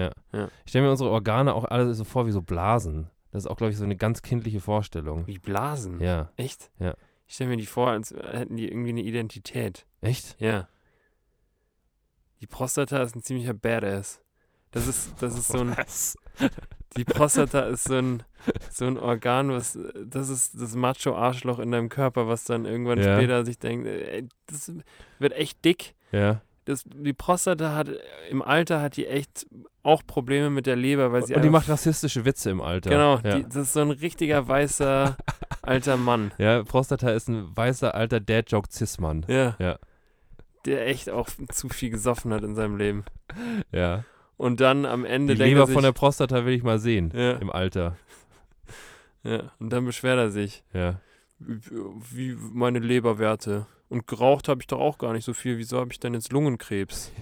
Ich 0.65 0.69
stelle 0.69 0.85
mir 0.85 0.91
unsere 0.91 1.09
Organe 1.09 1.53
auch 1.53 1.65
alle 1.65 1.93
so 1.93 2.03
vor 2.03 2.25
wie 2.25 2.31
so 2.31 2.41
Blasen. 2.41 3.09
Das 3.35 3.43
ist 3.43 3.51
auch, 3.51 3.57
glaube 3.57 3.71
ich, 3.71 3.77
so 3.77 3.83
eine 3.83 3.97
ganz 3.97 4.21
kindliche 4.21 4.61
Vorstellung. 4.61 5.27
Wie 5.27 5.39
Blasen. 5.39 5.99
Ja. 5.99 6.31
Echt? 6.37 6.71
Ja. 6.79 6.93
Ich 7.27 7.35
stelle 7.35 7.49
mir 7.49 7.57
die 7.57 7.65
vor, 7.65 7.89
als 7.89 8.11
hätten 8.11 8.55
die 8.55 8.69
irgendwie 8.69 8.91
eine 8.91 9.01
Identität. 9.01 9.85
Echt? 9.99 10.39
Ja. 10.39 10.69
Die 12.39 12.47
Prostata 12.47 13.01
ist 13.03 13.13
ein 13.13 13.23
ziemlicher 13.23 13.53
Badass. 13.53 14.21
Das 14.71 14.87
ist, 14.87 15.21
das 15.21 15.37
ist 15.37 15.49
so 15.49 15.59
ein, 15.59 15.75
die 16.95 17.03
Prostata 17.03 17.63
ist 17.63 17.83
so 17.83 17.95
ein, 17.95 18.23
so 18.71 18.85
ein 18.85 18.97
Organ, 18.97 19.49
was, 19.49 19.77
das 20.05 20.29
ist 20.29 20.53
das 20.61 20.73
Macho-Arschloch 20.75 21.59
in 21.59 21.71
deinem 21.71 21.89
Körper, 21.89 22.29
was 22.29 22.45
dann 22.45 22.63
irgendwann 22.63 22.99
Ja. 23.01 23.17
später 23.17 23.43
sich 23.43 23.59
denkt, 23.59 23.85
ey, 23.85 24.29
das 24.45 24.71
wird 25.19 25.33
echt 25.33 25.65
dick. 25.65 25.93
Ja. 26.13 26.41
Das, 26.65 26.83
die 26.83 27.13
Prostata 27.13 27.75
hat, 27.75 27.89
im 28.29 28.41
Alter 28.41 28.81
hat 28.81 28.97
die 28.97 29.05
echt 29.07 29.45
auch 29.83 30.01
Probleme 30.05 30.49
mit 30.49 30.65
der 30.65 30.75
Leber, 30.75 31.11
weil 31.11 31.23
sie 31.25 31.35
Und 31.35 31.43
die 31.43 31.49
macht 31.51 31.69
rassistische 31.69 32.25
Witze 32.25 32.49
im 32.49 32.59
Alter. 32.59 32.89
Genau, 32.89 33.19
Ja. 33.23 33.37
die, 33.37 33.43
das 33.43 33.55
ist 33.55 33.73
so 33.73 33.81
ein 33.81 33.91
richtiger 33.91 34.47
weißer 34.47 35.15
alter 35.61 35.97
Mann. 35.97 36.31
ja, 36.39 36.63
Prostata 36.63 37.11
ist 37.11 37.27
ein 37.29 37.55
weißer 37.55 37.93
alter 37.93 38.19
Dad-Joke-Cis-Mann. 38.19 39.25
Ja. 39.27 39.55
Ja. 39.59 39.77
Der 40.65 40.87
echt 40.87 41.11
auch 41.11 41.29
zu 41.51 41.69
viel 41.69 41.91
gesoffen 41.91 42.33
hat 42.33 42.43
in 42.43 42.55
seinem 42.55 42.77
Leben. 42.77 43.05
Ja. 43.71 44.03
Und 44.37 44.59
dann 44.59 44.87
am 44.87 45.05
Ende 45.05 45.33
Die 45.33 45.37
denkt 45.37 45.49
Leber 45.51 45.61
er 45.61 45.67
sich, 45.67 45.73
von 45.75 45.83
der 45.83 45.91
Prostata 45.91 46.45
will 46.45 46.53
ich 46.55 46.63
mal 46.63 46.79
sehen. 46.79 47.11
ja, 47.15 47.33
Im 47.33 47.51
Alter. 47.51 47.95
ja, 49.23 49.51
und 49.59 49.69
dann 49.71 49.85
beschwert 49.85 50.17
er 50.17 50.31
sich. 50.31 50.63
Ja. 50.73 50.99
wie 51.37 52.35
meine 52.53 52.79
Leberwerte. 52.79 53.67
Und 53.89 54.07
geraucht 54.07 54.47
habe 54.47 54.61
ich 54.61 54.67
doch 54.67 54.79
auch 54.79 54.97
gar 54.97 55.13
nicht 55.13 55.25
so 55.25 55.33
viel. 55.33 55.57
Wieso 55.57 55.79
habe 55.79 55.91
ich 55.91 55.99
denn 55.99 56.13
jetzt 56.13 56.31
Lungenkrebs? 56.31 57.11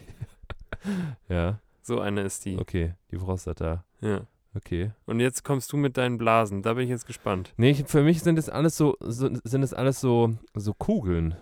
Ja, 1.30 1.59
So 1.82 1.99
eine 2.01 2.22
ist 2.22 2.43
die. 2.45 2.57
okay, 2.59 2.93
die 3.11 3.18
Prostata. 3.18 3.86
Ja. 4.01 4.22
Okay. 4.55 4.91
Und 5.05 5.20
jetzt 5.22 5.43
kommst 5.43 5.72
du 5.72 5.78
mit 5.78 5.95
deinen 5.97 6.18
Blasen. 6.18 6.61
Da 6.61 6.74
bin 6.74 6.84
ich 6.84 6.89
jetzt 6.89 7.07
gespannt. 7.07 7.53
Nee, 7.57 7.72
ich, 7.72 7.86
für 7.88 8.03
mich 8.03 8.22
sind 8.22 8.38
es 8.38 8.49
alles 8.49 8.76
so, 8.78 8.97
so 8.99 9.30
sind 9.43 9.64
es 9.64 9.74
alles 9.74 10.01
so, 10.01 10.34
so 10.53 10.74
Kugeln. 10.74 11.36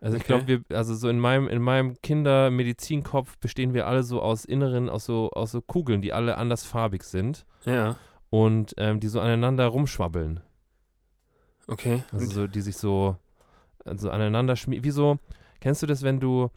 Also 0.00 0.16
ich 0.16 0.22
Okay. 0.24 0.32
glaube, 0.44 0.46
wir, 0.68 0.76
also 0.76 0.94
so 0.94 1.08
in 1.08 1.20
meinem, 1.20 1.48
in 1.48 1.60
meinem 1.62 2.00
Kindermedizinkopf 2.02 3.36
bestehen 3.38 3.74
wir 3.74 3.86
alle 3.86 4.02
so 4.02 4.20
aus 4.22 4.44
inneren, 4.44 4.88
aus 4.88 5.04
so, 5.04 5.30
aus 5.30 5.52
so 5.52 5.60
Kugeln, 5.60 6.00
die 6.02 6.12
alle 6.12 6.36
andersfarbig 6.38 7.02
sind 7.02 7.44
Ja. 7.64 7.96
und 8.30 8.74
ähm, 8.78 9.00
die 9.00 9.08
so 9.08 9.20
aneinander 9.20 9.66
rumschwabbeln. 9.66 10.40
Okay. 11.68 12.02
Also 12.12 12.26
so, 12.26 12.46
die 12.46 12.60
sich 12.60 12.76
so, 12.76 13.16
so 13.98 14.10
aneinander 14.10 14.56
schmieden. 14.56 14.84
Wie 14.84 14.90
so, 14.90 15.18
kennst 15.60 15.82
du 15.82 15.86
das, 15.86 16.02
wenn 16.02 16.20
du, 16.20 16.50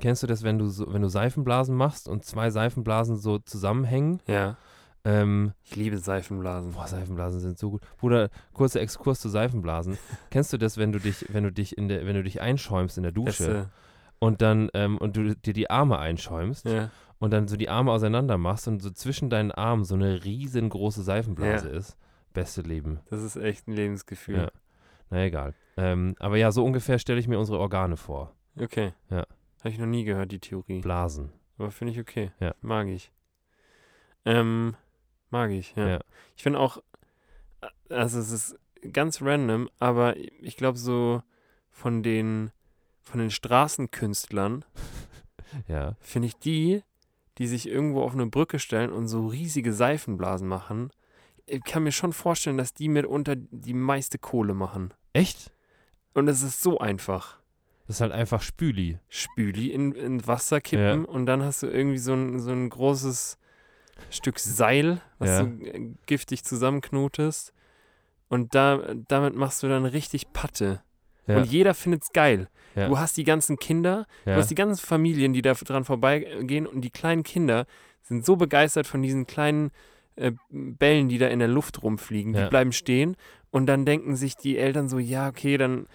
kennst 0.00 0.22
du 0.22 0.26
das, 0.26 0.42
wenn 0.42 0.58
du 0.58 0.66
so, 0.66 0.92
wenn 0.92 1.02
du 1.02 1.08
Seifenblasen 1.08 1.76
machst 1.76 2.08
und 2.08 2.24
zwei 2.24 2.50
Seifenblasen 2.50 3.16
so 3.16 3.38
zusammenhängen? 3.38 4.20
ja. 4.26 4.56
Ähm, 5.02 5.54
Ich 5.64 5.76
liebe 5.76 5.96
Seifenblasen. 5.96 6.72
Boah, 6.72 6.86
Seifenblasen 6.86 7.40
sind 7.40 7.58
so 7.58 7.70
gut. 7.70 7.80
Bruder, 7.96 8.28
kurzer 8.52 8.82
Exkurs 8.82 9.18
zu 9.18 9.30
Seifenblasen. 9.30 9.96
Kennst 10.30 10.52
du 10.52 10.58
das, 10.58 10.76
wenn 10.76 10.92
du 10.92 10.98
dich, 10.98 11.24
wenn 11.30 11.42
du 11.42 11.50
dich 11.50 11.78
in 11.78 11.88
der, 11.88 12.04
wenn 12.04 12.16
du 12.16 12.22
dich 12.22 12.42
einschäumst 12.42 12.98
in 12.98 13.04
der 13.04 13.12
Dusche 13.12 13.46
Beste. 13.46 13.70
und 14.18 14.42
dann 14.42 14.68
ähm, 14.74 14.98
und 14.98 15.16
du 15.16 15.34
dir 15.34 15.54
die 15.54 15.70
Arme 15.70 15.98
einschäumst 15.98 16.66
Ja. 16.66 16.90
und 17.18 17.30
dann 17.32 17.48
so 17.48 17.56
die 17.56 17.70
Arme 17.70 17.92
auseinander 17.92 18.36
machst 18.36 18.68
und 18.68 18.82
so 18.82 18.90
zwischen 18.90 19.30
deinen 19.30 19.52
Armen 19.52 19.84
so 19.84 19.94
eine 19.94 20.22
riesengroße 20.22 21.02
Seifenblase 21.02 21.70
ist? 21.70 21.96
Beste 22.34 22.60
Leben. 22.60 23.00
Das 23.08 23.22
ist 23.22 23.36
echt 23.36 23.68
ein 23.68 23.72
Lebensgefühl. 23.72 24.36
Ja. 24.36 24.48
Na 25.10 25.24
egal. 25.24 25.54
Ähm, 25.76 26.14
aber 26.18 26.36
ja, 26.36 26.52
so 26.52 26.64
ungefähr 26.64 26.98
stelle 26.98 27.20
ich 27.20 27.28
mir 27.28 27.38
unsere 27.38 27.58
Organe 27.58 27.96
vor. 27.96 28.34
Okay. 28.58 28.92
Ja. 29.10 29.26
Habe 29.60 29.68
ich 29.70 29.78
noch 29.78 29.86
nie 29.86 30.04
gehört, 30.04 30.32
die 30.32 30.38
Theorie. 30.38 30.80
Blasen. 30.80 31.32
Aber 31.58 31.70
finde 31.70 31.92
ich 31.92 32.00
okay. 32.00 32.30
Ja. 32.40 32.54
Mag 32.60 32.88
ich. 32.88 33.12
Ähm, 34.24 34.76
mag 35.30 35.50
ich, 35.50 35.74
ja. 35.76 35.88
Ja. 35.88 36.00
Ich 36.36 36.42
finde 36.42 36.58
auch, 36.58 36.82
also 37.88 38.18
es 38.18 38.30
ist 38.30 38.58
ganz 38.92 39.20
random, 39.20 39.68
aber 39.78 40.16
ich 40.16 40.56
glaube 40.56 40.78
so 40.78 41.22
von 41.70 42.02
den, 42.02 42.50
von 43.02 43.20
den 43.20 43.30
Straßenkünstlern 43.30 44.64
Ja. 45.68 45.96
finde 46.00 46.28
ich 46.28 46.36
die, 46.36 46.82
die 47.38 47.46
sich 47.46 47.68
irgendwo 47.68 48.02
auf 48.02 48.12
eine 48.12 48.26
Brücke 48.26 48.58
stellen 48.58 48.92
und 48.92 49.08
so 49.08 49.26
riesige 49.26 49.72
Seifenblasen 49.72 50.46
machen, 50.46 50.90
ich 51.46 51.64
kann 51.64 51.82
mir 51.82 51.92
schon 51.92 52.12
vorstellen, 52.12 52.58
dass 52.58 52.74
die 52.74 52.88
mitunter 52.88 53.34
die 53.36 53.74
meiste 53.74 54.18
Kohle 54.18 54.54
machen. 54.54 54.94
Echt? 55.12 55.50
Und 56.14 56.28
es 56.28 56.42
ist 56.42 56.62
so 56.62 56.78
einfach. 56.78 57.38
Das 57.86 57.96
ist 57.96 58.00
halt 58.00 58.12
einfach 58.12 58.42
Spüli. 58.42 58.98
Spüli 59.08 59.68
in, 59.68 59.92
in 59.92 60.26
Wasser 60.26 60.60
kippen 60.60 61.04
und 61.04 61.26
dann 61.26 61.42
hast 61.42 61.62
du 61.62 61.66
irgendwie 61.66 61.98
so 61.98 62.14
ein, 62.14 62.38
so 62.38 62.50
ein 62.50 62.68
großes 62.70 63.36
Stück 64.10 64.38
Seil, 64.38 65.00
was 65.18 65.28
Ja. 65.30 65.42
du 65.42 65.64
äh, 65.66 65.90
giftig 66.06 66.44
zusammenknotest. 66.44 67.52
Und 68.28 68.54
da, 68.54 68.94
damit 69.08 69.34
machst 69.34 69.62
du 69.62 69.68
dann 69.68 69.84
richtig 69.84 70.32
Patte. 70.32 70.82
Ja. 71.26 71.38
Und 71.38 71.44
jeder 71.46 71.74
findet's 71.74 72.12
geil. 72.12 72.48
Ja. 72.76 72.86
Du 72.88 72.98
hast 72.98 73.16
die 73.16 73.24
ganzen 73.24 73.58
Kinder, 73.58 74.06
ja. 74.24 74.34
du 74.34 74.40
hast 74.40 74.50
die 74.50 74.54
ganzen 74.54 74.84
Familien, 74.84 75.32
die 75.32 75.42
da 75.42 75.54
dran 75.54 75.84
vorbeigehen 75.84 76.66
und 76.66 76.82
die 76.82 76.90
kleinen 76.90 77.24
Kinder 77.24 77.66
sind 78.02 78.24
so 78.24 78.36
begeistert 78.36 78.86
von 78.86 79.02
diesen 79.02 79.26
kleinen 79.26 79.72
äh, 80.14 80.32
Bällen, 80.50 81.08
die 81.08 81.18
da 81.18 81.26
in 81.26 81.40
der 81.40 81.48
Luft 81.48 81.82
rumfliegen. 81.82 82.34
Ja. 82.34 82.44
Die 82.44 82.50
bleiben 82.50 82.72
stehen 82.72 83.16
und 83.50 83.66
dann 83.66 83.84
denken 83.84 84.16
sich 84.16 84.36
die 84.36 84.58
Eltern 84.58 84.88
so, 84.88 84.98
ja, 84.98 85.28
okay, 85.28 85.56
dann, 85.56 85.86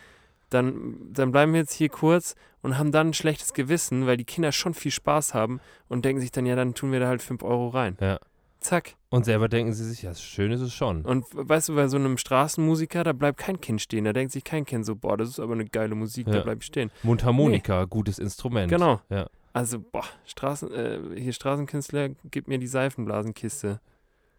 dann, 0.50 0.96
dann 1.12 1.32
bleiben 1.32 1.54
wir 1.54 1.62
jetzt 1.62 1.74
hier 1.74 1.90
kurz 1.90 2.36
und 2.62 2.78
haben 2.78 2.92
dann 2.92 3.08
ein 3.10 3.14
schlechtes 3.14 3.54
Gewissen, 3.54 4.06
weil 4.06 4.18
die 4.18 4.26
Kinder 4.26 4.52
schon 4.52 4.74
viel 4.74 4.92
Spaß 4.92 5.34
haben 5.34 5.60
und 5.88 6.06
denken 6.06 6.22
sich 6.22 6.32
dann, 6.32 6.46
ja, 6.46 6.56
dann 6.56 6.74
tun 6.74 6.92
wir 6.92 7.00
da 7.00 7.08
halt 7.08 7.22
5 7.22 7.44
Euro 7.44 7.70
rein. 7.70 7.98
Ja. 8.02 8.20
Zack. 8.60 8.96
Und 9.10 9.26
selber 9.26 9.48
denken 9.48 9.74
sie 9.74 9.86
sich, 9.88 10.02
ja, 10.02 10.16
schön 10.16 10.52
ist 10.52 10.62
es 10.62 10.74
schon. 10.74 11.04
Und 11.06 11.26
weißt 11.32 11.70
du, 11.70 11.76
bei 11.76 11.88
so 11.88 11.98
einem 11.98 12.18
Straßenmusiker, 12.18 13.04
da 13.04 13.14
bleibt 13.14 13.38
kein 13.38 13.62
Kind 13.62 13.80
stehen. 13.80 14.06
Da 14.06 14.12
denkt 14.14 14.32
sich 14.34 14.44
kein 14.44 14.66
Kind 14.66 14.86
so, 14.88 14.96
boah, 14.96 15.18
das 15.18 15.30
ist 15.30 15.40
aber 15.40 15.54
eine 15.54 15.66
geile 15.66 15.94
Musik, 15.94 16.26
da 16.26 16.38
Ja. 16.38 16.42
bleib 16.42 16.60
ich 16.62 16.66
stehen. 16.66 16.90
Mundharmonika, 17.04 17.86
gutes 17.86 18.18
Instrument. 18.18 18.72
Genau. 18.72 19.02
Ja. 19.10 19.28
Also, 19.54 19.80
boah, 19.80 20.04
Straßen, 20.26 20.74
äh, 20.74 21.00
hier 21.16 21.32
Straßenkünstler, 21.34 22.10
gib 22.32 22.48
mir 22.48 22.58
die 22.58 22.68
Seifenblasenkiste. 22.68 23.80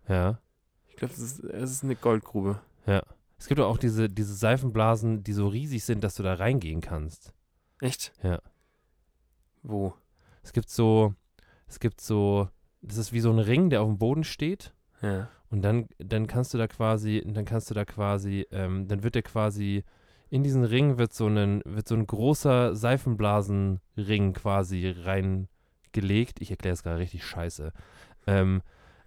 Ja. 0.09 0.39
Ich 0.89 0.97
glaube, 0.97 1.15
das 1.15 1.23
ist, 1.23 1.45
das 1.45 1.71
ist 1.71 1.85
eine 1.85 1.95
Goldgrube. 1.95 2.61
Es 3.39 3.49
gibt 3.49 3.59
doch 3.59 3.69
auch 3.69 3.79
diese, 3.79 4.09
diese 4.09 4.35
Seifenblasen, 4.35 5.23
die 5.23 5.33
so 5.33 5.49
riesig 5.49 5.85
sind, 5.85 6.03
dass 6.03 6.15
du 6.15 6.23
da 6.23 6.35
reingehen 6.35 6.81
kannst. 6.81 7.33
Echt? 7.81 8.13
Ja. 8.23 8.41
Wo? 9.63 9.95
Es 10.43 10.53
gibt 10.53 10.71
so, 10.71 11.15
es 11.67 11.81
gibt 11.81 12.01
so, 12.01 12.49
das 12.81 12.97
ist 12.97 13.13
wie 13.13 13.21
so 13.21 13.31
ein 13.31 13.39
Ring, 13.39 13.69
der 13.69 13.83
auf 13.83 13.89
dem 13.89 13.99
Boden 13.99 14.25
steht. 14.25 14.73
Ja. 15.03 15.29
Und 15.51 15.63
dann, 15.63 15.89
dann 15.99 16.27
kannst 16.27 16.55
du 16.55 16.59
da 16.59 16.67
quasi, 16.67 17.23
dann 17.27 17.45
kannst 17.45 17.71
du 17.71 17.75
da 17.75 17.85
quasi, 17.85 18.47
ähm, 18.51 18.89
dann 18.89 19.03
wird 19.03 19.15
der 19.15 19.23
quasi, 19.23 19.85
in 20.31 20.43
diesen 20.43 20.65
Ring 20.65 20.99
wird 20.99 21.13
so 21.13 21.27
ein, 21.29 21.63
wird 21.65 21.87
so 21.87 21.95
ein 21.95 22.07
großer 22.07 22.75
Seifenblasenring 22.75 24.33
quasi 24.33 24.89
reingelegt. 24.89 26.41
Ich 26.41 26.51
erkläre 26.51 26.75
es 26.75 26.83
gerade 26.83 26.99
richtig 26.99 27.25
scheiße. 27.25 27.73
Ähm, 28.27 28.63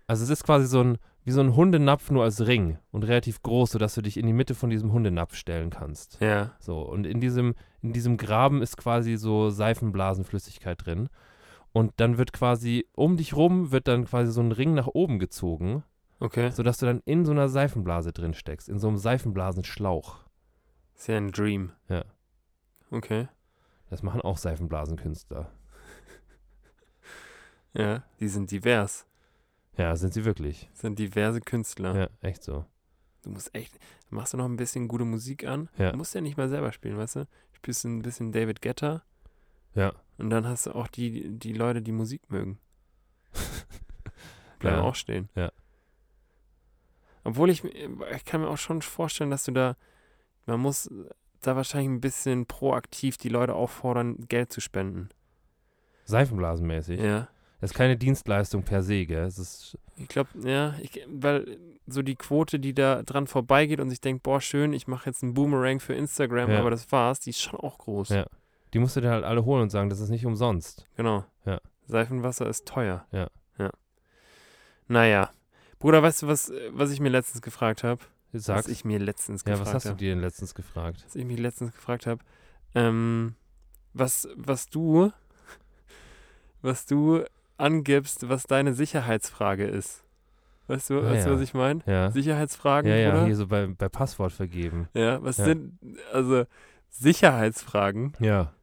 also 0.07 0.23
es 0.23 0.29
ist 0.29 0.43
quasi 0.43 0.65
so 0.65 0.81
ein, 0.81 0.97
wie 1.29 1.33
so 1.33 1.41
ein 1.41 1.55
Hundenapf 1.55 2.09
nur 2.09 2.23
als 2.23 2.47
Ring 2.47 2.79
und 2.89 3.03
relativ 3.03 3.43
groß, 3.43 3.73
sodass 3.73 3.93
du 3.93 4.01
dich 4.01 4.17
in 4.17 4.25
die 4.25 4.33
Mitte 4.33 4.55
von 4.55 4.71
diesem 4.71 4.91
Hundenapf 4.91 5.35
stellen 5.35 5.69
kannst. 5.69 6.19
Ja. 6.19 6.53
So, 6.57 6.81
und 6.81 7.05
in 7.05 7.21
diesem, 7.21 7.53
in 7.83 7.93
diesem 7.93 8.17
Graben 8.17 8.63
ist 8.63 8.77
quasi 8.77 9.15
so 9.15 9.51
Seifenblasenflüssigkeit 9.51 10.83
drin. 10.83 11.07
Und 11.71 11.93
dann 11.97 12.17
wird 12.17 12.33
quasi 12.33 12.87
um 12.93 13.15
dich 13.15 13.35
rum 13.35 13.71
wird 13.71 13.87
dann 13.87 14.05
quasi 14.05 14.31
so 14.31 14.41
ein 14.41 14.51
Ring 14.51 14.73
nach 14.73 14.87
oben 14.87 15.19
gezogen, 15.19 15.83
Okay. 16.19 16.49
sodass 16.49 16.79
du 16.79 16.87
dann 16.87 17.03
in 17.05 17.25
so 17.25 17.31
einer 17.31 17.47
Seifenblase 17.47 18.11
drin 18.11 18.33
steckst, 18.33 18.67
in 18.67 18.79
so 18.79 18.87
einem 18.87 18.97
Seifenblasenschlauch. 18.97 20.21
Ist 20.95 21.09
ja 21.09 21.17
ein 21.17 21.31
Dream. 21.31 21.73
Ja. 21.89 22.05
Okay. 22.89 23.27
Das 23.91 24.01
machen 24.01 24.21
auch 24.21 24.37
Seifenblasenkünstler. 24.37 25.51
Ja. 27.73 28.01
Die 28.19 28.29
sind 28.29 28.49
divers. 28.49 29.05
Ja, 29.77 29.95
sind 29.95 30.13
sie 30.13 30.25
wirklich. 30.25 30.67
Das 30.71 30.81
sind 30.81 30.99
diverse 30.99 31.39
Künstler. 31.41 31.95
Ja, 31.97 32.09
echt 32.21 32.43
so. 32.43 32.65
Du 33.23 33.29
musst 33.31 33.53
echt, 33.55 33.77
machst 34.09 34.33
du 34.33 34.37
noch 34.37 34.45
ein 34.45 34.55
bisschen 34.57 34.87
gute 34.87 35.05
Musik 35.05 35.45
an. 35.45 35.69
Ja. 35.77 35.91
Du 35.91 35.97
musst 35.97 36.13
ja 36.15 36.21
nicht 36.21 36.37
mal 36.37 36.49
selber 36.49 36.71
spielen, 36.71 36.97
weißt 36.97 37.17
du? 37.17 37.27
Spielst 37.53 37.83
ein 37.85 38.01
bisschen 38.01 38.31
David 38.31 38.61
Guetta 38.61 39.03
Ja. 39.75 39.93
und 40.17 40.29
dann 40.29 40.47
hast 40.47 40.65
du 40.67 40.71
auch 40.75 40.87
die, 40.87 41.29
die 41.37 41.53
Leute, 41.53 41.81
die 41.81 41.91
Musik 41.91 42.29
mögen. 42.29 42.59
Bleiben 44.59 44.77
Ja. 44.77 44.81
auch 44.83 44.95
stehen. 44.95 45.29
Ja. 45.35 45.51
Obwohl 47.23 47.49
ich, 47.49 47.63
ich 47.63 48.25
kann 48.25 48.41
mir 48.41 48.47
auch 48.49 48.57
schon 48.57 48.81
vorstellen, 48.81 49.29
dass 49.29 49.43
du 49.43 49.51
da, 49.51 49.75
man 50.45 50.59
muss 50.61 50.89
da 51.41 51.55
wahrscheinlich 51.55 51.89
ein 51.89 52.01
bisschen 52.01 52.45
proaktiv 52.45 53.17
die 53.17 53.29
Leute 53.29 53.53
auffordern, 53.55 54.17
Geld 54.27 54.51
zu 54.51 54.61
spenden. 54.61 55.09
Seifenblasenmäßig. 56.05 56.99
Ja. 57.01 57.27
Das 57.61 57.71
ist 57.71 57.75
keine 57.77 57.97
Dienstleistung 57.97 58.63
per 58.63 58.81
se, 58.83 59.05
gell? 59.05 59.25
Es 59.25 59.37
ist, 59.37 59.77
Ich 59.97 60.07
glaube, 60.07 60.29
ja, 60.43 60.75
ich, 60.81 61.05
weil 61.07 61.57
so 61.87 62.01
die 62.01 62.15
Quote, 62.15 62.59
die 62.59 62.73
da 62.73 63.03
dran 63.03 63.27
vorbeigeht 63.27 63.79
und 63.81 63.89
sich 63.89 63.99
denkt, 63.99 64.23
boah, 64.23 64.39
schön, 64.39 64.71
ich 64.73 64.87
mache 64.87 65.09
jetzt 65.09 65.23
einen 65.23 65.33
Boomerang 65.33 65.79
für 65.79 65.93
Instagram, 65.93 66.51
Ja. 66.51 66.59
aber 66.59 66.69
das 66.69 66.89
war's, 66.91 67.19
die 67.19 67.31
ist 67.31 67.41
schon 67.41 67.59
auch 67.59 67.77
groß. 67.77 68.09
Ja. 68.09 68.25
die 68.73 68.79
musst 68.79 68.95
du 68.95 69.01
dir 69.01 69.09
halt 69.09 69.25
alle 69.25 69.43
holen 69.45 69.63
und 69.63 69.69
sagen, 69.71 69.89
das 69.89 69.99
ist 69.99 70.09
nicht 70.09 70.25
umsonst. 70.25 70.87
Genau. 70.95 71.25
Ja. 71.45 71.59
Seifenwasser 71.87 72.47
ist 72.47 72.65
teuer. 72.67 73.05
Ja. 73.11 73.27
Ja. 73.57 73.71
Naja. 74.87 75.31
Bruder, 75.79 76.01
weißt 76.03 76.21
du, 76.23 76.27
was, 76.27 76.51
was 76.71 76.91
ich 76.91 76.99
mir 76.99 77.09
letztens 77.09 77.41
gefragt 77.41 77.83
habe? 77.83 78.01
Was 78.31 78.67
ich 78.67 78.85
mir 78.85 78.99
letztens 78.99 79.41
ja, 79.43 79.51
gefragt 79.53 79.67
was 79.67 79.73
hast 79.73 79.85
du 79.85 79.89
habe. 79.89 79.97
dir 79.99 80.11
denn 80.11 80.21
letztens 80.21 80.53
gefragt? 80.53 81.03
Was 81.05 81.15
ich 81.15 81.25
mich 81.25 81.39
letztens 81.39 81.73
gefragt 81.73 82.05
habe. 82.05 82.23
Ähm, 82.75 83.35
was, 83.93 84.27
was 84.35 84.67
du, 84.69 85.11
was 86.61 86.85
du 86.85 87.23
angibst, 87.59 88.27
was 88.29 88.43
deine 88.43 88.73
Sicherheitsfrage 88.73 89.65
ist. 89.65 90.03
Weißt 90.67 90.89
du, 90.91 90.99
Ah, 90.99 91.11
weißt 91.11 91.27
du, 91.27 91.31
was 91.33 91.41
ich 91.41 91.53
meine? 91.53 91.81
Ja. 91.87 92.11
Sicherheitsfragen, 92.11 92.89
Ja, 92.91 92.97
ja, 92.97 93.09
Bruder? 93.11 93.25
hier 93.25 93.35
so 93.35 93.47
bei, 93.47 93.67
bei 93.67 93.89
Passwort 93.89 94.31
vergeben. 94.31 94.87
Ja, 94.93 95.21
was 95.23 95.37
Ja. 95.37 95.45
sind, 95.45 95.79
also 96.13 96.45
Sicherheitsfragen? 96.89 98.13
Ja. 98.19 98.53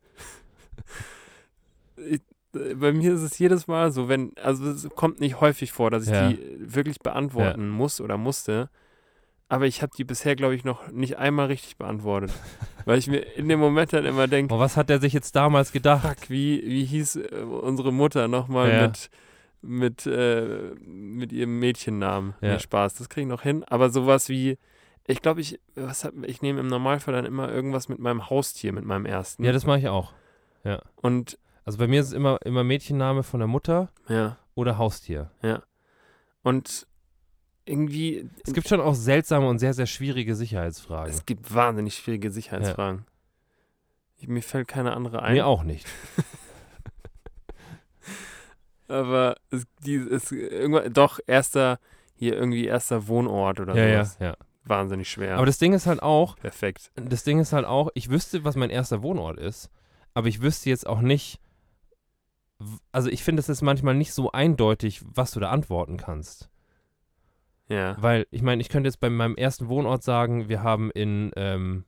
Ich, 1.97 2.21
äh, 2.55 2.75
bei 2.75 2.93
mir 2.93 3.15
ist 3.15 3.23
es 3.23 3.39
jedes 3.39 3.67
Mal 3.67 3.91
so, 3.91 4.09
wenn, 4.09 4.33
also 4.43 4.69
es 4.71 4.89
kommt 4.95 5.19
nicht 5.21 5.41
häufig 5.41 5.73
vor, 5.73 5.91
dass 5.91 6.07
ich 6.07 6.13
die 6.13 6.57
wirklich 6.61 6.99
beantworten 7.01 7.69
muss 7.69 8.01
oder 8.01 8.17
musste. 8.19 8.69
Aber 9.49 9.67
ich 9.67 9.81
habe 9.83 9.93
die 9.97 10.05
bisher, 10.05 10.35
glaube 10.35 10.55
ich, 10.57 10.65
noch 10.65 10.89
nicht 10.91 11.19
einmal 11.19 11.47
richtig 11.47 11.77
beantwortet. 11.77 12.33
weil 12.85 12.99
ich 12.99 13.07
mir 13.07 13.19
in 13.37 13.49
dem 13.49 13.61
Moment 13.61 13.93
dann 13.93 14.05
immer 14.05 14.27
denke, 14.27 14.53
Oh, 14.55 14.59
was 14.59 14.77
hat 14.77 14.91
er 14.91 15.01
sich 15.01 15.13
jetzt 15.13 15.37
damals 15.37 15.71
gedacht? 15.73 16.07
fuck, 16.07 16.31
wie, 16.31 16.63
wie 16.67 16.85
hieß 16.85 17.17
äh, 17.17 17.35
unsere 17.45 17.93
Mutter 17.93 18.27
nochmal 18.29 18.71
Ja. 18.73 18.83
mit, 18.83 19.11
mit, 19.63 20.07
äh, 20.07 20.75
mit 20.85 21.33
ihrem 21.33 21.59
Mädchennamen? 21.61 22.35
Ja. 22.41 22.55
Nee, 22.55 22.59
Spaß, 22.59 22.95
das 22.95 23.09
kriege 23.09 23.23
ich 23.23 23.29
noch 23.29 23.43
hin. 23.43 23.63
Aber 23.65 23.91
sowas 23.91 24.29
wie, 24.29 24.59
Ich 25.07 25.23
glaube, 25.23 25.41
ich, 25.41 25.61
was 25.77 26.03
hab, 26.05 26.15
ich 26.25 26.43
nehme 26.43 26.59
im 26.59 26.67
Normalfall 26.67 27.15
dann 27.15 27.25
immer 27.27 27.49
irgendwas 27.49 27.89
mit 27.89 28.01
meinem 28.01 28.29
Haustier, 28.29 28.73
mit 28.73 28.85
meinem 28.85 29.07
ersten. 29.07 29.45
Ja, 29.45 29.53
das 29.53 29.65
mache 29.67 29.79
ich 29.79 29.89
auch. 29.89 30.13
Und 30.97 31.39
Also 31.65 31.79
bei 31.79 31.87
mir 31.87 32.01
ist 32.01 32.09
es 32.09 32.13
immer, 32.13 32.41
immer 32.45 32.65
Mädchenname 32.65 33.23
von 33.23 33.39
der 33.39 33.47
Mutter 33.47 33.91
ja, 34.09 34.37
oder 34.57 34.79
Haustier. 34.79 35.31
und 36.43 36.87
irgendwie, 37.67 38.29
Es 38.47 38.55
gibt 38.55 38.69
schon 38.69 38.81
auch 38.81 38.95
seltsame 38.95 39.47
und 39.49 39.59
sehr, 39.59 39.75
sehr 39.75 39.87
schwierige 39.87 40.35
Sicherheitsfragen. 40.35 41.13
es 41.13 41.27
gibt 41.27 41.53
wahnsinnig 41.55 41.95
schwierige 41.97 42.31
Sicherheitsfragen. 42.31 43.05
Ich, 44.19 44.29
mir 44.29 44.43
fällt 44.43 44.69
keine 44.69 44.95
andere 44.95 45.23
ein. 45.23 45.35
Mir 45.35 45.47
auch 45.47 45.63
nicht. 45.63 45.87
Aber 48.89 49.37
es, 49.51 49.65
die, 49.85 49.97
es, 49.97 50.31
irgendwann, 50.31 50.93
doch, 50.93 51.19
erster, 51.27 51.79
hier 52.15 52.35
irgendwie 52.37 52.67
erster 52.67 53.09
Wohnort 53.09 53.61
oder 53.61 53.75
Ja, 53.75 53.85
ja, 53.87 54.05
sowas. 54.05 54.19
ja. 54.21 54.37
Wahnsinnig 54.65 55.09
schwer. 55.09 55.37
Aber 55.37 55.47
das 55.47 55.59
Ding 55.59 55.73
ist 55.73 55.87
halt 55.87 56.03
auch, 56.03 56.37
Perfekt. 56.37 56.91
das 56.97 57.25
Ding 57.25 57.39
ist 57.39 57.53
halt 57.53 57.65
auch, 57.67 57.91
ich 57.95 58.11
wüsste, 58.11 58.45
was 58.45 58.57
mein 58.57 58.71
erster 58.71 59.03
Wohnort 59.03 59.39
ist, 59.39 59.71
aber 60.15 60.29
ich 60.29 60.43
wüsste 60.43 60.71
jetzt 60.71 60.87
auch 60.87 61.01
nicht, 61.01 61.41
also 62.91 63.09
ich 63.09 63.23
finde, 63.23 63.41
es 63.41 63.49
ist 63.49 63.63
manchmal 63.63 63.95
nicht 63.95 64.13
so 64.13 64.33
eindeutig, 64.33 65.03
was 65.05 65.31
du 65.33 65.41
da 65.41 65.51
antworten 65.51 65.97
kannst. 65.99 66.49
Ja. 67.69 67.97
Weil, 68.01 68.27
ich 68.31 68.43
meine, 68.43 68.61
ich 68.61 68.69
könnte 68.69 68.89
jetzt 68.89 69.01
bei 69.01 69.11
meinem 69.11 69.35
ersten 69.37 69.69
Wohnort 69.69 70.03
sagen, 70.03 70.49
wir 70.49 70.63
haben 70.63 70.91
in 70.93 71.33
ähm, 71.37 71.85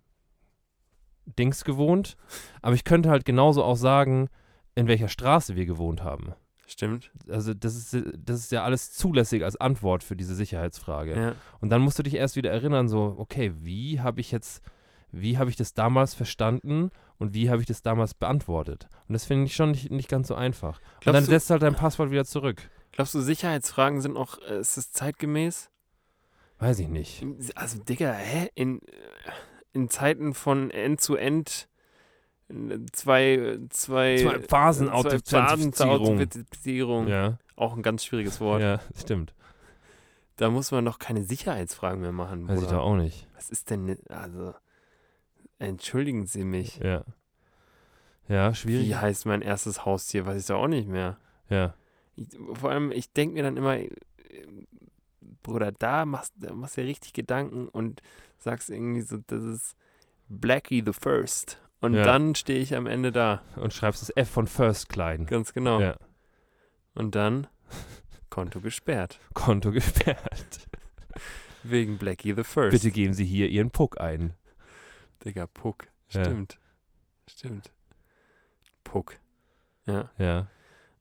Dings 1.39 1.64
gewohnt, 1.64 2.16
aber 2.62 2.74
ich 2.74 2.85
könnte 2.85 3.11
halt 3.11 3.24
genauso 3.24 3.62
auch 3.62 3.76
sagen, 3.76 4.29
in 4.74 4.89
welcher 4.89 5.09
Straße 5.09 5.57
wir 5.57 5.66
gewohnt 5.66 6.03
haben. 6.03 6.33
Stimmt. 6.66 7.11
Also 7.29 7.55
das 7.55 7.76
ist, 7.76 8.05
das 8.18 8.41
ist 8.41 8.53
ja 8.53 8.62
alles 8.64 8.93
zulässig 8.93 9.43
als 9.45 9.57
Antwort 9.57 10.05
für 10.05 10.16
diese 10.16 10.35
Sicherheitsfrage. 10.35 11.16
Ja. 11.16 11.33
Und 11.61 11.70
dann 11.70 11.81
musst 11.81 11.99
du 11.99 12.03
dich 12.03 12.14
erst 12.14 12.37
wieder 12.37 12.51
erinnern, 12.51 12.89
so, 12.89 13.14
okay, 13.18 13.53
wie 13.61 14.01
habe 14.01 14.20
ich 14.20 14.31
jetzt, 14.33 14.62
wie 15.11 15.39
habe 15.39 15.49
ich 15.51 15.57
das 15.57 15.72
damals 15.74 16.14
verstanden 16.14 16.91
und 17.18 17.33
wie 17.35 17.49
habe 17.51 17.61
ich 17.61 17.66
das 17.66 17.83
damals 17.83 18.12
beantwortet? 18.14 18.89
Und 19.09 19.14
das 19.14 19.24
finde 19.24 19.47
ich 19.47 19.55
schon 19.55 19.70
nicht, 19.70 19.91
nicht 19.91 20.09
ganz 20.11 20.29
so 20.29 20.35
einfach. 20.35 20.79
und 20.79 21.07
dann 21.07 21.12
Glaubst 21.14 21.29
du- 21.29 21.33
setzt 21.33 21.51
halt 21.51 21.62
dein 21.62 21.74
Passwort 21.74 22.11
wieder 22.11 22.24
zurück. 22.26 22.70
Glaubst 22.93 23.14
du, 23.14 23.20
Sicherheitsfragen 23.20 24.01
sind 24.01 24.16
auch, 24.16 24.39
äh, 24.49 24.59
ist 24.61 24.76
es 24.76 24.93
zeitgemäß? 24.93 25.70
Weiß 26.59 26.78
ich 26.80 26.89
nicht. 26.89 27.24
Also, 27.55 27.78
Digga, 27.78 28.12
hä? 28.12 28.49
In, 28.55 28.80
äh, 28.82 28.82
in 29.72 29.89
Zeiten 29.91 30.34
von 30.34 30.70
End-zu-End 30.70 31.68
äh, 32.49 32.78
zwei, 32.93 33.59
zwei, 33.70 34.16
Zwei 34.18 34.41
Phasen 34.41 34.86
zwei 34.89 34.93
Authentifizierung. 34.95 36.01
Authentifizierung. 36.01 37.09
Ja, 37.09 37.39
Auch 37.57 37.76
ein 37.76 37.82
ganz 37.82 38.05
schwieriges 38.05 38.41
Wort. 38.41 38.61
ja, 38.62 38.80
stimmt. 38.97 39.34
Da 40.36 40.51
muss 40.51 40.70
man 40.70 40.84
doch 40.84 40.99
keine 40.99 41.22
Sicherheitsfragen 41.24 42.01
mehr 42.01 42.12
machen. 42.12 42.47
Weiß 42.49 42.59
ich 42.59 42.64
Bruder. 42.66 42.78
doch 42.78 42.84
auch 42.84 42.97
nicht. 42.97 43.26
Was 43.34 43.51
ist 43.51 43.70
denn, 43.70 43.97
also, 44.09 44.55
entschuldigen 45.59 46.26
Sie 46.26 46.45
mich. 46.45 46.76
Ja. 46.78 47.05
Ja, 48.28 48.55
schwierig. 48.55 48.86
Wie 48.86 48.95
heißt 48.97 49.26
mein 49.26 49.43
erstes 49.43 49.84
Haustier? 49.84 50.26
Weiß 50.26 50.41
ich 50.41 50.47
doch 50.47 50.59
auch 50.62 50.68
nicht 50.68 50.89
mehr. 50.89 51.18
Ja. 51.49 51.74
Ich, 52.19 52.29
vor 52.55 52.71
allem, 52.71 52.91
ich 52.93 53.12
denke 53.12 53.35
mir 53.35 53.43
dann 53.43 53.57
immer, 53.57 53.77
äh, 53.77 53.89
Bruder, 55.43 55.73
da 55.73 56.05
machst, 56.05 56.35
da 56.37 56.53
machst 56.55 56.77
du 56.77 56.81
ja 56.83 56.87
richtig 56.87 57.12
Gedanken 57.12 57.69
und 57.69 58.03
sagst 58.39 58.71
irgendwie 58.71 59.03
so, 59.03 59.19
das 59.27 59.43
ist 59.43 59.77
Blackie 60.29 60.83
the 60.85 60.93
First. 60.93 61.61
Und 61.81 61.95
Ja. 61.95 62.03
dann 62.03 62.35
stehe 62.35 62.59
ich 62.61 62.75
am 62.75 62.87
Ende 62.87 63.12
da. 63.12 63.43
Und 63.57 63.73
schreibst 63.73 64.03
das 64.03 64.11
F 64.16 64.29
von 64.29 64.47
First 64.49 64.89
klein. 64.89 65.27
Ganz 65.27 65.53
genau. 65.53 65.81
Ja. 65.81 65.97
Und 66.95 67.14
dann 67.14 67.47
Konto 68.31 68.61
gesperrt. 68.61 69.21
Konto 69.33 69.71
gesperrt. 69.71 70.66
Wegen 71.62 71.99
Blackie 71.99 72.35
the 72.35 72.43
First. 72.45 72.73
Bitte 72.73 72.91
geben 72.91 73.14
Sie 73.14 73.25
hier 73.25 73.49
Ihren 73.49 73.71
Puck 73.71 74.01
ein. 74.01 74.35
Digga, 75.25 75.47
Puck. 75.47 75.87
Ja. 76.11 76.25
Stimmt. 76.25 76.59
Stimmt. 77.29 77.71
Puck. 78.85 79.16
Ja. 79.87 80.11
Ja. 80.19 80.49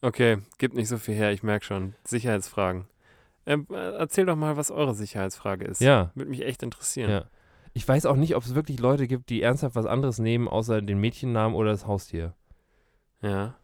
Okay, 0.02 0.38
gibt 0.58 0.76
nicht 0.76 0.88
so 0.88 0.98
viel 0.98 1.16
her, 1.16 1.32
ich 1.32 1.44
merke 1.44 1.66
schon. 1.66 1.96
Sicherheitsfragen. 2.04 2.88
Ähm, 3.46 3.66
äh, 3.72 3.92
erzähl 3.98 4.26
doch 4.26 4.36
mal, 4.36 4.58
was 4.58 4.72
eure 4.72 4.94
Sicherheitsfrage 4.94 5.66
ist. 5.66 5.82
Ja. 5.82 6.12
Würde 6.16 6.30
mich 6.30 6.44
echt 6.46 6.62
interessieren. 6.64 7.10
Ja. 7.10 7.26
Ich 7.74 7.88
weiß 7.88 8.06
auch 8.06 8.16
nicht, 8.16 8.36
ob 8.36 8.44
es 8.44 8.56
wirklich 8.56 8.80
Leute 8.80 9.08
gibt, 9.08 9.30
die 9.30 9.42
ernsthaft 9.42 9.76
was 9.76 9.86
anderes 9.86 10.20
nehmen, 10.20 10.48
außer 10.48 10.82
den 10.82 11.00
Mädchennamen 11.00 11.56
oder 11.56 11.72
das 11.72 11.88
Haustier. 11.88 12.34
ja. 13.22 13.56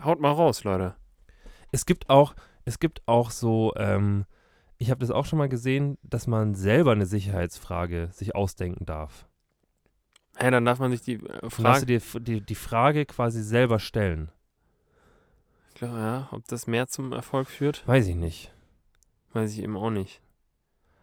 Haut 0.00 0.20
mal 0.20 0.30
raus, 0.30 0.62
Leute. 0.62 0.94
Es 1.72 1.84
gibt 1.84 2.08
auch, 2.08 2.36
es 2.64 2.78
gibt 2.78 3.02
auch 3.06 3.32
so, 3.32 3.72
ähm, 3.76 4.26
ich 4.76 4.90
habe 4.92 5.00
das 5.00 5.10
auch 5.10 5.26
schon 5.26 5.40
mal 5.40 5.48
gesehen, 5.48 5.98
dass 6.04 6.28
man 6.28 6.54
selber 6.54 6.92
eine 6.92 7.04
Sicherheitsfrage 7.04 8.08
sich 8.12 8.36
ausdenken 8.36 8.86
darf. 8.86 9.26
Hey, 10.36 10.52
dann 10.52 10.64
darf 10.64 10.78
man 10.78 10.92
sich 10.92 11.00
die 11.00 11.14
äh, 11.14 11.18
Dann 11.18 11.40
darfst 11.40 11.58
du 11.58 11.62
Frage. 11.62 11.86
dir 11.86 12.00
die, 12.20 12.40
die 12.42 12.54
Frage 12.54 13.06
quasi 13.06 13.42
selber 13.42 13.80
stellen. 13.80 14.30
Ich 15.78 15.80
glaub, 15.80 15.94
ja, 15.94 16.28
ob 16.32 16.44
das 16.48 16.66
mehr 16.66 16.88
zum 16.88 17.12
Erfolg 17.12 17.46
führt, 17.48 17.86
Weiß 17.86 18.08
ich 18.08 18.16
nicht. 18.16 18.52
weiß 19.32 19.52
ich 19.52 19.62
eben 19.62 19.76
auch 19.76 19.90
nicht. 19.90 20.20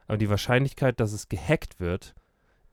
Aber 0.06 0.18
die 0.18 0.30
Wahrscheinlichkeit, 0.30 1.00
dass 1.00 1.14
es 1.14 1.30
gehackt 1.30 1.80
wird, 1.80 2.14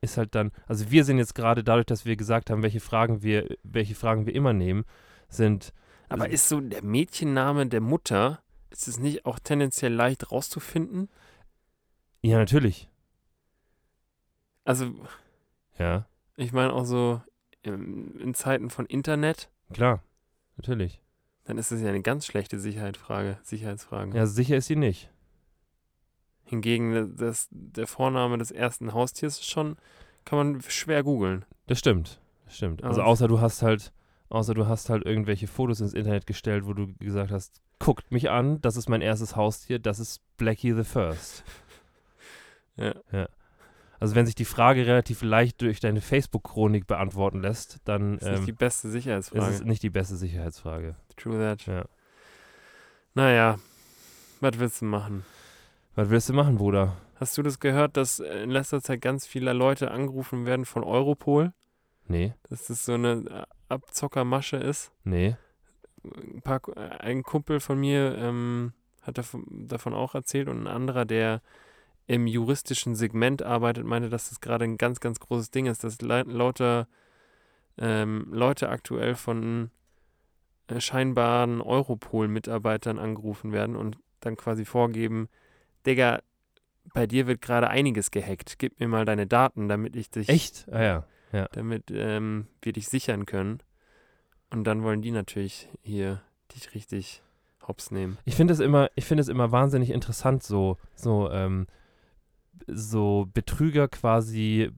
ist 0.00 0.16
halt 0.16 0.34
dann, 0.34 0.50
also 0.66 0.90
wir 0.90 1.04
sind 1.04 1.18
jetzt 1.18 1.36
gerade 1.36 1.62
dadurch, 1.62 1.86
dass 1.86 2.04
wir 2.04 2.16
gesagt 2.16 2.50
haben, 2.50 2.64
welche 2.64 2.80
Fragen 2.80 3.22
wir, 3.22 3.56
welche 3.62 3.94
Fragen 3.94 4.26
wir 4.26 4.34
immer 4.34 4.52
nehmen, 4.52 4.84
sind, 5.28 5.72
Aber 6.08 6.28
ist 6.28 6.48
so 6.48 6.60
der 6.60 6.82
Mädchenname 6.82 7.68
der 7.68 7.80
Mutter, 7.80 8.42
ist 8.70 8.88
es 8.88 8.98
nicht 8.98 9.24
auch 9.24 9.38
tendenziell 9.38 9.92
leicht 9.94 10.32
rauszufinden? 10.32 11.08
ja 12.20 12.36
natürlich, 12.36 12.88
Also, 14.64 14.92
ja, 15.78 16.06
ich 16.36 16.52
meine 16.52 16.72
auch 16.72 16.84
so 16.84 17.22
in, 17.62 18.18
in 18.18 18.34
Zeiten 18.34 18.70
von 18.70 18.86
Internet, 18.86 19.50
klar, 19.72 20.02
natürlich. 20.56 20.98
Dann 21.44 21.58
ist 21.58 21.72
es 21.72 21.80
ja 21.80 21.88
eine 21.88 22.02
ganz 22.02 22.26
schlechte 22.26 22.58
Sicherheitsfrage, 22.58 23.38
Sicherheitsfrage. 23.42 24.16
Ja, 24.16 24.26
sicher 24.26 24.56
ist 24.56 24.66
sie 24.66 24.76
nicht. 24.76 25.10
Hingegen 26.44 27.16
das, 27.16 27.48
der 27.50 27.86
Vorname 27.86 28.38
des 28.38 28.50
ersten 28.50 28.92
Haustiers 28.92 29.38
ist 29.38 29.50
schon, 29.50 29.76
kann 30.24 30.38
man 30.38 30.62
schwer 30.62 31.02
googeln. 31.02 31.44
Das 31.66 31.78
stimmt. 31.78 32.20
Das 32.44 32.56
stimmt. 32.56 32.84
Also 32.84 33.02
außer 33.02 33.26
du 33.28 33.40
hast 33.40 33.62
halt, 33.62 33.92
außer 34.28 34.54
du 34.54 34.66
hast 34.66 34.90
halt 34.90 35.04
irgendwelche 35.04 35.46
Fotos 35.46 35.80
ins 35.80 35.94
Internet 35.94 36.26
gestellt, 36.26 36.66
wo 36.66 36.74
du 36.74 36.94
gesagt 36.98 37.30
hast, 37.32 37.60
guckt 37.78 38.12
mich 38.12 38.30
an, 38.30 38.60
das 38.60 38.76
ist 38.76 38.88
mein 38.88 39.00
erstes 39.00 39.34
Haustier, 39.34 39.78
das 39.78 39.98
ist 39.98 40.20
Blackie 40.36 40.72
the 40.74 40.84
First. 40.84 41.44
Ja. 42.76 42.94
Also 44.00 44.16
wenn 44.16 44.24
sich 44.26 44.34
die 44.34 44.46
Frage 44.46 44.86
relativ 44.86 45.22
leicht 45.22 45.60
durch 45.60 45.78
deine 45.78 46.00
Facebook-Chronik 46.00 46.86
beantworten 46.86 47.40
lässt, 47.40 47.78
dann 47.84 48.14
Das 48.18 48.22
ist 48.22 48.28
nicht 48.30 48.38
ähm, 48.40 48.46
die 48.46 48.52
beste 48.52 48.88
ist 48.88 48.92
Sicherheitsfrage. 48.94 49.54
es 49.54 49.62
nicht 49.62 49.82
die 49.82 49.90
beste 49.90 50.16
Sicherheitsfrage. 50.16 50.96
True 51.16 51.38
that. 51.38 51.66
Ja. 51.66 51.84
Naja, 53.14 53.58
was 54.40 54.58
willst 54.58 54.80
du 54.80 54.86
machen? 54.86 55.24
Was 55.94 56.08
willst 56.10 56.28
du 56.28 56.32
machen, 56.32 56.56
Bruder? 56.56 56.96
Hast 57.16 57.36
du 57.38 57.42
das 57.42 57.60
gehört, 57.60 57.96
dass 57.96 58.18
in 58.20 58.50
letzter 58.50 58.82
Zeit 58.82 59.00
ganz 59.00 59.26
viele 59.26 59.52
Leute 59.52 59.90
angerufen 59.90 60.46
werden 60.46 60.64
von 60.64 60.82
Europol? 60.82 61.52
Nee, 62.08 62.34
Dass 62.48 62.66
das 62.66 62.84
so 62.84 62.94
eine 62.94 63.12
äh, 63.30 63.44
Abzockermasche 63.68 64.56
ist? 64.56 64.90
nee. 65.04 65.36
Ein, 66.04 66.42
paar, 66.42 66.60
ein 66.98 67.22
Kumpel 67.22 67.60
von 67.60 67.78
mir 67.78 68.16
ähm, 68.18 68.72
hat 69.02 69.18
davon, 69.18 69.44
davon 69.48 69.94
auch 69.94 70.16
erzählt 70.16 70.48
und 70.48 70.62
ein 70.62 70.66
anderer, 70.66 71.04
der 71.04 71.42
im 72.08 72.26
juristischen 72.26 72.96
Segment 72.96 73.44
arbeitet, 73.44 73.84
meinte, 73.84 74.08
dass 74.08 74.30
das 74.30 74.40
gerade 74.40 74.64
ein 74.64 74.78
ganz, 74.78 74.98
ganz 74.98 75.20
großes 75.20 75.52
Ding 75.52 75.66
ist, 75.66 75.84
dass 75.84 76.00
lauter 76.00 76.88
ähm, 77.78 78.26
Leute 78.32 78.68
aktuell 78.68 79.14
von 79.14 79.70
äh, 80.68 80.80
scheinbaren 80.80 81.60
Europol-Mitarbeitern 81.60 82.98
angerufen 82.98 83.52
werden 83.52 83.76
und 83.76 83.98
dann 84.20 84.36
quasi 84.36 84.64
vorgeben, 84.64 85.28
Digga, 85.86 86.20
bei 86.94 87.06
dir 87.06 87.26
wird 87.26 87.42
gerade 87.42 87.68
einiges 87.68 88.10
gehackt. 88.10 88.58
Gib 88.58 88.78
mir 88.80 88.88
mal 88.88 89.04
deine 89.04 89.26
Daten, 89.26 89.68
damit 89.68 89.96
ich 89.96 90.10
dich, 90.10 90.28
Echt? 90.28 90.66
Ah 90.70 91.04
ja. 91.32 91.48
damit 91.52 91.90
ähm, 91.90 92.46
wir 92.60 92.72
dich 92.72 92.88
sichern 92.88 93.26
können. 93.26 93.60
Und 94.50 94.64
dann 94.64 94.82
wollen 94.82 95.02
die 95.02 95.10
natürlich 95.10 95.68
hier 95.82 96.20
dich 96.54 96.74
richtig 96.74 97.22
hops 97.66 97.90
nehmen. 97.90 98.18
Ich 98.24 98.34
finde 98.34 98.52
es 98.52 98.60
immer, 98.60 98.90
ich 98.94 99.04
finde 99.04 99.22
es 99.22 99.28
immer 99.28 99.50
wahnsinnig 99.52 99.90
interessant, 99.90 100.42
so, 100.42 100.76
so, 100.94 101.30
ähm, 101.30 101.66
so 102.66 103.28
Betrüger 103.32 103.88
quasi 103.88 104.70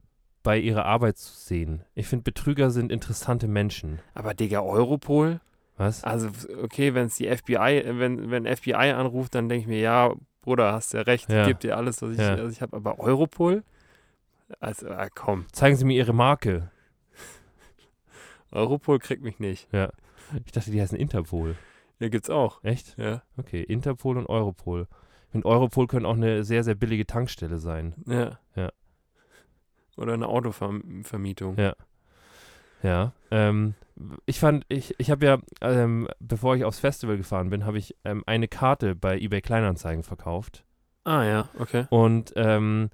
bei 0.43 0.59
ihrer 0.59 0.85
Arbeit 0.85 1.17
zu 1.17 1.33
sehen. 1.33 1.83
Ich 1.95 2.07
finde, 2.07 2.23
Betrüger 2.23 2.69
sind 2.69 2.91
interessante 2.91 3.47
Menschen. 3.47 3.99
Aber 4.13 4.33
Digga, 4.33 4.61
Europol? 4.61 5.41
Was? 5.77 6.03
Also, 6.03 6.29
okay, 6.63 6.93
wenn 6.93 7.07
es 7.07 7.15
die 7.15 7.27
FBI, 7.27 7.83
wenn, 7.85 8.31
wenn 8.31 8.45
FBI 8.45 8.73
anruft, 8.93 9.35
dann 9.35 9.49
denke 9.49 9.61
ich 9.63 9.67
mir, 9.67 9.79
ja, 9.79 10.13
Bruder, 10.41 10.71
hast 10.73 10.93
ja 10.93 11.01
recht, 11.01 11.29
Ja. 11.29 11.45
gib 11.47 11.59
dir 11.59 11.75
alles, 11.75 12.01
was 12.01 12.11
ich, 12.11 12.17
Ja. 12.19 12.41
was 12.43 12.53
ich 12.53 12.61
habe. 12.61 12.75
Aber 12.77 12.99
Europol? 12.99 13.63
Also, 14.59 14.89
ah, 14.89 15.09
komm, 15.13 15.45
Zeigen 15.51 15.75
Sie 15.75 15.85
mir 15.85 15.97
Ihre 15.97 16.13
Marke. 16.13 16.69
Europol 18.51 18.99
kriegt 18.99 19.23
mich 19.23 19.39
nicht. 19.39 19.67
Ich 20.45 20.51
dachte, 20.51 20.71
die 20.71 20.81
heißen 20.81 20.97
Interpol. 20.97 21.55
Hier 21.99 22.09
gibt's 22.09 22.29
auch. 22.29 22.63
Echt? 22.63 22.97
Ja. 22.97 23.23
Okay, 23.37 23.61
Interpol 23.63 24.17
und 24.17 24.27
Europol. 24.27 24.87
Und 25.33 25.45
Europol 25.45 25.87
können 25.87 26.05
auch 26.05 26.15
eine 26.15 26.43
sehr, 26.43 26.63
sehr 26.63 26.75
billige 26.75 27.05
Tankstelle 27.05 27.57
sein. 27.57 27.95
Ja. 28.05 28.39
Ja. 28.55 28.71
Oder 29.97 30.13
eine 30.13 30.27
Autovermietung. 30.27 31.57
Ja. 31.57 31.75
Ja. 32.85 33.13
Ähm, 33.31 33.73
ich 34.25 34.39
fand, 34.39 34.65
ich, 34.69 34.95
ich 34.97 35.09
habe 35.09 35.25
ja, 35.25 35.37
ähm, 35.61 36.07
bevor 36.19 36.55
ich 36.55 36.65
aufs 36.65 36.79
Festival 36.79 37.17
gefahren 37.17 37.49
bin, 37.49 37.65
habe 37.65 37.77
ich 37.77 37.95
ähm, 38.03 38.23
eine 38.25 38.47
Karte 38.47 38.95
bei 38.95 39.17
eBay 39.17 39.41
Kleinanzeigen 39.41 40.03
verkauft. 40.03 40.65
Ah 41.05 41.23
ja, 41.23 41.49
okay. 41.59 41.85
Und 41.89 42.33
ähm, 42.35 42.89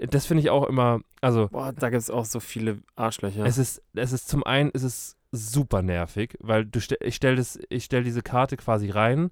das 0.00 0.26
finde 0.26 0.42
ich 0.42 0.50
auch 0.50 0.64
immer, 0.64 1.00
also 1.20 1.48
Boah, 1.48 1.72
da 1.72 1.90
gibt 1.90 2.02
es 2.02 2.10
auch 2.10 2.24
so 2.24 2.40
viele 2.40 2.78
Arschlöcher. 2.96 3.44
es 3.44 3.58
ist, 3.58 3.82
es 3.94 4.12
ist 4.12 4.28
zum 4.28 4.44
einen, 4.44 4.70
es 4.74 4.82
ist 4.82 5.16
super 5.32 5.82
nervig, 5.82 6.36
weil 6.40 6.64
du 6.64 6.80
stell, 6.80 6.98
ich 7.00 7.18
das, 7.20 7.58
ich 7.68 7.84
stelle 7.84 8.04
diese 8.04 8.22
Karte 8.22 8.56
quasi 8.56 8.90
rein 8.90 9.30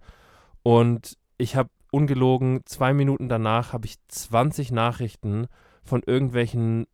und 0.63 1.19
ich 1.39 1.57
habe 1.57 1.71
ungelogen 1.91 2.63
zwei 2.65 2.95
Minuten 2.95 3.29
danach 3.29 3.73
habe 3.73 3.87
ich 3.87 3.97
20 4.09 4.73
Nachrichten 4.73 5.47
von 5.85 6.03
irgendwelchen 6.05 6.87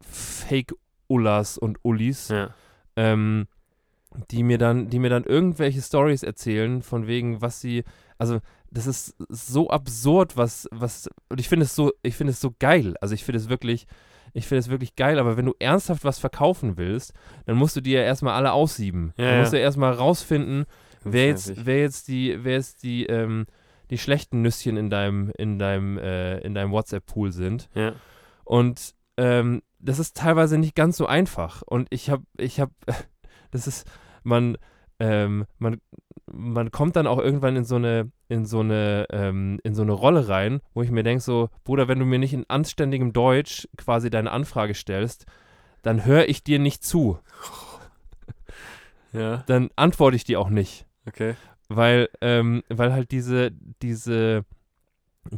Fake-Ullas 0.00 1.58
und 1.58 1.78
Ullis, 1.82 2.28
ja. 2.28 2.50
Ähm, 2.96 3.46
die 4.30 4.42
mir 4.42 4.58
dann, 4.58 4.88
die 4.88 4.98
mir 4.98 5.10
dann 5.10 5.24
irgendwelche 5.24 5.82
Stories 5.82 6.22
erzählen, 6.22 6.82
von 6.82 7.06
wegen, 7.06 7.40
was 7.40 7.60
sie, 7.60 7.84
also 8.18 8.40
das 8.70 8.86
ist 8.86 9.14
so 9.28 9.70
absurd, 9.70 10.36
was, 10.36 10.68
was, 10.70 11.08
und 11.28 11.40
ich 11.40 11.48
finde 11.48 11.64
es 11.64 11.74
so, 11.74 11.92
ich 12.02 12.16
finde 12.16 12.32
es 12.32 12.40
so 12.40 12.54
geil. 12.58 12.94
Also 13.00 13.14
ich 13.14 13.24
finde 13.24 13.38
es 13.38 13.48
wirklich, 13.48 13.86
ich 14.32 14.46
finde 14.46 14.60
es 14.60 14.68
wirklich 14.68 14.96
geil, 14.96 15.18
aber 15.18 15.36
wenn 15.36 15.46
du 15.46 15.54
ernsthaft 15.58 16.04
was 16.04 16.18
verkaufen 16.18 16.76
willst, 16.76 17.12
dann 17.46 17.56
musst 17.56 17.76
du 17.76 17.80
dir 17.80 18.00
ja 18.00 18.04
erstmal 18.04 18.34
alle 18.34 18.52
aussieben. 18.52 19.12
Ja, 19.16 19.24
dann 19.24 19.34
ja. 19.34 19.40
musst 19.40 19.52
du 19.52 19.58
erstmal 19.58 19.92
rausfinden, 19.92 20.66
wer 21.04 21.26
jetzt, 21.26 21.66
wer 21.66 21.80
jetzt 21.80 22.08
die, 22.08 22.38
wer 22.42 22.54
jetzt 22.54 22.82
die, 22.82 23.06
ähm, 23.06 23.46
die 23.90 23.98
schlechten 23.98 24.42
Nüsschen 24.42 24.76
in 24.76 24.90
deinem, 24.90 25.30
in 25.38 25.58
deinem, 25.58 25.98
äh, 25.98 26.38
in 26.38 26.54
deinem 26.54 26.72
WhatsApp-Pool 26.72 27.32
sind. 27.32 27.68
Ja. 27.74 27.92
Und 28.44 28.94
ähm, 29.16 29.62
das 29.84 29.98
ist 29.98 30.16
teilweise 30.16 30.58
nicht 30.58 30.74
ganz 30.74 30.96
so 30.96 31.06
einfach. 31.06 31.62
Und 31.62 31.88
ich 31.90 32.10
habe, 32.10 32.24
ich 32.38 32.58
habe, 32.60 32.72
das 33.50 33.66
ist, 33.66 33.86
man, 34.22 34.56
ähm, 34.98 35.46
man, 35.58 35.80
man 36.26 36.70
kommt 36.70 36.96
dann 36.96 37.06
auch 37.06 37.18
irgendwann 37.18 37.56
in 37.56 37.64
so 37.64 37.76
eine, 37.76 38.10
in 38.28 38.46
so 38.46 38.60
eine, 38.60 39.06
ähm, 39.10 39.60
in 39.62 39.74
so 39.74 39.82
eine 39.82 39.92
Rolle 39.92 40.28
rein, 40.28 40.60
wo 40.72 40.82
ich 40.82 40.90
mir 40.90 41.02
denke, 41.02 41.22
so, 41.22 41.50
Bruder, 41.64 41.86
wenn 41.86 41.98
du 41.98 42.06
mir 42.06 42.18
nicht 42.18 42.32
in 42.32 42.48
anständigem 42.48 43.12
Deutsch 43.12 43.68
quasi 43.76 44.10
deine 44.10 44.30
Anfrage 44.30 44.74
stellst, 44.74 45.26
dann 45.82 46.04
höre 46.04 46.28
ich 46.28 46.42
dir 46.42 46.58
nicht 46.58 46.82
zu. 46.84 47.18
Ja, 49.12 49.44
Dann 49.46 49.70
antworte 49.76 50.16
ich 50.16 50.24
dir 50.24 50.40
auch 50.40 50.48
nicht. 50.48 50.86
okay. 51.06 51.36
Weil, 51.68 52.08
ähm, 52.20 52.64
weil 52.68 52.92
halt 52.92 53.12
diese, 53.12 53.52
diese, 53.80 54.44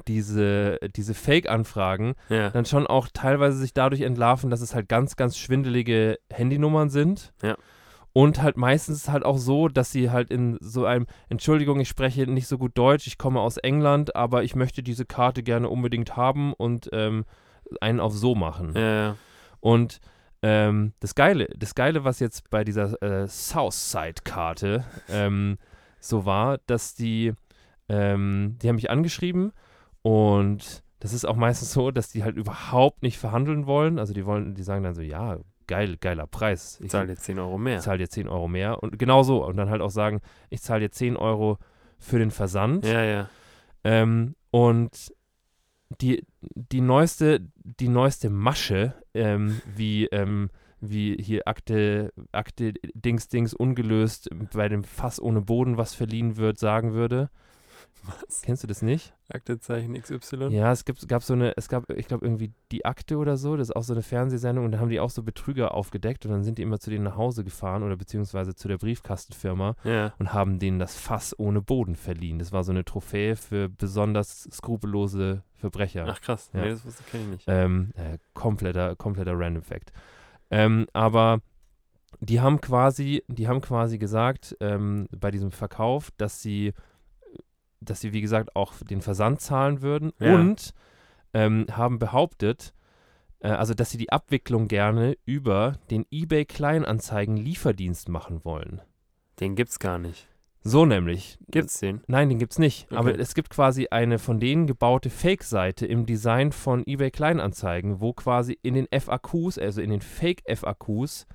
diese, 0.09 0.79
diese 0.97 1.15
Fake-Anfragen 1.15 2.15
Ja. 2.29 2.51
dann 2.51 2.65
schon 2.65 2.87
auch 2.87 3.09
teilweise 3.13 3.57
sich 3.59 3.73
dadurch 3.73 4.03
entlarven, 4.03 4.51
dass 4.51 4.61
es 4.61 4.75
halt 4.75 4.89
ganz, 4.89 5.17
ganz 5.17 5.39
schwindelige 5.39 6.19
Handynummern 6.33 6.91
sind. 6.91 7.33
Ja. 7.43 7.57
Und 8.13 8.41
halt 8.43 8.57
meistens 8.57 9.11
halt 9.11 9.27
auch 9.27 9.37
so, 9.37 9.69
dass 9.69 9.93
sie 9.93 10.11
halt 10.11 10.31
in 10.31 10.57
so 10.61 10.87
einem, 10.87 11.07
Entschuldigung, 11.29 11.81
ich 11.81 11.89
spreche 11.89 12.27
nicht 12.27 12.47
so 12.49 12.57
gut 12.57 12.73
Deutsch, 12.79 13.07
ich 13.07 13.19
komme 13.19 13.41
aus 13.41 13.59
England, 13.59 14.17
aber 14.17 14.43
ich 14.43 14.57
möchte 14.57 14.83
diese 14.83 15.05
Karte 15.05 15.43
gerne 15.43 15.69
unbedingt 15.69 16.17
haben 16.17 16.55
und 16.55 16.89
ähm, 16.93 17.27
einen 17.81 18.01
auf 18.01 18.15
so 18.15 18.35
machen. 18.35 18.73
Ja. 18.75 19.17
Und 19.61 20.01
ähm, 20.43 20.93
das 21.01 21.15
Geile, 21.15 21.49
das 21.57 21.75
Geile, 21.75 22.05
was 22.05 22.21
jetzt 22.21 22.49
bei 22.49 22.65
dieser 22.65 23.03
äh, 23.03 23.27
Southside-Karte 23.29 24.85
ähm, 25.11 25.59
so 26.01 26.25
war, 26.25 26.59
dass 26.67 26.95
die, 26.95 27.33
ähm, 27.89 28.57
die 28.63 28.69
haben 28.69 28.77
mich 28.77 28.91
angeschrieben 28.91 29.53
und 30.07 30.85
das 31.01 31.13
ist 31.13 31.25
auch 31.25 31.35
meistens 31.35 31.73
so, 31.73 31.91
dass 31.91 32.11
die 32.11 32.23
halt 32.23 32.37
überhaupt 32.37 33.03
nicht 33.03 33.19
verhandeln 33.19 33.67
wollen. 33.67 33.99
Also 33.99 34.15
die 34.15 34.25
wollen, 34.25 34.55
die 34.55 34.63
sagen 34.63 34.85
dann 34.85 34.95
so, 34.95 35.03
ja, 35.03 35.39
geil, 35.67 35.97
geiler 36.01 36.29
Preis. 36.29 36.79
Ich 36.81 36.93
zahle 36.93 37.09
jetzt 37.09 37.25
10 37.25 37.41
Euro 37.41 37.59
mehr. 37.59 37.79
Ich 37.79 37.83
zahle 37.83 37.99
dir 37.99 38.09
10 38.09 38.29
Euro 38.29 38.47
mehr. 38.47 38.81
Und 38.85 39.01
genau 39.01 39.25
so. 39.25 39.45
Und 39.45 39.57
dann 39.57 39.69
halt 39.69 39.83
auch 39.83 39.91
sagen, 39.91 40.21
ich 40.49 40.63
zahle 40.63 40.83
dir 40.83 40.91
10 40.93 41.17
Euro 41.17 41.59
für 41.99 42.21
den 42.21 42.31
Versand. 42.31 42.87
Ja, 42.87 43.03
ja. 43.03 43.29
Ähm, 43.83 44.37
und 44.53 45.13
die, 46.01 46.25
die 46.55 46.83
neueste, 46.83 47.41
die 47.57 47.89
neueste 47.89 48.31
Masche, 48.31 48.95
ähm, 49.13 49.61
wie, 49.75 50.05
ähm, 50.07 50.51
wie 50.81 51.17
hier 51.21 51.49
Akte, 51.49 52.13
Akte 52.31 52.75
Dings 52.95 53.27
Dings 53.27 53.55
ungelöst 53.55 54.29
bei 54.55 54.69
dem 54.69 54.85
Fass 54.85 55.21
ohne 55.21 55.41
Boden, 55.41 55.79
was 55.79 55.95
verliehen 55.95 56.37
wird, 56.37 56.61
sagen 56.61 56.93
würde. 56.93 57.29
Was? 58.07 58.43
Kennst 58.43 58.63
du 58.63 58.67
das 58.67 58.83
nicht? 58.83 59.15
Aktezeichen 59.29 59.95
XY? 60.01 60.49
Ja, 60.51 60.71
es 60.73 60.85
gibt, 60.85 61.07
gab 61.09 61.23
so 61.23 61.33
eine, 61.35 61.57
es 61.57 61.69
gab, 61.69 61.91
ich 61.91 62.07
glaube, 62.09 62.25
irgendwie 62.25 62.53
die 62.73 62.85
Akte 62.85 63.17
oder 63.19 63.37
so, 63.37 63.57
das 63.57 63.71
ist 63.71 63.77
auch 63.77 63.83
so 63.83 63.93
eine 63.93 64.03
Fernsehsendung 64.03 64.65
und 64.65 64.73
da 64.73 64.79
haben 64.79 64.89
die 64.91 65.01
auch 65.01 65.11
so 65.11 65.23
Betrüger 65.23 65.75
aufgedeckt 65.75 66.25
und 66.27 66.33
dann 66.33 66.45
sind 66.45 66.59
die 66.59 66.63
immer 66.63 66.79
zu 66.79 66.91
denen 66.91 67.05
nach 67.05 67.17
Hause 67.17 67.43
gefahren 67.45 67.83
oder 67.83 67.97
beziehungsweise 67.97 68.55
zu 68.55 68.69
der 68.69 68.79
Briefkastenfirma 68.79 69.75
Ja. 69.85 70.13
und 70.19 70.33
haben 70.33 70.59
denen 70.59 70.79
das 70.79 70.97
Fass 70.97 71.39
ohne 71.39 71.61
Boden 71.63 71.97
verliehen. 71.97 72.39
Das 72.39 72.53
war 72.53 72.63
so 72.65 72.73
eine 72.73 72.85
Trophäe 72.85 73.37
für 73.37 73.69
besonders 73.69 74.49
skrupellose 74.53 75.43
Verbrecher. 75.55 76.07
Ach 76.09 76.21
krass. 76.21 76.51
Ja. 76.53 76.61
Nee, 76.63 76.71
das 76.71 76.85
wusste 76.85 77.03
ich 77.13 77.27
nicht. 77.27 77.45
Ähm, 77.49 77.91
äh, 77.97 78.19
kompletter, 78.35 78.95
kompletter 78.97 79.33
Random 79.39 79.63
Fact. 79.63 79.93
Ähm, 80.51 80.87
aber 80.93 81.41
die 82.21 82.41
haben 82.41 82.61
quasi, 82.61 83.25
die 83.29 83.49
haben 83.49 83.61
quasi 83.61 83.99
gesagt, 83.99 84.57
ähm, 84.61 85.09
bei 85.11 85.31
diesem 85.31 85.51
Verkauf, 85.51 86.11
dass 86.17 86.41
sie, 86.41 86.73
dass 87.81 88.01
sie, 88.01 88.13
wie 88.13 88.21
gesagt, 88.21 88.57
auch 88.57 88.75
den 88.89 89.01
Versand 89.03 89.41
zahlen 89.41 89.83
würden 89.83 90.13
Ja. 90.19 90.35
und 90.35 90.73
ähm, 91.35 91.67
haben 91.71 91.99
behauptet, 91.99 92.73
äh, 93.41 93.49
also 93.49 93.75
dass 93.75 93.91
sie 93.91 93.99
die 93.99 94.11
Abwicklung 94.11 94.69
gerne 94.69 95.17
über 95.25 95.75
den 95.91 96.07
eBay 96.11 96.45
Kleinanzeigen 96.45 97.37
Lieferdienst 97.37 98.09
machen 98.09 98.45
wollen. 98.45 98.81
Den 99.41 99.55
gibt's 99.55 99.79
gar 99.79 99.99
nicht. 99.99 100.29
So 100.63 100.85
nämlich. 100.85 101.39
Gibt's 101.49 101.79
den? 101.79 102.01
Nein, 102.09 102.29
den 102.29 102.39
gibt's 102.41 102.59
nicht. 102.59 102.91
Aber 102.91 103.11
Okay. 103.11 103.21
es 103.21 103.35
gibt 103.35 103.51
quasi 103.51 103.87
eine 103.91 104.19
von 104.19 104.41
denen 104.41 104.67
gebaute 104.67 105.11
Fake-Seite 105.11 105.87
im 105.87 106.07
Design 106.07 106.51
von 106.51 106.83
eBay 106.87 107.13
Kleinanzeigen, 107.13 108.01
wo 108.01 108.13
quasi 108.13 108.59
in 108.63 108.75
den 108.75 108.89
FAQs, 108.91 109.59
also 109.59 109.81
in 109.81 109.91
den 109.91 110.01
Fake-FAQs, 110.01 111.27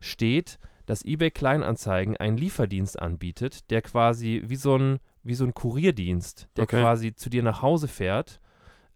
steht, 0.00 0.58
dass 0.84 1.02
eBay 1.04 1.30
Kleinanzeigen 1.30 2.16
einen 2.18 2.36
Lieferdienst 2.36 3.00
anbietet, 3.00 3.70
der 3.70 3.80
quasi 3.80 4.42
wie 4.46 4.56
so 4.56 4.76
ein, 4.76 4.98
wie 5.24 5.34
so 5.34 5.44
ein 5.44 5.54
Kurierdienst, 5.54 6.48
der 6.56 6.64
Okay. 6.64 6.80
quasi 6.80 7.14
zu 7.14 7.30
dir 7.30 7.42
nach 7.42 7.62
Hause 7.62 7.88
fährt, 7.88 8.40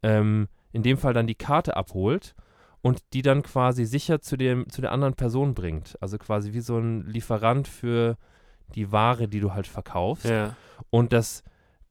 ähm, 0.02 0.48
in 0.72 0.82
dem 0.82 0.98
Fall 0.98 1.14
dann 1.14 1.26
die 1.26 1.34
Karte 1.34 1.76
abholt 1.76 2.34
und 2.82 3.00
die 3.12 3.22
dann 3.22 3.42
quasi 3.42 3.84
sicher 3.84 4.20
zu, 4.20 4.36
dem, 4.36 4.68
zu 4.70 4.80
der 4.80 4.92
anderen 4.92 5.14
Person 5.14 5.54
bringt. 5.54 5.96
Also 6.00 6.18
quasi 6.18 6.52
wie 6.52 6.60
so 6.60 6.78
ein 6.78 7.06
Lieferant 7.06 7.66
für 7.66 8.16
die 8.74 8.92
Ware, 8.92 9.26
die 9.28 9.40
du 9.40 9.52
halt 9.54 9.66
verkaufst 9.66 10.26
Ja. 10.26 10.54
und 10.90 11.12
dass, 11.12 11.42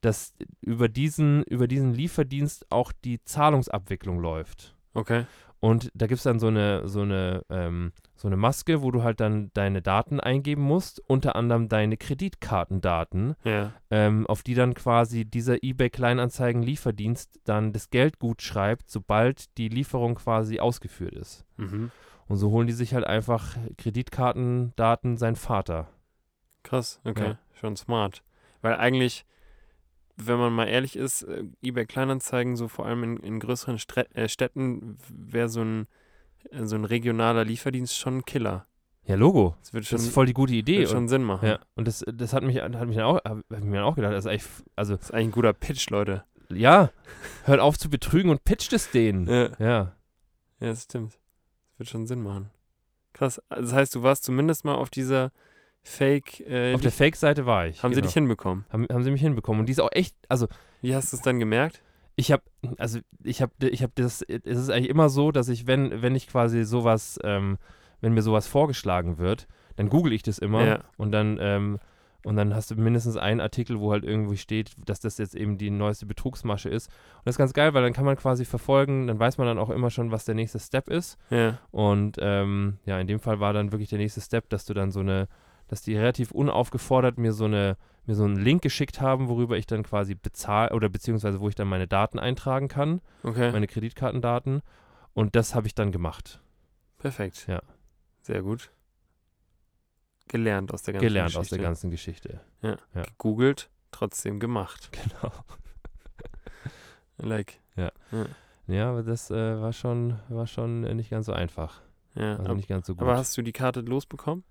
dass 0.01 0.33
über, 0.61 0.87
diesen, 0.87 1.43
über 1.43 1.67
diesen 1.67 1.93
Lieferdienst 1.93 2.71
auch 2.71 2.91
die 2.91 3.21
Zahlungsabwicklung 3.23 4.19
läuft. 4.19 4.75
Okay. 4.93 5.25
Und 5.59 5.89
da 5.95 6.05
gibt 6.05 6.17
es 6.19 6.23
dann 6.23 6.39
so 6.39 6.47
eine, 6.47 6.87
so, 6.87 7.01
eine, 7.01 7.43
ähm, 7.49 7.91
so 8.15 8.27
eine 8.27 8.37
Maske, 8.37 8.83
wo 8.83 8.91
du 8.91 9.01
halt 9.03 9.19
dann 9.19 9.49
deine 9.53 9.81
Daten 9.81 10.19
eingeben 10.19 10.61
musst, 10.61 10.99
unter 11.09 11.35
anderem 11.35 11.67
deine 11.67 11.97
Kreditkartendaten, 11.97 13.35
Ja. 13.43 13.73
ähm, 13.89 14.27
auf 14.27 14.43
die 14.43 14.53
dann 14.53 14.75
quasi 14.75 15.25
dieser 15.25 15.63
eBay 15.63 15.89
Kleinanzeigen 15.89 16.61
Lieferdienst 16.61 17.39
dann 17.45 17.73
das 17.73 17.89
Geld 17.89 18.19
gut 18.19 18.41
schreibt, 18.43 18.91
sobald 18.91 19.57
die 19.57 19.69
Lieferung 19.69 20.15
quasi 20.15 20.59
ausgeführt 20.59 21.15
ist. 21.15 21.45
Mhm. 21.57 21.91
Und 22.27 22.37
so 22.37 22.51
holen 22.51 22.67
die 22.67 22.73
sich 22.73 22.93
halt 22.93 23.05
einfach 23.07 23.55
Kreditkartendaten 23.77 25.17
sein 25.17 25.35
Vater. 25.35 25.87
Krass. 26.63 26.99
Okay. 27.05 27.29
Ja. 27.29 27.37
Schon 27.53 27.75
smart. 27.75 28.23
Weil 28.61 28.75
eigentlich, 28.75 29.25
wenn 30.17 30.37
man 30.39 30.53
mal 30.53 30.67
ehrlich 30.67 30.95
ist, 30.95 31.23
äh, 31.23 31.43
eBay 31.61 31.85
Kleinanzeigen, 31.85 32.55
so 32.55 32.67
vor 32.67 32.85
allem 32.85 33.03
in, 33.03 33.17
in 33.17 33.39
größeren 33.39 33.79
Stre 33.79 34.09
äh, 34.15 34.27
Städten, 34.27 34.97
wäre 35.09 35.47
so 35.49 35.61
ein, 35.61 35.87
äh, 36.51 36.65
so 36.65 36.75
ein 36.75 36.85
regionaler 36.85 37.45
Lieferdienst 37.45 37.95
schon 37.97 38.17
ein 38.17 38.25
Killer. 38.25 38.65
Ja, 39.05 39.15
Logo. 39.15 39.55
Das 39.61 39.73
würde 39.73 39.85
schon, 39.85 39.97
Das 39.97 40.05
ist 40.05 40.13
voll 40.13 40.25
die 40.25 40.33
gute 40.33 40.53
Idee. 40.53 40.79
Und, 40.81 40.89
schon 40.89 41.07
Sinn 41.07 41.23
machen. 41.23 41.47
ja, 41.47 41.59
und 41.75 41.87
das, 41.87 42.03
das 42.11 42.33
hat 42.33 42.43
mich, 42.43 42.57
hat 42.61 42.71
mich 42.87 42.97
dann 42.97 43.05
auch, 43.05 43.15
hab, 43.23 43.37
hab 43.37 43.61
mir 43.61 43.77
dann 43.77 43.83
auch 43.85 43.95
gedacht, 43.95 44.11
das 44.13 44.25
ist 44.25 44.29
eigentlich, 44.31 44.45
also 44.75 44.95
Das 44.97 45.05
ist 45.05 45.11
eigentlich 45.13 45.27
ein 45.27 45.31
guter 45.31 45.53
Pitch, 45.53 45.89
Leute. 45.91 46.23
ja, 46.49 46.89
hört 47.45 47.59
auf 47.61 47.77
zu 47.77 47.89
betrügen 47.89 48.29
und 48.29 48.43
pitcht 48.43 48.73
es 48.73 48.91
denen. 48.91 49.27
Ja. 49.27 49.49
Ja. 49.59 49.95
Ja, 50.59 50.67
das 50.69 50.83
stimmt. 50.83 51.13
Das 51.13 51.79
wird 51.79 51.89
schon 51.89 52.07
Sinn 52.07 52.21
machen. 52.23 52.49
Krass. 53.13 53.39
Also 53.49 53.63
Das 53.69 53.73
heißt, 53.73 53.95
du 53.95 54.03
warst 54.03 54.23
zumindest 54.23 54.65
mal 54.65 54.75
auf 54.75 54.89
dieser 54.89 55.31
Fake. 55.87 56.41
Äh, 56.41 56.73
Auf 56.73 56.81
der 56.81 56.91
Fake-Seite 56.91 57.45
war 57.45 57.67
ich. 57.67 57.81
haben 57.83 57.91
sie 57.93 58.01
genau. 58.01 58.07
dich 58.07 58.13
hinbekommen? 58.13 58.65
haben, 58.69 58.87
haben 58.91 59.03
sie 59.03 59.11
mich 59.11 59.21
hinbekommen. 59.21 59.59
Und 59.61 59.65
die 59.67 59.71
ist 59.71 59.79
auch 59.79 59.91
echt, 59.91 60.15
also 60.29 60.47
Wie 60.81 60.93
hast 60.95 61.11
du 61.13 61.17
es 61.17 61.21
dann 61.23 61.39
gemerkt? 61.39 61.81
ich 62.19 62.31
habe, 62.31 62.41
also 62.79 62.99
ich 63.23 63.41
habe, 63.43 63.51
ich 63.69 63.83
habe 63.83 63.91
das, 63.95 64.23
es 64.23 64.43
ist 64.57 64.69
eigentlich 64.71 64.89
immer 64.89 65.07
so, 65.09 65.31
dass 65.31 65.49
ich, 65.49 65.67
wenn, 65.67 66.01
wenn 66.01 66.15
ich 66.15 66.27
quasi 66.27 66.63
sowas, 66.63 67.19
ähm, 67.23 67.57
wenn 68.01 68.13
mir 68.13 68.23
sowas 68.23 68.47
vorgeschlagen 68.47 69.17
wird, 69.19 69.47
dann 69.75 69.87
google 69.89 70.13
ich 70.13 70.23
das 70.23 70.39
immer 70.39 70.65
Ja. 70.65 70.79
und 70.97 71.11
dann, 71.11 71.37
ähm, 71.39 71.79
Und 72.23 72.35
dann 72.35 72.53
hast 72.55 72.71
du 72.71 72.75
mindestens 72.75 73.15
einen 73.15 73.39
Artikel, 73.39 73.79
wo 73.79 73.91
halt 73.91 74.03
irgendwie 74.03 74.35
steht, 74.37 74.71
dass 74.85 74.99
das 74.99 75.17
jetzt 75.19 75.35
eben 75.35 75.57
die 75.57 75.69
neueste 75.69 76.05
Betrugsmasche 76.07 76.67
ist. 76.67 76.87
Und 76.87 77.21
das 77.25 77.35
ist 77.35 77.37
ganz 77.37 77.53
geil, 77.53 77.73
weil 77.73 77.83
dann 77.83 77.93
kann 77.93 78.03
man 78.03 78.17
quasi 78.17 78.43
verfolgen, 78.43 79.07
dann 79.07 79.17
weiß 79.19 79.37
man 79.37 79.47
dann 79.47 79.59
auch 79.59 79.69
immer 79.69 79.91
schon, 79.91 80.11
was 80.11 80.25
der 80.25 80.35
nächste 80.35 80.59
Step 80.59 80.89
ist. 80.89 81.17
Ja. 81.29 81.59
Und 81.71 82.17
ähm, 82.19 82.79
ja, 82.85 82.99
in 82.99 83.07
dem 83.07 83.19
Fall 83.19 83.39
war 83.39 83.53
dann 83.53 83.71
wirklich 83.71 83.89
der 83.89 83.99
nächste 83.99 84.19
Step, 84.19 84.49
dass 84.49 84.65
du 84.65 84.73
dann 84.73 84.91
so 84.91 84.99
eine, 84.99 85.27
dass 85.67 85.81
die 85.81 85.95
relativ 85.95 86.31
unaufgefordert 86.31 87.17
mir 87.17 87.33
so 87.33 87.45
eine, 87.45 87.77
mir 88.05 88.15
so 88.15 88.23
einen 88.23 88.37
Link 88.37 88.61
geschickt 88.61 89.01
haben, 89.01 89.27
worüber 89.27 89.57
ich 89.57 89.65
dann 89.67 89.83
quasi 89.83 90.15
bezahle 90.15 90.73
oder 90.73 90.89
beziehungsweise 90.89 91.39
wo 91.39 91.49
ich 91.49 91.55
dann 91.55 91.67
meine 91.67 91.87
Daten 91.87 92.19
eintragen 92.19 92.67
kann, 92.67 93.01
Okay. 93.23 93.51
meine 93.51 93.67
Kreditkartendaten. 93.67 94.61
Und 95.13 95.35
das 95.35 95.55
habe 95.55 95.67
ich 95.67 95.75
dann 95.75 95.91
gemacht. 95.91 96.39
Perfekt. 96.99 97.45
Ja. 97.47 97.61
Sehr 98.21 98.41
gut. 98.41 98.71
Gelernt 100.27 100.73
aus 100.73 100.83
der 100.83 100.93
ganzen 100.93 101.07
Gelernt 101.07 101.29
Geschichte. 101.29 101.39
aus 101.41 101.49
der 101.49 101.59
ganzen 101.59 101.89
Geschichte. 101.89 102.41
ja. 102.61 102.77
Gegoogelt, 102.93 103.69
trotzdem 103.91 104.39
gemacht. 104.39 104.89
Genau. 105.21 105.31
Like. 107.17 107.59
Ja, 108.67 108.89
aber 108.89 109.01
das 109.01 109.31
äh, 109.31 109.61
war 109.61 109.71
schon, 109.73 110.19
war 110.29 110.45
schon 110.45 110.83
äh, 110.83 110.93
nicht 110.93 111.09
ganz 111.09 111.25
so 111.27 111.33
einfach. 111.33 111.81
Ja. 112.15 112.35
Also 112.35 112.53
nicht 112.53 112.67
ganz 112.67 112.85
so 112.87 112.93
gut. 112.95 113.01
aber 113.03 113.15
hast 113.17 113.37
du 113.37 113.41
die 113.41 113.53
Karte 113.53 113.79
losbekommen? 113.81 114.43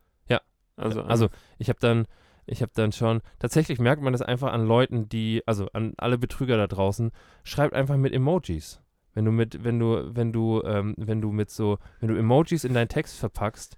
Ja. 0.76 0.82
Also, 0.84 1.02
also 1.02 1.28
ich 1.58 1.68
habe 1.68 1.78
dann, 1.80 2.06
ich 2.46 2.62
habe 2.62 2.72
dann 2.74 2.92
schon, 2.92 3.20
tatsächlich 3.38 3.78
merkt 3.78 4.02
man 4.02 4.12
das 4.12 4.22
einfach 4.22 4.52
an 4.52 4.66
Leuten, 4.66 5.08
die, 5.08 5.42
also 5.46 5.68
an 5.72 5.94
alle 5.96 6.18
Betrüger 6.18 6.56
da 6.56 6.66
draußen, 6.66 7.10
schreibt 7.44 7.74
einfach 7.74 7.96
mit 7.96 8.12
Emojis. 8.12 8.80
Wenn 9.14 9.24
du 9.24 9.32
mit, 9.32 9.64
wenn 9.64 9.78
du, 9.78 10.14
wenn 10.14 10.32
du, 10.32 10.62
ähm, 10.64 10.94
wenn 10.98 11.20
du 11.22 11.32
mit 11.32 11.50
so, 11.50 11.78
wenn 12.00 12.08
du 12.10 12.16
Emojis 12.16 12.64
in 12.64 12.74
deinen 12.74 12.88
Text 12.88 13.18
verpackst, 13.18 13.76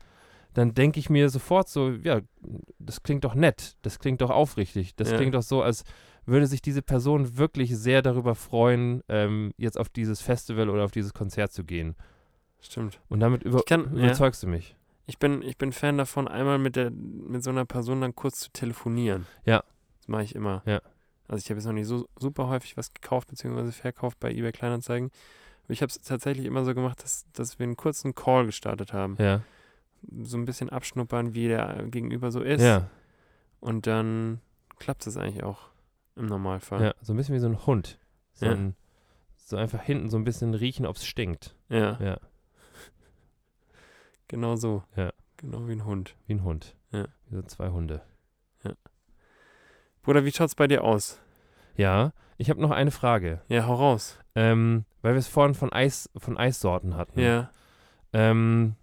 dann 0.54 0.74
denke 0.74 0.98
ich 0.98 1.08
mir 1.10 1.28
sofort 1.28 1.68
so, 1.68 1.90
ja, 1.90 2.20
das 2.80 3.02
klingt 3.04 3.22
doch 3.24 3.34
nett, 3.36 3.76
das 3.82 4.00
klingt 4.00 4.20
doch 4.20 4.30
aufrichtig, 4.30 4.96
das 4.96 5.10
Ja. 5.12 5.16
klingt 5.18 5.34
doch 5.34 5.42
so, 5.42 5.62
als 5.62 5.84
würde 6.26 6.46
sich 6.46 6.60
diese 6.60 6.82
Person 6.82 7.36
wirklich 7.38 7.76
sehr 7.76 8.02
darüber 8.02 8.34
freuen, 8.34 9.02
ähm, 9.08 9.52
jetzt 9.56 9.78
auf 9.78 9.88
dieses 9.88 10.20
Festival 10.20 10.68
oder 10.68 10.84
auf 10.84 10.90
dieses 10.90 11.14
Konzert 11.14 11.52
zu 11.52 11.64
gehen. 11.64 11.94
stimmt. 12.60 12.98
Und 13.08 13.20
damit 13.20 13.44
über 13.44 13.62
kann- 13.62 13.96
ja. 13.96 14.04
überzeugst 14.06 14.42
du 14.42 14.48
mich. 14.48 14.74
Ich 15.08 15.18
bin, 15.18 15.40
ich 15.40 15.56
bin 15.56 15.72
Fan 15.72 15.96
davon, 15.96 16.28
einmal 16.28 16.58
mit 16.58 16.76
der 16.76 16.90
mit 16.90 17.42
so 17.42 17.48
einer 17.48 17.64
Person 17.64 18.02
dann 18.02 18.14
kurz 18.14 18.40
zu 18.40 18.50
telefonieren. 18.52 19.26
Ja. 19.46 19.64
Das 20.00 20.08
mache 20.08 20.22
ich 20.22 20.34
immer. 20.34 20.62
Ja. 20.66 20.82
Also 21.28 21.42
ich 21.42 21.48
habe 21.50 21.58
jetzt 21.58 21.64
noch 21.66 21.72
nicht 21.72 21.86
so 21.86 22.06
super 22.18 22.48
häufig 22.48 22.76
was 22.76 22.92
gekauft 22.92 23.28
bzw. 23.28 23.72
verkauft 23.72 24.20
bei 24.20 24.30
eBay 24.30 24.52
Kleinanzeigen. 24.52 25.10
Aber 25.64 25.72
ich 25.72 25.80
habe 25.80 25.88
es 25.88 25.98
tatsächlich 26.02 26.44
immer 26.44 26.62
so 26.66 26.74
gemacht, 26.74 27.02
dass, 27.02 27.24
dass 27.32 27.58
wir 27.58 27.64
einen 27.64 27.76
kurzen 27.78 28.14
Call 28.14 28.44
gestartet 28.44 28.92
haben. 28.92 29.16
Ja. 29.18 29.40
So 30.22 30.36
ein 30.36 30.44
bisschen 30.44 30.68
abschnuppern, 30.68 31.32
wie 31.32 31.48
der 31.48 31.84
Gegenüber 31.86 32.30
so 32.30 32.42
ist. 32.42 32.62
Ja. 32.62 32.90
Und 33.60 33.86
dann 33.86 34.40
klappt 34.78 35.06
es 35.06 35.16
eigentlich 35.16 35.42
auch 35.42 35.70
im 36.16 36.26
Normalfall. 36.26 36.82
Ja, 36.82 36.94
so 37.00 37.14
ein 37.14 37.16
bisschen 37.16 37.34
wie 37.34 37.40
so 37.40 37.48
ein 37.48 37.64
Hund. 37.66 37.98
So, 38.34 38.44
Ja. 38.44 38.52
ein, 38.52 38.76
so 39.36 39.56
einfach 39.56 39.80
hinten 39.80 40.10
so 40.10 40.18
ein 40.18 40.24
bisschen 40.24 40.52
riechen, 40.52 40.84
ob 40.84 40.96
es 40.96 41.06
stinkt. 41.06 41.54
Ja, 41.70 41.98
Ja, 41.98 42.18
genau 44.28 44.56
so. 44.56 44.82
Ja. 44.96 45.12
Genau 45.38 45.66
wie 45.68 45.72
ein 45.72 45.84
Hund. 45.84 46.16
wie 46.26 46.34
ein 46.34 46.42
Hund. 46.44 46.74
Ja. 46.92 47.06
Wie 47.28 47.36
so 47.36 47.42
zwei 47.42 47.68
Hunde. 47.68 48.02
Bruder, 50.02 50.24
wie 50.24 50.32
schaut's 50.32 50.54
bei 50.54 50.66
dir 50.66 50.84
aus? 50.84 51.20
Ja, 51.76 52.12
ich 52.38 52.48
habe 52.50 52.60
noch 52.60 52.70
eine 52.70 52.90
Frage. 52.90 53.42
Ja, 53.48 53.66
hau 53.66 53.74
raus. 53.74 54.18
Ähm, 54.34 54.84
weil 55.02 55.12
wir 55.14 55.18
es 55.18 55.28
vorhin 55.28 55.54
von 55.54 55.72
Eis, 55.72 56.08
von 56.16 56.38
Eissorten 56.38 56.96
hatten. 56.96 57.20
Ja, 57.20 57.50
Ähm, 58.12 58.74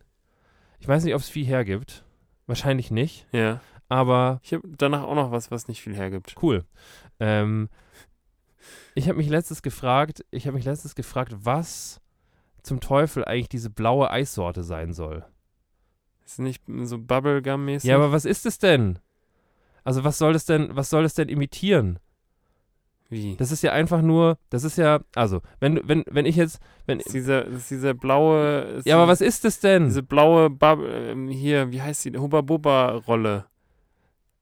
ich 0.79 0.87
weiß 0.87 1.03
nicht, 1.03 1.15
ob 1.15 1.21
es 1.21 1.29
viel 1.29 1.45
hergibt. 1.45 2.03
Wahrscheinlich 2.47 2.91
nicht. 2.91 3.27
ja. 3.31 3.59
Aber 3.87 4.39
Ich 4.43 4.51
habe 4.53 4.67
danach 4.77 5.03
auch 5.03 5.13
noch 5.15 5.29
was, 5.31 5.51
was 5.51 5.67
nicht 5.67 5.81
viel 5.81 5.95
hergibt. 5.95 6.35
cool. 6.41 6.65
Ähm, 7.19 7.69
ich 8.95 9.07
habe 9.07 9.17
mich 9.17 9.29
letztes 9.29 9.61
gefragt, 9.61 10.25
ich 10.31 10.47
habe 10.47 10.55
mich 10.57 10.65
letztes 10.65 10.95
gefragt, 10.95 11.33
was 11.37 12.01
zum 12.63 12.79
Teufel 12.79 13.23
eigentlich 13.25 13.49
diese 13.49 13.69
blaue 13.69 14.09
Eissorte 14.09 14.63
sein 14.63 14.91
soll. 14.93 15.23
Ist 16.25 16.39
nicht 16.39 16.63
so 16.83 16.97
Bubblegum-mäßig? 16.97 17.87
Ja, 17.89 17.95
aber 17.95 18.11
was 18.11 18.25
ist 18.25 18.45
es 18.45 18.57
denn? 18.59 18.99
Also 19.83 20.03
was 20.03 20.17
soll 20.17 20.33
es 20.35 20.45
denn, 20.45 20.75
was 20.75 20.89
soll 20.89 21.05
es 21.05 21.13
denn 21.13 21.29
imitieren? 21.29 21.99
Wie? 23.09 23.35
Das 23.35 23.51
ist 23.51 23.61
ja 23.61 23.71
einfach 23.71 24.01
nur, 24.01 24.39
das 24.49 24.63
ist 24.63 24.77
ja, 24.79 24.99
also, 25.13 25.41
wenn, 25.59 25.79
wenn, 25.87 26.03
wenn 26.09 26.25
ich 26.25 26.35
jetzt, 26.35 26.59
wenn, 26.87 26.97
Das 26.97 27.05
ist 27.07 27.13
dieser, 27.13 27.43
das 27.43 27.55
ist 27.57 27.69
dieser 27.71 27.93
blaue. 27.93 28.61
ist 28.79 28.87
ja, 28.87 28.95
aber 28.97 29.07
was 29.07 29.21
ist 29.21 29.45
es 29.45 29.59
denn? 29.59 29.85
Diese 29.85 30.01
blaue, 30.01 30.49
Bub 30.49 30.79
ähm, 30.83 31.27
hier, 31.27 31.71
wie 31.71 31.81
heißt 31.83 32.05
die? 32.05 32.17
Hubba-Bubba-Rolle. 32.17 33.45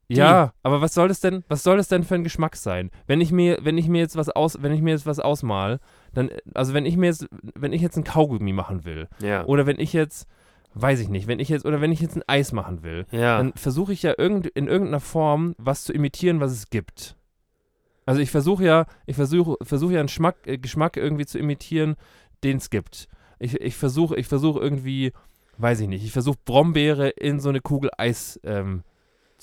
Ja, 0.08 0.54
aber 0.64 0.80
was 0.82 0.94
soll 0.94 1.08
das 1.08 1.20
denn, 1.22 1.44
was 1.48 1.64
soll 1.64 1.78
das 1.78 1.88
denn 1.88 2.04
für 2.04 2.16
ein 2.16 2.24
Geschmack 2.24 2.56
sein? 2.56 2.92
Wenn 3.08 3.20
ich 3.20 3.32
mir, 3.32 3.58
wenn 3.64 3.78
ich 3.78 3.88
mir 3.88 4.00
jetzt 4.00 4.16
was 4.16 4.30
aus, 4.30 4.62
wenn 4.62 4.72
ich 4.72 4.82
mir 4.82 4.92
jetzt 4.92 5.06
was 5.06 5.20
ausmal, 5.20 5.80
dann, 6.14 6.30
also 6.54 6.74
wenn 6.74 6.86
ich 6.86 6.96
mir 6.98 7.08
jetzt, 7.08 7.26
wenn 7.56 7.74
ich 7.74 7.82
jetzt 7.82 7.98
ein 7.98 8.04
Kaugummi 8.04 8.54
machen 8.54 8.86
will, 8.86 9.08
Ja. 9.22 9.44
oder 9.46 9.66
wenn 9.66 9.80
ich 9.80 9.92
jetzt, 9.92 10.28
weiß 10.76 11.00
ich 11.00 11.10
nicht, 11.10 11.28
wenn 11.28 11.40
ich 11.40 11.50
jetzt, 11.50 11.66
oder 11.66 11.82
wenn 11.82 11.92
ich 11.92 12.02
jetzt 12.02 12.16
ein 12.16 12.24
Eis 12.28 12.52
machen 12.52 12.84
will, 12.84 13.06
ja. 13.12 13.38
dann 13.38 13.54
versuche 13.54 13.94
ich 13.94 14.04
ja 14.04 14.14
irgend, 14.18 14.48
in 14.48 14.68
irgendeiner 14.68 15.00
Form 15.00 15.56
was 15.58 15.84
zu 15.84 15.94
imitieren, 15.94 16.40
was 16.40 16.52
es 16.52 16.70
gibt. 16.70 17.16
Also 18.06 18.22
ich 18.22 18.32
versuche 18.32 18.66
ja, 18.66 18.86
ich 19.06 19.16
versuche 19.16 19.56
versuche 19.62 19.94
ja 19.94 20.00
einen 20.00 20.10
Schmack, 20.10 20.36
äh, 20.46 20.58
Geschmack 20.58 20.98
irgendwie 20.98 21.26
zu 21.26 21.40
imitieren, 21.40 21.96
den 22.44 22.58
es 22.58 22.70
gibt. 22.70 23.08
Ich, 23.40 23.60
ich 23.62 23.76
versuche 23.76 24.16
ich 24.18 24.28
versuche 24.28 24.60
irgendwie, 24.60 25.14
weiß 25.58 25.80
ich 25.82 25.88
nicht, 25.88 26.04
ich 26.04 26.12
versuche 26.12 26.38
Brombeere 26.44 27.10
in 27.10 27.40
so 27.40 27.50
eine 27.50 27.62
Kugel 27.62 27.92
Eis 27.98 28.40
ähm, 28.44 28.84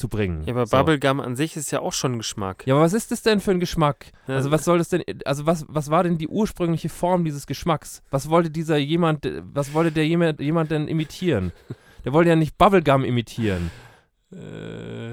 zu 0.00 0.08
bringen. 0.08 0.42
ja, 0.44 0.54
aber 0.54 0.66
so. 0.66 0.76
Bubblegum 0.76 1.20
an 1.20 1.36
sich 1.36 1.56
ist 1.56 1.70
ja 1.70 1.80
auch 1.80 1.92
schon 1.92 2.18
Geschmack. 2.18 2.66
Ja, 2.66 2.74
aber 2.74 2.82
was 2.82 2.94
ist 2.94 3.12
das 3.12 3.22
denn 3.22 3.38
für 3.38 3.52
ein 3.52 3.60
Geschmack? 3.60 4.06
Ja, 4.26 4.36
Also 4.36 4.50
was 4.50 4.64
soll 4.64 4.78
das 4.78 4.88
denn, 4.88 5.04
also 5.24 5.46
was, 5.46 5.66
was 5.68 5.90
war 5.90 6.02
denn 6.02 6.18
die 6.18 6.26
ursprüngliche 6.26 6.88
Form 6.88 7.24
dieses 7.24 7.46
Geschmacks? 7.46 8.02
Was 8.10 8.30
wollte 8.30 8.50
dieser 8.50 8.78
jemand, 8.78 9.30
was 9.52 9.72
wollte 9.74 9.92
der 9.92 10.06
jemand, 10.06 10.40
jemand 10.40 10.70
denn 10.70 10.88
imitieren? 10.88 11.52
Der 12.06 12.14
wollte 12.14 12.30
ja 12.30 12.36
nicht 12.36 12.56
Bubblegum 12.56 13.04
imitieren. 13.04 13.70
Äh, 14.32 15.10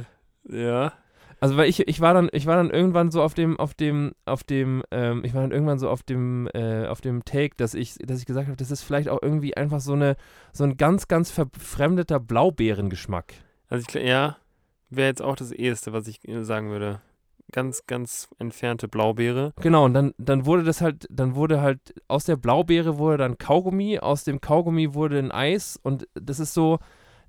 ja. 0.49 0.93
Also 1.39 1.57
weil 1.57 1.69
ich, 1.69 1.87
ich 1.87 2.01
war 2.01 2.13
dann, 2.13 2.29
ich 2.31 2.45
war 2.45 2.55
dann 2.55 2.71
irgendwann 2.71 3.11
so 3.11 3.21
auf 3.21 3.33
dem, 3.33 3.59
auf 3.59 3.73
dem, 3.73 4.13
auf 4.25 4.43
dem, 4.43 4.83
ähm, 4.89 5.21
ich 5.23 5.33
war 5.33 5.41
dann 5.41 5.51
irgendwann 5.51 5.77
so 5.77 5.89
auf 5.89 6.01
dem, 6.01 6.47
äh, 6.53 6.87
auf 6.87 7.01
dem 7.01 7.25
Take, 7.25 7.55
dass 7.57 7.73
ich, 7.73 7.95
dass 7.99 8.19
ich 8.19 8.25
gesagt 8.25 8.47
habe, 8.47 8.57
das 8.57 8.71
ist 8.71 8.81
vielleicht 8.83 9.09
auch 9.09 9.21
irgendwie 9.21 9.55
einfach 9.55 9.79
so 9.79 9.93
eine, 9.93 10.15
so 10.51 10.63
ein 10.63 10.77
ganz, 10.77 11.07
ganz 11.07 11.29
verfremdeter 11.29 12.19
Blaubeerengeschmack. 12.19 13.33
Also 13.69 13.85
ich, 13.87 13.93
ja, 14.01 14.37
wäre 14.89 15.07
jetzt 15.07 15.21
auch 15.21 15.35
das 15.35 15.51
eheste, 15.51 15.93
was 15.93 16.07
ich 16.07 16.27
äh, 16.27 16.43
sagen 16.43 16.69
würde. 16.69 17.01
Ganz, 17.51 17.85
ganz 17.87 18.27
entfernte 18.39 18.87
Blaubeere. 18.89 19.53
Genau, 19.61 19.85
und 19.85 19.93
dann, 19.93 20.13
dann 20.17 20.45
wurde 20.45 20.63
das 20.63 20.81
halt, 20.81 21.07
dann 21.09 21.35
wurde 21.35 21.61
halt, 21.61 21.79
aus 22.09 22.25
der 22.25 22.35
Blaubeere 22.35 22.97
wurde 22.97 23.17
dann 23.19 23.37
Kaugummi, 23.37 23.99
aus 23.99 24.25
dem 24.25 24.41
Kaugummi 24.41 24.93
wurde 24.93 25.17
ein 25.19 25.31
Eis 25.31 25.79
und 25.81 26.07
das 26.13 26.39
ist 26.41 26.53
so, 26.53 26.79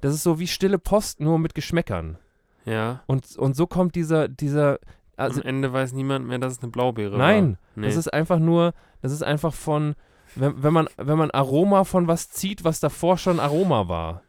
das 0.00 0.14
ist 0.14 0.24
so 0.24 0.40
wie 0.40 0.48
stille 0.48 0.78
Post, 0.78 1.20
nur 1.20 1.38
mit 1.38 1.54
Geschmäckern. 1.54 2.18
Ja. 2.64 3.02
Und, 3.06 3.36
und 3.36 3.54
so 3.54 3.68
kommt 3.68 3.94
dieser, 3.94 4.26
dieser, 4.26 4.80
also 5.16 5.40
Am 5.40 5.46
Ende 5.46 5.72
weiß 5.72 5.92
niemand 5.92 6.26
mehr, 6.26 6.38
dass 6.38 6.54
es 6.54 6.62
eine 6.62 6.72
Blaubeere 6.72 7.12
war. 7.12 7.18
nein, 7.18 7.56
Nee. 7.76 7.86
das 7.86 7.94
ist 7.96 8.12
einfach 8.12 8.40
nur, 8.40 8.74
das 9.02 9.12
ist 9.12 9.22
einfach 9.22 9.54
von, 9.54 9.94
wenn, 10.34 10.60
wenn 10.64 10.72
man, 10.72 10.88
wenn 10.96 11.16
man 11.16 11.30
Aroma 11.30 11.84
von 11.84 12.08
was 12.08 12.28
zieht, 12.28 12.64
was 12.64 12.80
davor 12.80 13.18
schon 13.18 13.38
Aroma 13.38 13.86
war. 13.88 14.22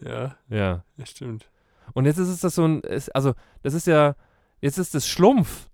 ja, 0.00 0.36
Ja. 0.48 0.84
das 0.96 1.10
stimmt. 1.10 1.50
Und 1.94 2.04
jetzt 2.06 2.18
ist 2.18 2.28
es 2.28 2.40
das 2.40 2.54
so 2.54 2.64
ein, 2.66 2.80
ist, 2.80 3.14
also, 3.14 3.34
das 3.62 3.74
ist 3.74 3.86
ja, 3.86 4.14
jetzt 4.60 4.78
ist 4.78 4.94
das 4.94 5.08
Schlumpf. 5.08 5.68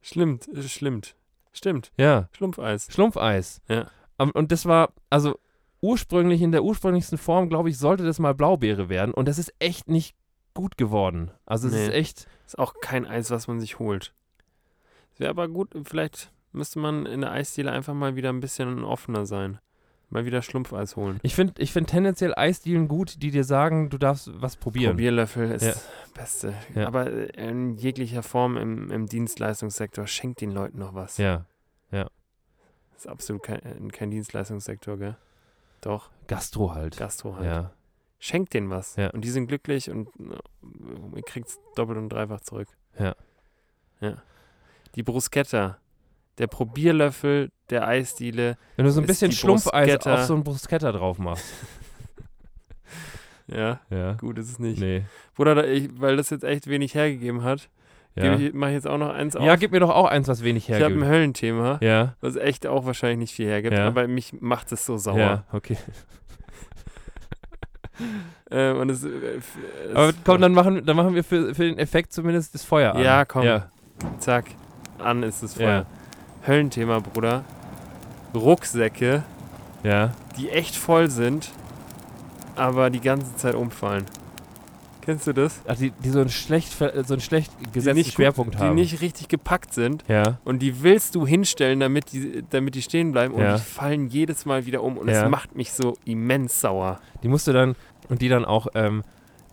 Stimmt, 0.00 0.48
es 0.48 0.70
stimmt. 0.70 1.16
Stimmt. 1.52 1.92
Ja. 1.98 2.28
Schlumpfeis. 2.32 2.88
Schlumpfeis. 2.90 3.60
Ja. 3.68 3.88
Und 4.18 4.52
das 4.52 4.64
war, 4.66 4.92
also 5.10 5.38
ursprünglich, 5.80 6.40
in 6.42 6.52
der 6.52 6.62
ursprünglichsten 6.64 7.18
Form, 7.18 7.48
glaube 7.48 7.68
ich, 7.70 7.78
sollte 7.78 8.04
das 8.04 8.18
mal 8.18 8.34
Blaubeere 8.34 8.88
werden. 8.88 9.12
Und 9.12 9.26
das 9.28 9.38
ist 9.38 9.52
echt 9.58 9.88
nicht 9.88 10.16
gut 10.54 10.76
geworden. 10.76 11.30
Also 11.46 11.68
es 11.68 11.74
Nee. 11.74 11.84
ist 11.86 11.92
echt, 11.92 12.28
Ist 12.46 12.58
auch 12.58 12.74
kein 12.80 13.06
Eis, 13.06 13.30
was 13.30 13.46
man 13.48 13.60
sich 13.60 13.78
holt. 13.78 14.14
Wäre 15.18 15.30
aber 15.30 15.48
gut, 15.48 15.74
vielleicht 15.84 16.32
müsste 16.52 16.78
man 16.78 17.06
in 17.06 17.20
der 17.20 17.32
Eisdiele 17.32 17.70
einfach 17.72 17.94
mal 17.94 18.16
wieder 18.16 18.28
ein 18.30 18.40
bisschen 18.40 18.84
offener 18.84 19.26
sein. 19.26 19.58
Mal 20.10 20.24
wieder 20.24 20.40
Schlumpfeis 20.40 20.96
holen. 20.96 21.20
ich 21.22 21.34
finde 21.34 21.52
ich 21.60 21.70
find 21.72 21.88
tendenziell 21.90 22.34
Eisdielen 22.34 22.88
gut, 22.88 23.22
die 23.22 23.30
dir 23.30 23.44
sagen, 23.44 23.90
du 23.90 23.98
darfst 23.98 24.30
was 24.40 24.56
probieren. 24.56 24.92
Probierlöffel 24.92 25.50
ist 25.50 25.62
Ja. 25.62 25.68
das 25.72 25.88
Beste. 26.14 26.54
Ja. 26.74 26.86
Aber 26.86 27.34
in 27.36 27.74
jeglicher 27.76 28.22
Form 28.22 28.56
im, 28.56 28.90
im 28.90 29.06
Dienstleistungssektor 29.06 30.06
schenkt 30.06 30.40
den 30.40 30.50
Leuten 30.50 30.78
noch 30.78 30.94
was. 30.94 31.18
Ja. 31.18 31.44
Das 31.90 33.04
ist 33.04 33.06
absolut 33.06 33.44
kein, 33.44 33.60
äh, 33.62 33.88
kein 33.92 34.10
Dienstleistungssektor, 34.10 34.96
gell? 34.96 35.16
Doch, 35.82 36.10
Gastro 36.26 36.74
halt. 36.74 36.96
Gastro 36.96 37.36
halt. 37.36 37.46
Ja. 37.46 37.70
Schenkt 38.18 38.54
denen 38.54 38.70
was. 38.70 38.96
Ja. 38.96 39.10
Und 39.10 39.20
die 39.20 39.30
sind 39.30 39.46
glücklich 39.46 39.88
und 39.88 40.08
äh, 40.18 41.16
ihr 41.16 41.22
kriegt 41.22 41.46
es 41.48 41.60
doppelt 41.76 41.96
und 41.98 42.08
dreifach 42.08 42.40
zurück. 42.40 42.66
Ja. 42.98 43.14
Ja. 44.00 44.14
Die 44.96 45.04
Bruschetta. 45.04 45.78
Der 46.38 46.48
Probierlöffel 46.48 47.50
der 47.70 47.86
Eisdiele. 47.86 48.56
Wenn 48.76 48.84
du 48.86 48.90
so 48.90 49.00
ein 49.00 49.06
bisschen 49.06 49.32
Schlumpfeis 49.32 50.06
auf 50.06 50.22
so 50.24 50.34
ein 50.34 50.44
Bruschetta 50.44 50.92
drauf 50.92 51.18
machst. 51.18 51.44
Ja, 53.46 53.80
Ja. 53.90 54.12
gut 54.14 54.38
ist 54.38 54.50
es 54.50 54.58
nicht. 54.58 54.78
Nee. 54.80 55.04
Bruder, 55.34 55.66
ich, 55.66 55.88
weil 56.00 56.16
das 56.16 56.30
jetzt 56.30 56.44
echt 56.44 56.66
wenig 56.66 56.94
hergegeben 56.94 57.42
hat, 57.44 57.68
Ja. 58.14 58.34
ich, 58.34 58.52
mache 58.52 58.70
ich 58.70 58.74
jetzt 58.76 58.86
auch 58.86 58.98
noch 58.98 59.10
eins 59.10 59.36
auf. 59.36 59.44
ja, 59.44 59.56
gib 59.56 59.70
mir 59.72 59.80
doch 59.80 59.90
auch 59.90 60.06
eins, 60.06 60.28
was 60.28 60.42
wenig 60.44 60.68
ich 60.68 60.74
habe 60.74 60.84
ein 60.86 60.90
hergibt. 60.92 61.08
Höllenthema, 61.10 61.78
Ja. 61.80 62.14
was 62.20 62.36
echt 62.36 62.66
auch 62.66 62.84
wahrscheinlich 62.84 63.18
nicht 63.18 63.34
viel 63.34 63.46
hergibt, 63.46 63.74
Ja. 63.76 63.86
aber 63.86 64.06
mich 64.08 64.34
macht 64.40 64.70
es 64.72 64.84
so 64.84 64.96
sauer. 64.98 65.18
Ja, 65.18 65.44
okay. 65.52 65.76
Äh, 68.50 68.72
und 68.72 68.88
es, 68.90 69.04
äh, 69.04 69.08
es, 69.08 69.44
Aber 69.94 70.12
komm, 70.24 70.40
dann 70.40 70.52
machen, 70.52 70.82
dann 70.86 70.96
machen 70.96 71.14
wir 71.14 71.22
für, 71.24 71.54
für 71.54 71.64
den 71.64 71.78
Effekt 71.78 72.12
zumindest 72.12 72.54
das 72.54 72.64
Feuer 72.64 72.94
an. 72.94 73.02
Ja, 73.02 73.24
komm. 73.26 73.42
Ja, 73.42 73.70
Zack, 74.20 74.46
an 74.98 75.22
ist 75.22 75.42
es 75.42 75.54
Feuer. 75.54 75.84
Höllenthema, 76.46 77.00
Bruder. 77.00 77.44
Rucksäcke, 78.34 79.22
ja. 79.82 80.12
die 80.36 80.50
echt 80.50 80.76
voll 80.76 81.10
sind, 81.10 81.50
aber 82.56 82.90
die 82.90 83.00
ganze 83.00 83.34
Zeit 83.36 83.54
umfallen. 83.54 84.04
Kennst 85.02 85.26
du 85.26 85.32
das? 85.32 85.62
Ach, 85.66 85.74
die, 85.76 85.90
die 85.90 86.10
so 86.10 86.20
einen 86.20 86.28
schlecht, 86.28 86.70
so 86.76 86.84
einen 87.14 87.20
schlecht 87.22 87.50
gesetzten 87.72 87.96
nicht 87.96 88.12
Schwerpunkt 88.12 88.54
Die 88.56 88.58
haben. 88.58 88.74
nicht 88.74 89.00
richtig 89.00 89.28
gepackt 89.28 89.72
sind. 89.72 90.04
ja, 90.06 90.38
Und 90.44 90.58
die 90.58 90.82
willst 90.82 91.14
du 91.14 91.26
hinstellen, 91.26 91.80
damit 91.80 92.12
die, 92.12 92.44
damit 92.50 92.74
die 92.74 92.82
stehen 92.82 93.12
bleiben. 93.12 93.32
Und 93.32 93.40
Ja. 93.40 93.56
die 93.56 93.62
fallen 93.62 94.08
jedes 94.08 94.44
Mal 94.44 94.66
wieder 94.66 94.82
um. 94.82 94.98
Und 94.98 95.08
Ja. 95.08 95.24
es 95.24 95.30
macht 95.30 95.56
mich 95.56 95.72
so 95.72 95.94
immens 96.04 96.60
sauer. 96.60 97.00
die 97.22 97.28
musst 97.28 97.46
du 97.46 97.52
dann, 97.54 97.74
und 98.10 98.20
die 98.20 98.28
dann 98.28 98.44
auch, 98.44 98.66
ähm, 98.74 99.02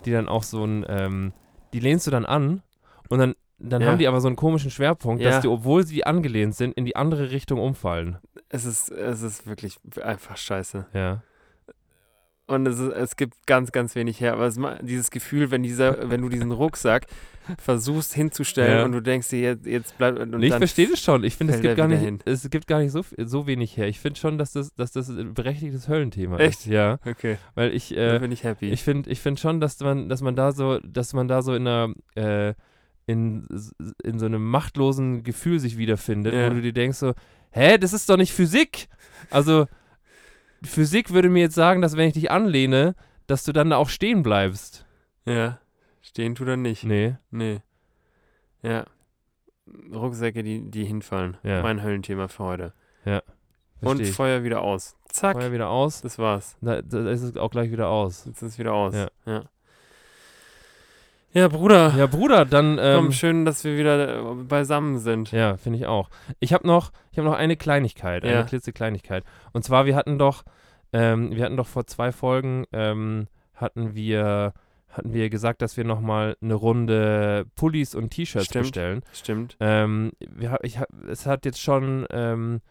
die 0.04 0.12
dann 0.12 0.28
auch 0.28 0.44
so 0.44 0.66
ein, 0.66 0.86
ähm, 0.90 1.32
die 1.72 1.80
lehnst 1.80 2.06
du 2.06 2.12
dann 2.12 2.26
an 2.26 2.62
und 3.08 3.20
dann, 3.20 3.34
dann 3.58 3.82
Ja. 3.82 3.88
haben 3.90 3.98
die 4.00 4.08
aber 4.08 4.22
so 4.22 4.28
einen 4.28 4.36
komischen 4.36 4.70
Schwerpunkt, 4.72 5.22
Ja. 5.22 5.30
dass 5.32 5.42
die, 5.42 5.48
obwohl 5.48 5.86
sie 5.86 6.06
angelehnt 6.06 6.56
sind, 6.56 6.74
in 6.78 6.86
die 6.86 6.96
andere 6.96 7.32
Richtung 7.32 7.60
umfallen. 7.60 8.18
Es 8.50 8.66
ist, 8.66 8.90
es 8.92 9.22
ist 9.22 9.48
wirklich 9.48 9.78
einfach 10.02 10.38
scheiße. 10.38 10.86
Ja. 10.94 11.24
Und 12.48 12.68
es, 12.68 12.78
ist, 12.78 12.92
es 12.94 13.16
gibt 13.16 13.48
ganz, 13.48 13.72
ganz 13.72 13.96
wenig 13.96 14.22
her. 14.22 14.34
Aber 14.34 14.46
es, 14.46 14.60
dieses 14.82 15.10
Gefühl, 15.10 15.50
wenn, 15.50 15.64
dieser, 15.64 16.12
wenn 16.12 16.22
du 16.22 16.30
diesen 16.30 16.52
Rucksack 16.52 17.08
versuchst 17.58 18.14
hinzustellen 18.14 18.78
Ja. 18.80 18.86
und 18.86 18.92
du 18.92 19.02
denkst 19.02 19.30
dir, 19.30 19.40
jetzt, 19.42 19.66
jetzt 19.66 19.98
bleibt. 19.98 20.20
Und 20.20 20.44
ich 20.44 20.52
dann 20.52 20.60
verstehe 20.60 20.88
das 20.88 21.02
schon. 21.02 21.24
Ich 21.24 21.38
finde, 21.38 21.54
es 21.54 21.62
gibt 21.62 21.76
gar 21.76 21.88
nicht, 21.88 22.22
es 22.26 22.48
gibt 22.52 22.68
gar 22.68 22.80
nicht 22.80 22.92
so, 22.92 23.02
so 23.18 23.48
wenig 23.48 23.78
her. 23.78 23.88
Ich 23.88 24.00
finde 24.00 24.20
schon, 24.20 24.38
dass 24.38 24.52
das, 24.52 24.76
dass 24.76 24.92
das 24.92 25.10
ein 25.10 25.34
berechtigtes 25.34 25.88
Höllenthema 25.88 26.38
Echt? 26.38 26.60
ist. 26.62 26.66
Ja. 26.68 27.00
Okay, 27.04 27.38
Weil 27.56 27.74
ich, 27.74 27.90
da 27.90 28.16
äh, 28.18 28.20
bin 28.20 28.32
ich 28.32 28.44
happy. 28.44 28.70
ich 28.70 28.84
finde 28.84 29.10
ich 29.10 29.22
find 29.22 29.40
schon, 29.40 29.60
dass 29.60 29.80
man, 29.80 30.08
dass 30.08 30.22
man 30.22 30.36
da 30.36 30.52
so, 30.52 30.78
dass 30.80 31.14
man 31.14 31.28
da 31.28 31.42
so 31.42 31.56
in 31.56 31.68
einer, 31.68 31.94
äh, 32.14 32.54
in, 33.08 33.48
in 34.04 34.20
so 34.20 34.26
einem 34.26 34.44
machtlosen 34.50 35.24
Gefühl 35.24 35.60
sich 35.60 35.78
wiederfindet, 35.78 36.34
Ja. 36.34 36.50
wo 36.50 36.56
du 36.56 36.62
dir 36.62 36.74
denkst 36.74 36.98
so, 36.98 37.14
hä, 37.52 37.78
das 37.78 37.94
ist 37.94 38.10
doch 38.10 38.18
nicht 38.18 38.34
Physik. 38.34 38.88
Also 39.30 39.68
Physik 40.64 41.12
würde 41.14 41.30
mir 41.30 41.42
jetzt 41.42 41.56
sagen, 41.56 41.82
dass 41.82 41.96
wenn 41.98 42.08
ich 42.08 42.14
dich 42.14 42.32
anlehne, 42.32 42.96
dass 43.28 43.44
du 43.44 43.52
dann 43.52 43.70
da 43.70 43.78
auch 43.78 43.90
stehen 43.90 44.24
bleibst. 44.24 44.86
ja, 45.26 45.60
stehen 46.02 46.36
tut 46.36 46.48
er 46.48 46.58
nicht. 46.58 46.84
Nee. 46.84 47.16
Nee. 47.32 47.62
Ja. 48.62 48.86
Rucksäcke, 49.94 50.44
die, 50.44 50.70
die 50.70 50.86
hinfallen. 50.86 51.38
Ja. 51.44 51.62
Mein 51.64 51.82
Höllenthema 51.84 52.28
für 52.28 52.44
heute. 52.44 52.74
Und 53.82 53.98
versteh 53.98 54.04
ich. 54.04 54.16
Feuer 54.16 54.44
wieder 54.44 54.62
aus. 54.62 54.96
Zack. 55.10 55.36
Feuer 55.38 55.52
wieder 55.52 55.70
aus. 55.70 56.02
Das 56.02 56.18
war's. 56.18 56.58
Da, 56.62 56.82
da 56.82 57.10
ist 57.10 57.22
es 57.22 57.36
auch 57.38 57.52
gleich 57.52 57.72
wieder 57.72 57.90
aus. 57.90 58.26
Jetzt 58.26 58.42
ist 58.42 58.54
es 58.54 58.60
wieder 58.60 58.74
aus. 58.74 58.96
Ja. 58.96 59.10
Ja, 59.26 59.44
ja 61.36 61.48
Bruder. 61.48 61.94
Ja, 61.96 62.08
Bruder, 62.08 62.46
dann. 62.46 62.78
Komm, 62.78 63.06
Ähm, 63.06 63.12
schön, 63.12 63.46
dass 63.46 63.64
wir 63.64 63.78
wieder 63.78 64.20
äh, 64.32 64.34
beisammen 64.44 64.98
sind. 64.98 65.32
ja, 65.32 65.58
finde 65.58 65.78
ich 65.80 65.86
auch. 65.86 66.10
Ich 66.40 66.54
habe 66.54 66.66
noch, 66.66 66.92
ich 67.12 67.20
habe 67.20 67.28
noch 67.30 67.36
eine 67.38 67.56
Kleinigkeit, 67.56 68.24
eine 68.24 68.34
Ja. 68.34 68.44
klitzekleinigkeit. 68.44 69.24
Und 69.54 69.64
zwar, 69.64 69.86
wir 69.86 69.96
hatten 69.96 70.18
doch, 70.18 70.44
ähm, 70.94 71.30
wir 71.36 71.44
hatten 71.46 71.58
doch 71.58 71.68
vor 71.68 71.86
zwei 71.86 72.12
Folgen, 72.12 72.66
ähm, 72.74 73.28
hatten 73.54 73.94
wir, 73.94 74.54
hatten 74.90 75.14
wir 75.14 75.30
gesagt, 75.30 75.62
dass 75.62 75.78
wir 75.78 75.84
nochmal 75.84 76.38
eine 76.42 76.54
Runde 76.54 77.46
Pullis 77.56 77.96
und 77.96 78.10
T-Shirts 78.12 78.50
bestellen. 78.50 79.04
Stimmt. 79.14 79.58
Ähm, 79.60 80.14
wir, 80.20 80.52
hab- 80.52 80.64
ich 80.64 80.80
hab, 80.80 80.88
es 81.10 81.26
hat 81.26 81.46
jetzt 81.46 81.62
schon 81.62 82.06
ähm, 82.12 82.62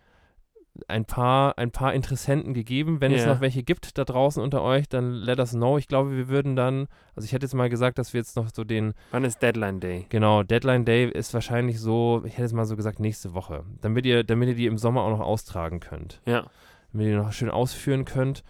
ein 0.88 1.04
paar, 1.04 1.56
ein 1.58 1.70
paar 1.70 1.94
Interessenten 1.94 2.52
gegeben. 2.54 3.00
Wenn 3.00 3.12
es 3.12 3.24
Ja. 3.24 3.34
noch 3.34 3.40
welche 3.40 3.62
gibt 3.62 3.96
da 3.96 4.04
draußen 4.04 4.42
unter 4.42 4.62
euch, 4.62 4.88
dann 4.88 5.12
let 5.12 5.38
us 5.38 5.52
know. 5.52 5.78
Ich 5.78 5.86
glaube, 5.88 6.16
wir 6.16 6.28
würden 6.28 6.56
dann, 6.56 6.88
also 7.14 7.24
ich 7.26 7.32
hätte 7.32 7.46
jetzt 7.46 7.54
mal 7.54 7.68
gesagt, 7.70 7.98
dass 7.98 8.12
wir 8.12 8.18
jetzt 8.20 8.36
noch 8.36 8.48
so 8.52 8.64
den, 8.64 8.92
Wann 9.12 9.24
ist 9.24 9.40
Deadline 9.40 9.78
Day? 9.80 10.06
genau, 10.08 10.42
Deadline 10.42 10.84
Day 10.84 11.08
ist 11.08 11.32
wahrscheinlich 11.32 11.80
so, 11.80 12.22
ich 12.24 12.32
hätte 12.32 12.42
jetzt 12.42 12.54
mal 12.54 12.64
so 12.64 12.74
gesagt, 12.76 12.98
nächste 12.98 13.34
Woche. 13.34 13.64
Damit 13.80 14.04
ihr, 14.04 14.24
damit 14.24 14.48
ihr 14.48 14.54
die 14.56 14.66
im 14.66 14.78
Sommer 14.78 15.02
auch 15.02 15.10
noch 15.10 15.20
austragen 15.20 15.78
könnt. 15.80 16.20
Ja. 16.26 16.44
Damit 16.92 17.06
ihr 17.08 17.16
noch 17.18 17.32
schön 17.32 17.50
ausführen 17.50 18.04
könnt. 18.04 18.42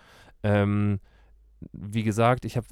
Ähm, 0.42 1.00
wie 1.72 2.02
gesagt, 2.02 2.44
ich 2.44 2.56
habe, 2.56 2.66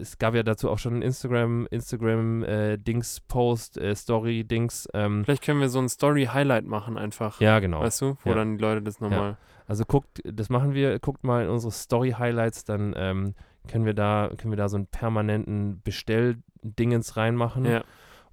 es 0.00 0.18
gab 0.18 0.34
ja 0.34 0.42
dazu 0.42 0.70
auch 0.70 0.78
schon 0.78 0.94
einen 0.94 1.02
Instagram, 1.02 1.66
Instagram 1.70 2.42
äh, 2.44 2.76
Dings 2.78 3.20
Post, 3.20 3.78
äh, 3.78 3.94
Story 3.94 4.44
Dings. 4.44 4.88
Ähm, 4.94 5.24
Vielleicht 5.24 5.42
können 5.42 5.60
wir 5.60 5.68
so 5.68 5.78
ein 5.78 5.88
Story-Highlight 5.88 6.64
machen 6.66 6.96
einfach. 6.98 7.40
ja, 7.40 7.58
genau. 7.60 7.80
Weißt 7.80 8.00
du? 8.00 8.16
Wo 8.24 8.30
Ja. 8.30 8.36
dann 8.36 8.56
die 8.58 8.62
Leute 8.62 8.82
das 8.82 9.00
nochmal. 9.00 9.36
Also 9.66 9.84
guckt, 9.84 10.20
das 10.24 10.48
machen 10.48 10.72
wir, 10.74 10.98
guckt 10.98 11.24
mal 11.24 11.44
in 11.44 11.50
unsere 11.50 11.72
Story-Highlights, 11.72 12.64
dann 12.64 12.94
ähm, 12.96 13.34
können 13.68 13.84
wir 13.84 13.94
da, 13.94 14.30
können 14.38 14.50
wir 14.52 14.56
da 14.56 14.68
so 14.68 14.76
einen 14.76 14.86
permanenten 14.86 15.82
Bestelldingens 15.82 17.16
reinmachen. 17.16 17.64
Ja. 17.64 17.84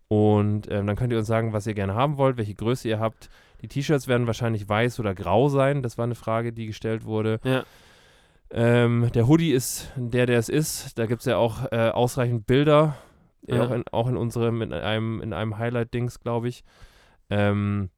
Und 0.08 0.72
ähm, 0.72 0.88
dann 0.88 0.96
könnt 0.96 1.12
ihr 1.12 1.20
uns 1.20 1.28
sagen, 1.28 1.52
was 1.52 1.68
ihr 1.68 1.74
gerne 1.74 1.96
haben 1.96 2.18
wollt, 2.18 2.38
welche 2.38 2.54
Größe 2.56 2.88
ihr 2.88 3.00
habt. 3.00 3.30
Die 3.62 3.68
T-Shirts 3.68 4.08
werden 4.08 4.28
wahrscheinlich 4.28 4.70
weiß 4.70 5.00
oder 5.00 5.16
grau 5.16 5.50
sein. 5.50 5.82
Das 5.82 5.98
war 5.98 6.04
eine 6.06 6.16
Frage, 6.16 6.54
die 6.54 6.68
gestellt 6.68 7.06
wurde. 7.06 7.40
Ja. 7.44 7.64
Ähm, 8.52 9.10
der 9.14 9.28
Hoodie 9.28 9.52
ist 9.52 9.92
der, 9.96 10.26
der 10.26 10.40
es 10.40 10.50
ist. 10.50 10.98
Da 10.98 11.06
gibt 11.08 11.22
es 11.22 11.26
ja 11.26 11.38
auch 11.38 11.72
äh, 11.72 11.90
ausreichend 11.90 12.46
Bilder. 12.48 12.98
Ja. 13.48 13.64
Auch, 13.66 13.72
in, 13.72 13.84
auch 13.92 14.08
in 14.08 14.18
unserem, 14.18 14.62
in 14.62 14.74
einem, 14.74 15.22
in 15.22 15.34
einem 15.34 15.58
Highlight-Dings, 15.58 16.20
glaube 16.20 16.48
ich. 16.48 16.64
Ähm, 17.30 17.90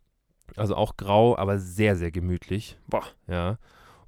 also 0.55 0.75
auch 0.75 0.97
grau, 0.97 1.37
aber 1.37 1.59
sehr, 1.59 1.95
sehr 1.95 2.11
gemütlich. 2.11 2.77
Boah. 2.87 3.03
Ja. 3.27 3.57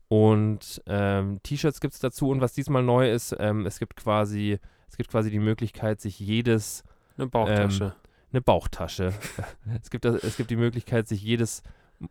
Und 0.08 0.82
ähm, 0.88 1.40
T-Shirts 1.44 1.82
gibt 1.82 1.94
es 1.94 2.00
dazu. 2.00 2.30
Und 2.30 2.42
was 2.42 2.54
diesmal 2.54 2.84
neu 2.84 3.12
ist, 3.12 3.36
ähm, 3.40 3.66
es 3.66 3.80
gibt 3.80 3.96
quasi, 3.96 4.60
es 4.90 4.98
gibt 4.98 5.12
quasi 5.12 5.30
die 5.30 5.40
Möglichkeit, 5.40 6.02
sich 6.02 6.20
jedes 6.20 6.84
Eine 7.18 7.28
Bauchtasche. 7.28 7.94
eine 8.32 8.42
Bauchtasche. 8.42 9.14
es, 9.84 9.90
gibt, 9.90 10.06
das- 10.06 10.24
es 10.24 10.36
gibt 10.38 10.50
die 10.50 10.56
Möglichkeit, 10.56 11.08
sich 11.08 11.22
jedes 11.22 11.62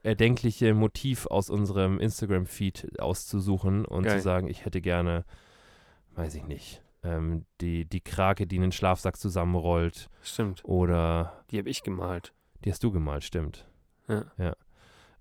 erdenkliche 0.03 0.75
Motiv 0.75 1.27
aus 1.27 1.51
unserem 1.51 1.99
Instagram-Feed 1.99 3.01
auszusuchen 3.01 3.85
und 3.85 4.05
Geil. 4.05 4.17
zu 4.19 4.23
sagen, 4.23 4.49
ich 4.49 4.65
hätte 4.65 4.81
gerne, 4.81 5.25
weiß 6.15 6.35
ich 6.35 6.45
nicht, 6.45 6.83
ähm, 7.03 7.45
die, 7.61 7.85
die 7.85 8.01
Krake, 8.01 8.47
die 8.47 8.57
einen 8.59 8.73
Schlafsack 8.73 9.17
zusammenrollt 9.17 10.09
Stimmt. 10.23 10.65
oder 10.65 11.43
Die 11.51 11.59
habe 11.59 11.71
ich 11.71 11.83
gemalt. 11.83 12.33
die 12.65 12.71
hast 12.71 12.83
du 12.85 12.91
gemalt, 12.91 13.25
stimmt. 13.25 13.67
Ja. 14.09 14.55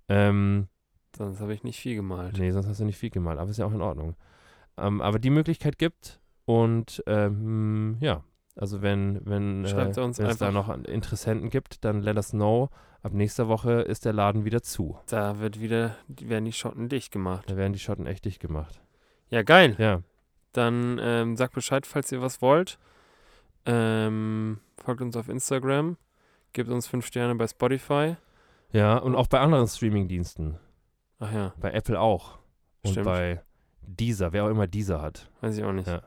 Ähm, 0.10 0.68
Sonst 1.16 1.40
habe 1.42 1.54
ich 1.54 1.64
nicht 1.64 1.80
viel 1.80 1.96
gemalt. 1.96 2.38
nee, 2.38 2.52
sonst 2.52 2.68
hast 2.68 2.80
du 2.80 2.86
nicht 2.86 2.98
viel 2.98 3.10
gemalt, 3.10 3.40
aber 3.40 3.50
ist 3.50 3.58
ja 3.58 3.66
auch 3.66 3.74
in 3.74 3.82
Ordnung. 3.82 4.16
Ähm, 4.78 5.02
aber 5.02 5.20
die 5.20 5.30
Möglichkeit 5.30 5.78
gibt 5.78 6.20
und 6.46 7.04
ähm, 7.08 7.98
ja, 8.00 8.24
also 8.58 8.82
wenn, 8.82 9.22
wenn, 9.26 9.66
äh, 9.66 9.96
wenn 9.96 10.10
es 10.28 10.38
da 10.38 10.52
noch 10.52 10.70
Interessenten 10.86 11.50
gibt, 11.50 11.86
dann 11.86 12.02
let 12.02 12.18
us 12.18 12.32
know. 12.32 12.70
Ab 13.04 13.14
nächster 13.14 13.48
Woche 13.48 13.82
ist 13.82 14.06
der 14.06 14.14
Laden 14.14 14.44
wieder 14.44 14.62
zu. 14.62 14.98
Da 15.08 15.40
wird 15.40 15.62
wieder, 15.62 15.96
werden 16.08 16.46
die 16.46 16.52
Schotten 16.54 16.90
dicht 16.90 17.12
gemacht. 17.12 17.50
Da 17.50 17.56
werden 17.56 17.74
die 17.74 17.80
Schotten 17.80 18.08
echt 18.08 18.26
dicht 18.26 18.40
gemacht. 18.42 18.82
Ja, 19.30 19.44
geil. 19.44 19.76
Ja, 19.78 20.02
Dann 20.54 21.00
ähm, 21.02 21.38
sagt 21.38 21.54
Bescheid, 21.54 21.86
falls 21.86 22.12
ihr 22.12 22.22
was 22.22 22.42
wollt. 22.42 22.80
Ähm, 23.66 24.60
folgt 24.84 25.02
uns 25.02 25.16
auf 25.16 25.30
Instagram. 25.30 25.98
Gebt 26.54 26.70
uns 26.70 26.88
fünf 26.88 27.06
Sterne 27.06 27.36
bei 27.36 27.48
Spotify. 27.48 28.16
ja 28.72 28.98
und 28.98 29.16
auch 29.16 29.28
bei 29.28 29.40
anderen 29.40 29.68
Streamingdiensten. 29.68 30.58
Ach 31.20 31.34
ja, 31.34 31.54
Bei 31.60 31.72
Apple 31.72 32.00
auch. 32.00 32.38
Und 32.84 32.92
Stimmt. 32.92 33.06
bei 33.06 33.42
Deezer, 33.82 34.34
wer 34.34 34.46
auch 34.46 34.50
immer 34.50 34.68
Deezer 34.68 35.02
hat. 35.02 35.30
weiß 35.42 35.58
ich 35.58 35.64
auch 35.64 35.72
nicht. 35.74 35.88
Ja. 35.88 36.02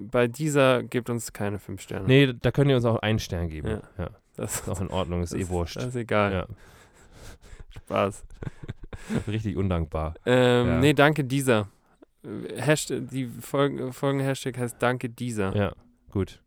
Bei 0.00 0.26
dieser 0.28 0.82
gebt 0.82 1.10
uns 1.10 1.32
keine 1.32 1.58
fünf 1.58 1.80
Sterne. 1.82 2.06
Nee, 2.06 2.32
da 2.40 2.50
könnt 2.50 2.70
ihr 2.70 2.76
uns 2.76 2.84
auch 2.84 2.96
einen 2.96 3.18
Stern 3.18 3.48
geben. 3.48 3.68
Ja. 3.68 3.82
Ja, 3.98 4.10
das, 4.36 4.60
ist 4.60 4.68
auch 4.68 4.80
in 4.80 4.88
Ordnung, 4.88 5.22
ist 5.22 5.34
eh 5.34 5.48
wurscht. 5.48 5.76
Das 5.76 5.86
ist 5.86 5.96
egal. 5.96 6.32
Ja, 6.32 6.46
Spaß. 7.70 8.24
richtig 9.28 9.56
undankbar. 9.56 10.14
Ähm, 10.26 10.66
Ja. 10.66 10.78
Nee, 10.80 10.92
danke 10.94 11.24
dieser. 11.24 11.68
Hashtag, 12.56 13.08
die 13.10 13.26
Folgen, 13.26 13.92
Folgen-Hashtag 13.92 14.58
heißt 14.58 14.76
Danke 14.80 15.08
dieser. 15.08 15.54
Ja, 15.56 15.72
gut. 16.10 16.40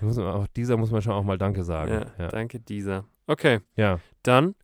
Muss 0.00 0.16
man 0.16 0.26
auch, 0.26 0.46
dieser 0.48 0.76
muss 0.76 0.90
man 0.90 1.00
schon 1.00 1.12
auch 1.12 1.22
mal 1.22 1.38
Danke 1.38 1.62
sagen. 1.62 2.04
Ja, 2.18 2.28
Danke 2.28 2.58
dieser. 2.58 3.04
Okay, 3.28 3.60
ja. 3.76 4.00
dann, 4.24 4.56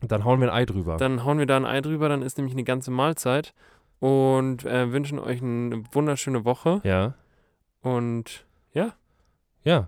Dann 0.00 0.24
hauen 0.24 0.40
wir 0.40 0.50
ein 0.50 0.62
Ei 0.62 0.64
drüber. 0.64 0.96
dann 0.96 1.24
hauen 1.24 1.38
wir 1.38 1.44
da 1.44 1.58
ein 1.58 1.66
Ei 1.66 1.82
drüber, 1.82 2.08
dann 2.08 2.22
ist 2.22 2.38
nämlich 2.38 2.54
eine 2.54 2.64
ganze 2.64 2.90
Mahlzeit 2.90 3.52
und 4.00 4.64
äh, 4.64 4.92
wünschen 4.92 5.18
euch 5.18 5.40
eine 5.42 5.82
wunderschöne 5.92 6.44
Woche 6.44 6.80
ja, 6.84 7.14
und 7.82 8.46
ja. 8.72 8.94
äh, 9.64 9.82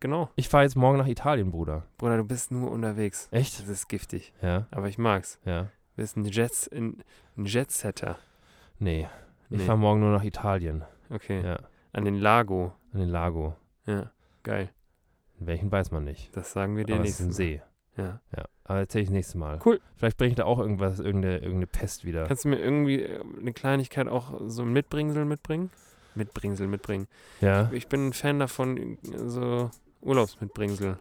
genau. 0.00 0.30
Ich 0.36 0.48
fahre 0.48 0.64
jetzt 0.64 0.76
morgen 0.76 0.98
nach 0.98 1.06
Italien, 1.06 1.50
Bruder. 1.50 1.84
Bruder, 1.98 2.18
du 2.18 2.24
bist 2.24 2.50
nur 2.50 2.70
unterwegs. 2.70 3.28
Echt? 3.30 3.60
Das 3.60 3.68
ist 3.68 3.88
giftig, 3.88 4.32
Ja, 4.42 4.66
aber 4.70 4.88
ich 4.88 4.98
mag's. 4.98 5.38
ja. 5.44 5.64
Du 5.94 6.02
bist 6.02 6.16
ein, 6.16 6.24
Jets, 6.24 6.68
ein, 6.72 7.02
ein 7.36 7.44
Jetsetter. 7.44 8.18
Nee, 8.78 9.08
Ich 9.50 9.58
Nee. 9.58 9.64
fahre 9.64 9.76
morgen 9.78 10.00
nur 10.00 10.10
nach 10.10 10.24
Italien. 10.24 10.84
Okay. 11.10 11.42
Ja. 11.44 11.58
An 11.92 12.06
den 12.06 12.18
Lago. 12.18 12.72
An 12.94 13.00
den 13.00 13.10
Lago. 13.10 13.54
Ja. 13.86 14.10
Geil. 14.42 14.70
In 15.38 15.46
welchen 15.46 15.70
weiß 15.70 15.90
man 15.90 16.04
nicht. 16.04 16.34
Das 16.34 16.52
sagen 16.52 16.76
wir 16.76 16.84
dir 16.84 16.94
Aber 16.94 17.04
es 17.04 17.20
ist 17.20 17.26
ein. 17.26 17.32
See. 17.32 17.60
Ja. 17.98 18.20
Ja. 18.34 18.44
Aber 18.72 18.80
erzähle 18.80 19.02
ich 19.02 19.08
das 19.08 19.12
nächste 19.14 19.36
Mal. 19.36 19.60
Cool. 19.66 19.80
Vielleicht 19.96 20.16
bringe 20.16 20.30
ich 20.30 20.36
da 20.36 20.44
auch 20.46 20.58
irgendwas, 20.58 20.98
irgendeine, 20.98 21.34
irgendeine 21.36 21.66
Pest 21.66 22.06
wieder. 22.06 22.24
Kannst 22.26 22.46
du 22.46 22.48
mir 22.48 22.58
irgendwie 22.58 23.02
äh, 23.02 23.20
eine 23.38 23.52
Kleinigkeit 23.52 24.08
auch 24.08 24.32
so 24.46 24.62
ein 24.62 24.72
Mitbringsel 24.72 25.26
mitbringen? 25.26 25.68
Mitbringsel 26.14 26.66
mitbringen. 26.68 27.06
Ja, 27.42 27.70
Ich 27.72 27.88
bin 27.88 28.08
ein 28.08 28.12
Fan 28.14 28.38
davon, 28.38 28.78
äh, 28.78 28.96
so 29.26 29.70
Urlaubsmitbringsel. 30.00 30.96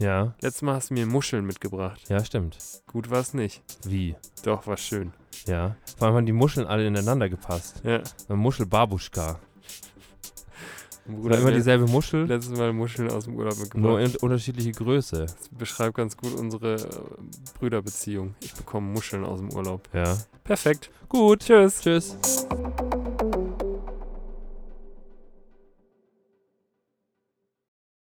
ja, 0.00 0.34
Letztes 0.40 0.62
Mal 0.62 0.74
hast 0.74 0.90
du 0.90 0.94
mir 0.94 1.06
Muscheln 1.06 1.46
mitgebracht. 1.46 2.00
ja, 2.08 2.24
stimmt. 2.24 2.58
Gut 2.88 3.10
war 3.10 3.20
es 3.20 3.32
nicht. 3.32 3.62
Wie? 3.86 4.16
Doch, 4.44 4.66
war 4.66 4.76
schön. 4.76 5.12
Ja. 5.46 5.76
Vor 5.96 6.08
allem 6.08 6.16
haben 6.16 6.26
die 6.26 6.32
Muscheln 6.32 6.66
alle 6.66 6.84
ineinander 6.84 7.28
gepasst. 7.28 7.80
Ja. 7.84 8.02
Eine 8.28 8.38
Muschel 8.38 8.66
Babuschka. 8.66 9.38
Oder 11.22 11.38
immer 11.38 11.50
dieselbe 11.50 11.86
Muschel, 11.86 12.26
letztes 12.26 12.56
Mal 12.56 12.72
Muscheln 12.72 13.10
aus 13.10 13.24
dem 13.24 13.34
Urlaub 13.34 13.54
nur 13.56 13.98
mitgebracht. 13.98 14.14
in 14.14 14.16
unterschiedliche 14.16 14.72
Größe. 14.72 15.22
Das 15.22 15.48
beschreibt 15.50 15.96
ganz 15.96 16.16
gut 16.16 16.34
unsere 16.34 16.74
äh, 16.74 16.78
Brüderbeziehung. 17.58 18.34
Ich 18.40 18.54
bekomme 18.54 18.88
Muscheln 18.92 19.24
aus 19.24 19.40
dem 19.40 19.52
Urlaub. 19.52 19.88
Ja. 19.92 20.16
Perfekt. 20.44 20.90
Gut. 21.08 21.40
Tschüss. 21.40 21.80
Tschüss. 21.80 22.16